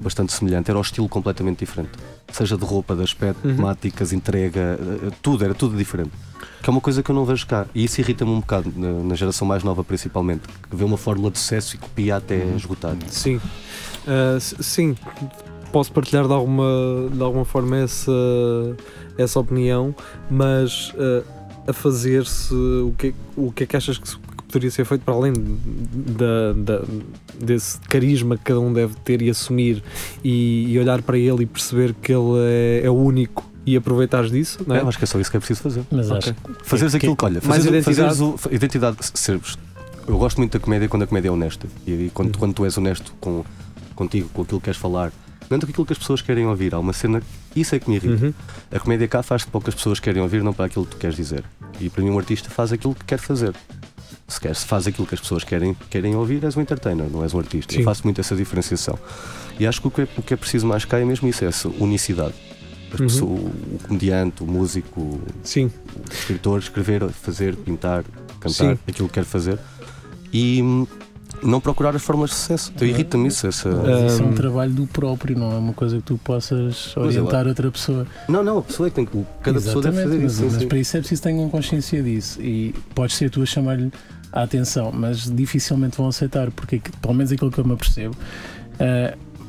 bastante 0.00 0.32
semelhante, 0.32 0.68
era 0.68 0.78
o 0.78 0.82
estilo 0.82 1.08
completamente 1.08 1.60
diferente. 1.60 1.90
Seja 2.32 2.56
de 2.58 2.64
roupa, 2.64 2.96
de 2.96 3.04
aspecto, 3.04 3.46
Uhum. 3.46 3.54
temáticas, 3.54 4.12
entrega, 4.12 4.80
eh, 4.80 5.10
tudo, 5.22 5.44
era 5.44 5.54
tudo 5.54 5.76
diferente. 5.76 6.10
Que 6.62 6.70
é 6.70 6.72
uma 6.72 6.80
coisa 6.80 7.02
que 7.02 7.10
eu 7.10 7.14
não 7.14 7.24
vejo 7.24 7.46
cá. 7.46 7.66
E 7.74 7.84
isso 7.84 8.00
irrita-me 8.00 8.30
um 8.30 8.40
bocado, 8.40 8.72
na, 8.76 8.92
na 9.04 9.14
geração 9.14 9.46
mais 9.46 9.62
nova 9.62 9.84
principalmente, 9.84 10.42
que 10.68 10.74
vê 10.76 10.84
uma 10.84 10.96
fórmula 10.96 11.30
de 11.30 11.38
sucesso 11.38 11.76
e 11.76 11.78
copia 11.78 12.16
até 12.16 12.36
esgotar. 12.56 12.96
Sim. 13.08 13.40
S- 14.36 14.56
sim, 14.62 14.96
posso 15.72 15.92
partilhar 15.92 16.26
de 16.26 16.32
alguma, 16.32 16.64
de 17.12 17.22
alguma 17.22 17.44
forma 17.44 17.76
essa, 17.76 18.10
essa 19.18 19.38
opinião, 19.40 19.94
mas 20.30 20.92
ah, 20.98 21.22
a 21.68 21.72
fazer-se 21.72 22.54
o 22.54 22.94
que, 22.96 23.14
o 23.36 23.50
que 23.52 23.64
é 23.64 23.66
que 23.66 23.76
achas 23.76 23.98
que, 23.98 24.08
que 24.16 24.42
poderia 24.44 24.70
ser 24.70 24.84
feito 24.84 25.02
para 25.02 25.14
além 25.14 25.32
da, 25.34 26.52
da- 26.56 26.84
desse 27.40 27.78
carisma 27.80 28.36
que 28.36 28.44
cada 28.44 28.60
um 28.60 28.72
deve 28.72 28.94
ter 29.04 29.20
e 29.22 29.28
assumir 29.28 29.82
e, 30.24 30.66
e 30.72 30.78
olhar 30.78 31.02
para 31.02 31.18
ele 31.18 31.42
e 31.42 31.46
perceber 31.46 31.94
que 31.94 32.12
ele 32.12 32.38
é, 32.38 32.82
é 32.84 32.90
o 32.90 32.94
único 32.94 33.44
e 33.66 33.76
aproveitares 33.76 34.30
disso, 34.30 34.60
não 34.66 34.76
é? 34.76 34.80
Eu 34.80 34.88
acho 34.88 34.96
que 34.96 35.04
é 35.04 35.06
só 35.06 35.18
isso 35.20 35.30
que 35.30 35.36
é 35.36 35.40
preciso 35.40 35.60
fazer. 35.62 35.82
Mas 35.90 36.10
Ok. 36.10 36.32
acho 36.32 36.64
Fazeres 36.64 36.92
Que- 36.92 36.96
aquilo 36.98 37.16
que, 37.16 37.24
olha, 37.24 37.40
fazeres, 37.40 37.66
identidade. 37.66 37.96
fazeres 38.16 38.20
o, 38.20 38.54
identidade, 38.54 38.96
seres, 39.14 39.58
eu 40.06 40.16
gosto 40.18 40.38
muito 40.38 40.52
da 40.52 40.60
comédia 40.60 40.88
quando 40.88 41.02
a 41.02 41.06
comédia 41.06 41.28
é 41.28 41.32
honesta 41.32 41.66
e, 41.86 41.90
e 41.92 42.10
quando, 42.14 42.28
Uhum. 42.34 42.38
quando 42.40 42.54
tu 42.54 42.64
és 42.64 42.78
honesto 42.78 43.12
com, 43.20 43.44
contigo, 43.94 44.28
com 44.32 44.42
aquilo 44.42 44.60
que 44.60 44.64
queres 44.66 44.78
falar, 44.80 45.12
não 45.50 45.56
é 45.56 45.60
com 45.60 45.66
aquilo 45.66 45.84
que 45.86 45.92
as 45.92 45.98
pessoas 45.98 46.22
querem 46.22 46.46
ouvir, 46.46 46.74
há 46.74 46.78
uma 46.78 46.92
cena, 46.92 47.20
isso 47.54 47.74
é 47.74 47.78
que 47.78 47.88
me 47.90 47.96
irrita. 47.96 48.24
Uhum. 48.26 48.34
A 48.72 48.78
comédia 48.80 49.08
cá 49.08 49.22
faz-te 49.22 49.48
para 49.50 49.58
o 49.58 49.60
que 49.60 49.68
as 49.70 49.74
pessoas 49.74 49.98
querem 50.00 50.22
ouvir, 50.22 50.42
não 50.42 50.52
para 50.52 50.66
aquilo 50.66 50.84
que 50.84 50.92
tu 50.92 50.96
queres 50.98 51.16
dizer. 51.16 51.44
E 51.80 51.88
para 51.90 52.02
mim, 52.02 52.10
um 52.10 52.18
artista 52.18 52.48
faz 52.50 52.72
aquilo 52.72 52.94
que 52.94 53.04
quer 53.04 53.18
fazer. 53.18 53.52
Se, 54.28 54.40
quer, 54.40 54.56
se 54.56 54.66
faz 54.66 54.88
aquilo 54.88 55.06
que 55.06 55.14
as 55.14 55.20
pessoas 55.20 55.44
querem, 55.44 55.76
querem 55.88 56.16
ouvir, 56.16 56.42
és 56.44 56.56
um 56.56 56.60
entertainer, 56.60 57.06
não 57.08 57.22
és 57.22 57.32
um 57.32 57.38
artista. 57.38 57.72
Sim. 57.72 57.78
Eu 57.80 57.84
faço 57.84 58.02
muito 58.02 58.20
essa 58.20 58.34
diferenciação. 58.34 58.98
E 59.58 59.64
acho 59.66 59.80
que 59.80 59.86
o 59.86 59.90
que 59.90 60.00
é, 60.00 60.08
o 60.18 60.22
que 60.22 60.34
é 60.34 60.36
preciso 60.36 60.66
mais 60.66 60.84
cá 60.84 60.98
é 60.98 61.04
mesmo 61.04 61.28
isso, 61.28 61.44
é 61.44 61.48
essa 61.48 61.68
unicidade. 61.68 62.34
As 62.96 63.00
Uhum. 63.00 63.06
pessoas- 63.06 63.40
o 63.84 63.88
comediante, 63.88 64.42
o 64.42 64.46
músico, 64.46 65.20
Sim, 65.42 65.66
o 65.66 66.12
escritor, 66.12 66.58
escrever, 66.60 67.08
fazer, 67.10 67.54
pintar, 67.56 68.04
cantar, 68.40 68.50
Sim. 68.74 68.78
aquilo 68.88 69.08
que 69.08 69.14
quer 69.14 69.24
fazer. 69.24 69.58
E 70.32 70.62
hum, 70.62 70.86
não 71.42 71.60
procurar 71.60 71.94
as 71.94 72.02
fórmulas 72.02 72.30
de 72.30 72.36
sucesso. 72.36 72.72
Então 72.74 72.88
irrita-me 72.88 73.28
isso. 73.28 73.46
Essa... 73.46 73.68
Mas 73.70 74.12
isso 74.12 74.22
é 74.22 74.24
um 74.24 74.28
Ahm. 74.30 74.34
trabalho 74.34 74.72
do 74.72 74.86
próprio, 74.86 75.38
não 75.38 75.52
é 75.52 75.56
uma 75.56 75.72
coisa 75.72 75.96
que 75.98 76.02
tu 76.02 76.18
possas 76.18 76.94
é, 76.96 77.00
orientar 77.00 77.46
outra 77.46 77.70
pessoa. 77.70 78.06
Não, 78.28 78.42
não, 78.42 78.58
a 78.58 78.62
pessoa 78.62 78.86
é 78.86 78.90
que 78.90 78.96
tem 78.96 79.04
que. 79.06 79.24
Cada 79.42 79.60
pessoa 79.60 79.82
deve 79.82 79.96
Exatamente, 79.96 80.04
fazer 80.08 80.22
mas, 80.22 80.32
isso. 80.32 80.40
sim, 80.42 80.48
mas 80.52 80.62
sim. 80.62 80.68
para 80.68 80.78
isso 80.78 80.96
é 80.96 81.00
preciso 81.00 81.22
que 81.22 81.28
tenham 81.28 81.48
consciência 81.50 82.02
disso 82.02 82.40
e 82.42 82.74
podes 82.94 83.16
ser 83.16 83.30
tu 83.30 83.42
a 83.42 83.46
chamar-lhe 83.46 83.92
a 84.32 84.42
atenção, 84.42 84.90
mas 84.92 85.30
dificilmente 85.30 85.96
vão 85.96 86.08
aceitar, 86.08 86.50
porque 86.50 86.76
aqui- 86.76 86.90
pelo 87.00 87.14
menos 87.14 87.30
aquilo 87.32 87.50
que 87.50 87.58
eu 87.58 87.64
me 87.64 87.72
apercebo, 87.74 88.14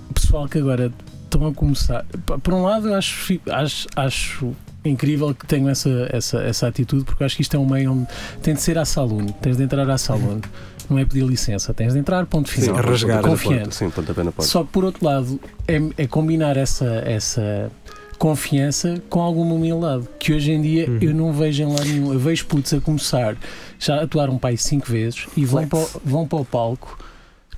o 0.09 0.13
pessoal 0.13 0.47
que 0.47 0.57
agora 0.57 0.91
estão 1.27 1.47
a 1.47 1.53
começar, 1.53 2.05
por 2.41 2.53
um 2.53 2.63
lado 2.63 2.87
eu 2.89 2.95
acho, 2.95 3.39
acho, 3.51 3.87
acho 3.95 4.51
incrível 4.83 5.33
que 5.35 5.45
tenham 5.45 5.69
essa, 5.69 6.07
essa, 6.11 6.39
essa 6.41 6.67
atitude, 6.67 7.03
porque 7.03 7.23
acho 7.23 7.35
que 7.35 7.41
isto 7.41 7.55
é 7.55 7.59
um 7.59 7.65
meio 7.65 7.91
onde 7.91 8.07
tem 8.41 8.53
de 8.53 8.61
ser 8.61 8.77
à 8.77 8.85
salune, 8.85 9.33
tens 9.41 9.57
de 9.57 9.63
entrar 9.63 9.89
à 9.89 9.97
salune, 9.97 10.41
não 10.89 10.97
é 10.97 11.05
pedir 11.05 11.23
licença, 11.25 11.73
tens 11.73 11.93
de 11.93 11.99
entrar, 11.99 12.25
ponto 12.25 12.49
Sim, 12.49 12.61
final. 12.61 12.77
a 12.77 12.81
rasgar. 12.81 13.21
Confiante. 13.21 13.57
porta, 13.63 13.71
Sim, 13.75 13.89
pontapé 13.89 14.23
na 14.23 14.31
porta. 14.31 14.49
Só 14.49 14.63
que 14.63 14.69
por 14.71 14.85
outro 14.85 15.05
lado 15.05 15.39
é, 15.67 15.81
é 15.97 16.07
combinar 16.07 16.55
essa, 16.55 16.85
essa 17.05 17.69
confiança 18.17 19.01
com 19.09 19.21
alguma 19.21 19.53
humildade, 19.53 20.07
que 20.19 20.33
hoje 20.33 20.51
em 20.51 20.61
dia 20.61 20.89
Uhum. 20.89 20.97
eu 21.01 21.13
não 21.13 21.33
vejo 21.33 21.63
em 21.63 21.67
lado 21.67 21.85
nenhum. 21.85 22.13
Eu 22.13 22.19
vejo 22.19 22.45
putos 22.45 22.73
a 22.73 22.79
começar, 22.79 23.35
já 23.77 24.01
atuaram 24.01 24.39
aí 24.43 24.57
cinco 24.57 24.87
vezes 24.87 25.27
e 25.35 25.45
vão 25.45 25.67
para, 25.67 25.85
vão 26.03 26.27
para 26.27 26.39
o 26.39 26.45
palco 26.45 26.97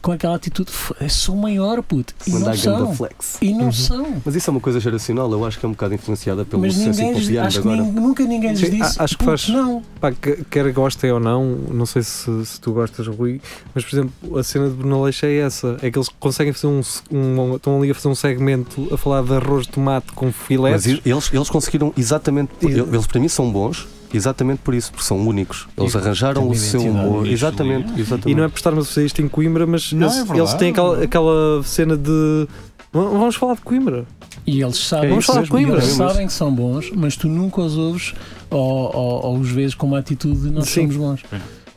com 0.02 0.12
aquela 0.12 0.36
atitude, 0.36 0.72
"F- 0.72 0.93
eu 1.02 1.10
sou 1.10 1.36
maior 1.36 1.82
puto, 1.84 2.14
e 2.26 2.32
Mandar 2.32 2.56
não 2.56 2.64
ganda 2.64 2.78
são. 2.86 2.95
flex. 2.95 3.38
E 3.41 3.54
não 3.54 3.66
Uhum. 3.66 3.72
são. 3.72 4.22
Mas 4.24 4.36
isso 4.36 4.50
é 4.50 4.52
uma 4.52 4.60
coisa 4.60 4.80
geracional, 4.80 5.32
eu 5.32 5.45
acho 5.45 5.60
que 5.60 5.66
é 5.66 5.70
um 5.70 5.74
bocado 5.74 5.93
influenciada 5.93 6.45
pelo 6.45 6.62
Mas 6.62 6.74
sucesso 6.74 7.02
inconfiante 7.02 7.38
acho 7.39 7.62
que 7.62 7.68
agora. 7.68 7.82
nin- 7.84 7.91
nunca 7.91 8.24
ninguém 8.24 8.52
lhes 8.52 8.60
Sim, 8.60 8.70
disse. 8.72 9.00
a- 9.00 9.04
acho 9.04 9.18
que 9.18 9.26
"Puto, 9.26 9.38
faz- 9.38 9.50
Não, 9.50 9.84
Pá, 10.00 10.12
que- 10.12 10.43
quer 10.50 10.72
gostem 10.72 11.12
ou 11.12 11.20
não, 11.20 11.45
não 11.45 11.86
sei 11.86 12.02
se, 12.04 12.45
se 12.45 12.60
tu 12.62 12.72
gostas, 12.72 13.06
Rui, 13.08 13.41
mas 13.76 13.84
por 13.84 13.95
exemplo, 13.95 14.38
a 14.38 14.43
cena 14.43 14.70
de 14.70 14.76
Bruno 14.76 15.04
Leixo 15.04 15.26
é 15.26 15.36
essa: 15.39 15.78
é 15.82 15.91
que 15.91 15.97
eles 15.97 16.08
conseguem 16.20 16.54
fazer 16.54 16.68
um, 16.68 16.82
um- 17.12 17.56
estão 17.56 17.78
ali 17.78 17.91
a 17.91 17.95
fazer 17.95 18.08
um 18.08 18.16
segmento 18.16 18.88
a 18.93 18.97
falar 18.97 19.22
de 19.24 19.34
arroz 19.34 19.66
de 19.66 19.74
tomate 19.74 20.12
com 20.14 20.28
Mas 20.28 20.36
filetes. 20.36 20.86
eles, 21.06 21.30
eles 21.34 21.50
conseguiram 21.50 21.93
exatamente. 21.97 22.52
Eles 22.62 23.06
para 23.08 23.20
mim 23.20 23.28
são 23.28 23.52
bons, 23.52 23.88
exatamente 24.14 24.60
por 24.60 24.74
isso, 24.74 24.91
porque 24.91 25.05
são 25.05 25.18
únicos. 25.18 25.68
Eles 25.78 25.93
E- 25.93 25.97
arranjaram 25.97 26.47
o 26.47 26.55
seu 26.55 26.82
humor. 26.82 27.28
Exatamente, 27.28 27.91
é. 27.97 27.99
exatamente. 27.99 28.30
E 28.32 28.36
não 28.36 28.43
é 28.43 28.47
por 28.47 28.57
estarmos 28.57 28.86
a 28.86 28.88
fazer 28.89 29.05
isto 29.05 29.22
em 29.22 29.28
Coimbra, 29.28 29.66
mas 29.68 29.91
Não, 29.93 30.07
eles, 30.07 30.14
é 30.16 30.20
verdade. 30.20 30.39
eles 30.39 30.53
têm 30.55 30.70
aquela, 30.72 31.03
aquela 31.03 31.64
cena 31.64 31.95
de. 31.97 32.47
Vamos 32.91 33.36
falar 33.36 33.53
de 33.55 33.62
Coimbra. 33.62 34.05
E 34.47 34.62
eles 34.62 34.78
sabem, 34.78 35.10
Vamos 35.12 35.26
falar 35.26 35.47
Coimbra. 35.47 35.76
eles 35.76 35.89
sabem 35.93 36.26
que 36.26 36.34
são 36.34 36.51
bons, 36.51 36.89
mas 36.95 37.16
tu 37.16 37.28
nunca 37.28 37.62
os 37.62 37.78
ouves 37.78 38.14
ou, 38.49 38.60
ou- 38.95 39.26
ou 39.26 39.38
os 39.38 39.49
vês 39.51 39.76
com 39.76 39.86
uma 39.86 39.99
atitude 39.99 40.41
de 40.41 40.49
nós 40.49 40.68
Sim. 40.70 40.89
somos 40.91 40.95
bons. 40.95 41.24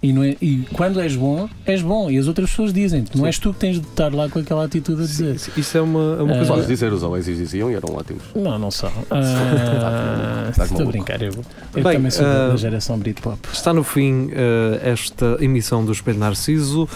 E, 0.02 0.12
não 0.12 0.24
é- 0.24 0.36
e 0.42 0.66
quando 0.72 1.00
és 1.00 1.14
bom, 1.14 1.48
és 1.64 1.80
bom. 1.80 2.10
E 2.10 2.18
as 2.18 2.26
outras 2.26 2.50
pessoas 2.50 2.72
dizem 2.72 3.04
não 3.14 3.24
és 3.24 3.38
tu 3.38 3.52
que 3.52 3.60
tens 3.60 3.80
de 3.80 3.86
estar 3.86 4.12
lá 4.12 4.28
com 4.28 4.40
aquela 4.40 4.64
atitude 4.64 5.00
a 5.02 5.06
dizer. 5.06 5.36
Isso, 5.36 5.50
isso 5.56 5.78
é 5.78 5.80
uma, 5.80 6.16
é 6.18 6.22
uma 6.22 6.32
Ah, 6.32 6.36
coisa. 6.38 6.52
Podes 6.52 6.66
dizer, 6.66 6.92
os 6.92 7.02
Oasis 7.04 7.38
diziam 7.38 7.70
e 7.70 7.74
eram 7.74 7.94
ótimos. 7.94 8.22
Não, 8.34 8.58
não 8.58 8.70
são. 8.70 8.90
Ah, 9.10 10.48
Estás 10.50 10.70
Estou 10.70 10.86
a 10.86 10.90
brincar, 10.90 11.22
eu, 11.22 11.32
eu 11.76 11.82
Bem, 11.82 11.92
também 11.94 12.10
sou 12.10 12.26
ah, 12.26 12.48
da 12.48 12.56
geração 12.56 12.98
Britpop. 12.98 13.38
Está 13.52 13.72
no 13.72 13.84
fim 13.84 14.30
eh, 14.32 14.80
esta 14.82 15.36
emissão 15.40 15.84
do 15.84 15.92
Espelho 15.92 16.18
Narciso. 16.18 16.88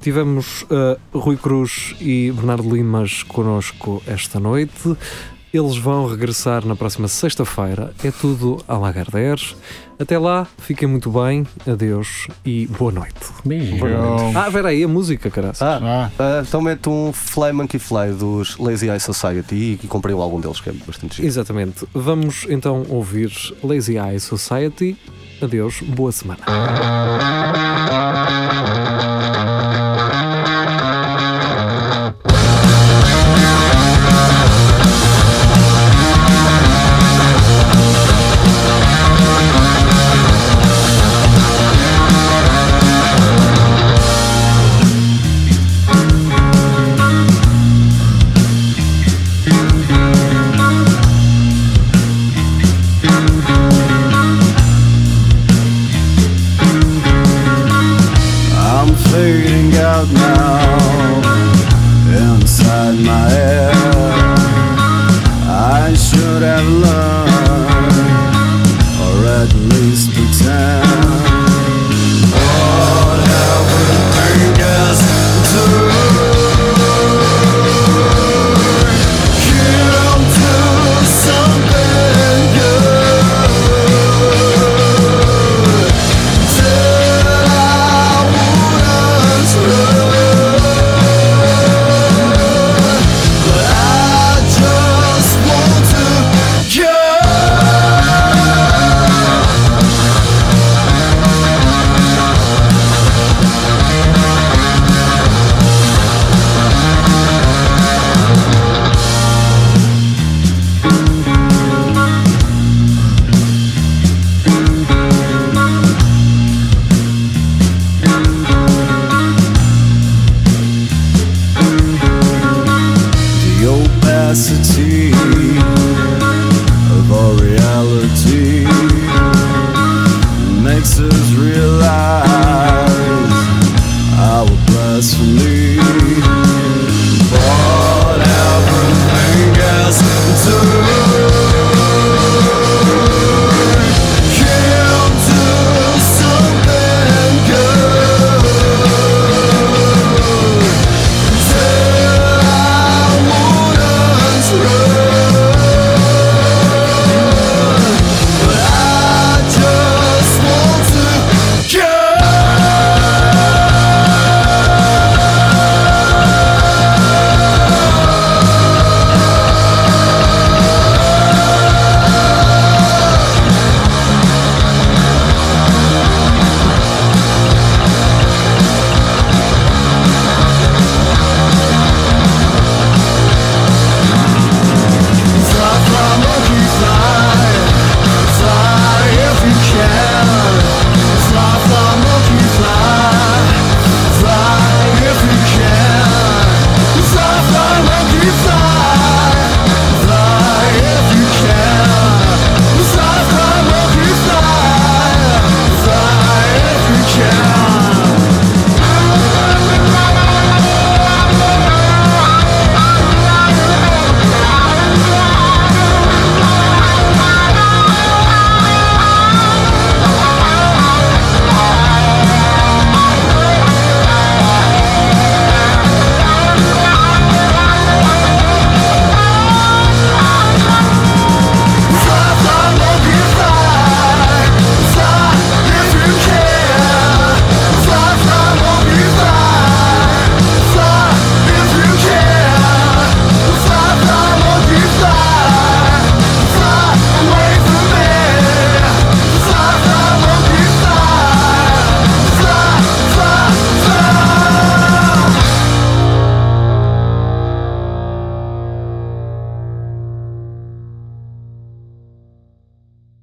Tivemos 0.00 0.64
eh, 0.70 0.96
Rui 1.12 1.36
Cruz 1.36 1.94
e 2.00 2.32
Bernardo 2.34 2.68
Limas 2.74 3.22
connosco 3.22 4.02
esta 4.06 4.40
noite. 4.40 4.96
Eles 5.54 5.76
vão 5.76 6.08
regressar 6.08 6.66
na 6.66 6.74
próxima 6.74 7.06
sexta-feira. 7.06 7.94
É 8.02 8.10
tudo 8.10 8.60
a 8.66 8.76
Lagardère. 8.76 9.54
Até 9.96 10.18
lá, 10.18 10.48
fiquem 10.58 10.88
muito 10.88 11.08
bem. 11.12 11.46
Adeus 11.64 12.26
e 12.44 12.66
boa 12.66 12.90
noite. 12.90 13.14
Beijo. 13.44 13.76
Então, 13.76 14.32
Ah, 14.34 14.48
vera 14.48 14.70
aí, 14.70 14.82
a 14.82 14.88
música, 14.88 15.30
caraças. 15.30 15.62
Ah, 15.62 15.78
ah, 15.80 16.10
ah, 16.18 16.42
então 16.44 16.60
mete 16.60 16.88
um 16.88 17.12
Fly 17.12 17.52
Monkey 17.52 17.78
Fly 17.78 18.14
dos 18.18 18.58
Lazy 18.58 18.88
Eye 18.88 18.98
Society 18.98 19.54
e, 19.54 19.80
e 19.84 19.86
comprei 19.86 20.12
o 20.12 20.20
álbum 20.20 20.40
deles, 20.40 20.58
que 20.58 20.70
é 20.70 20.72
bastante 20.72 21.18
giro. 21.18 21.28
Exatamente. 21.28 21.86
Vamos 21.94 22.46
então 22.50 22.84
ouvir 22.88 23.30
Lazy 23.62 23.96
Eye 23.96 24.18
Society. 24.18 24.96
Adeus, 25.40 25.80
boa 25.82 26.10
semana. 26.10 26.40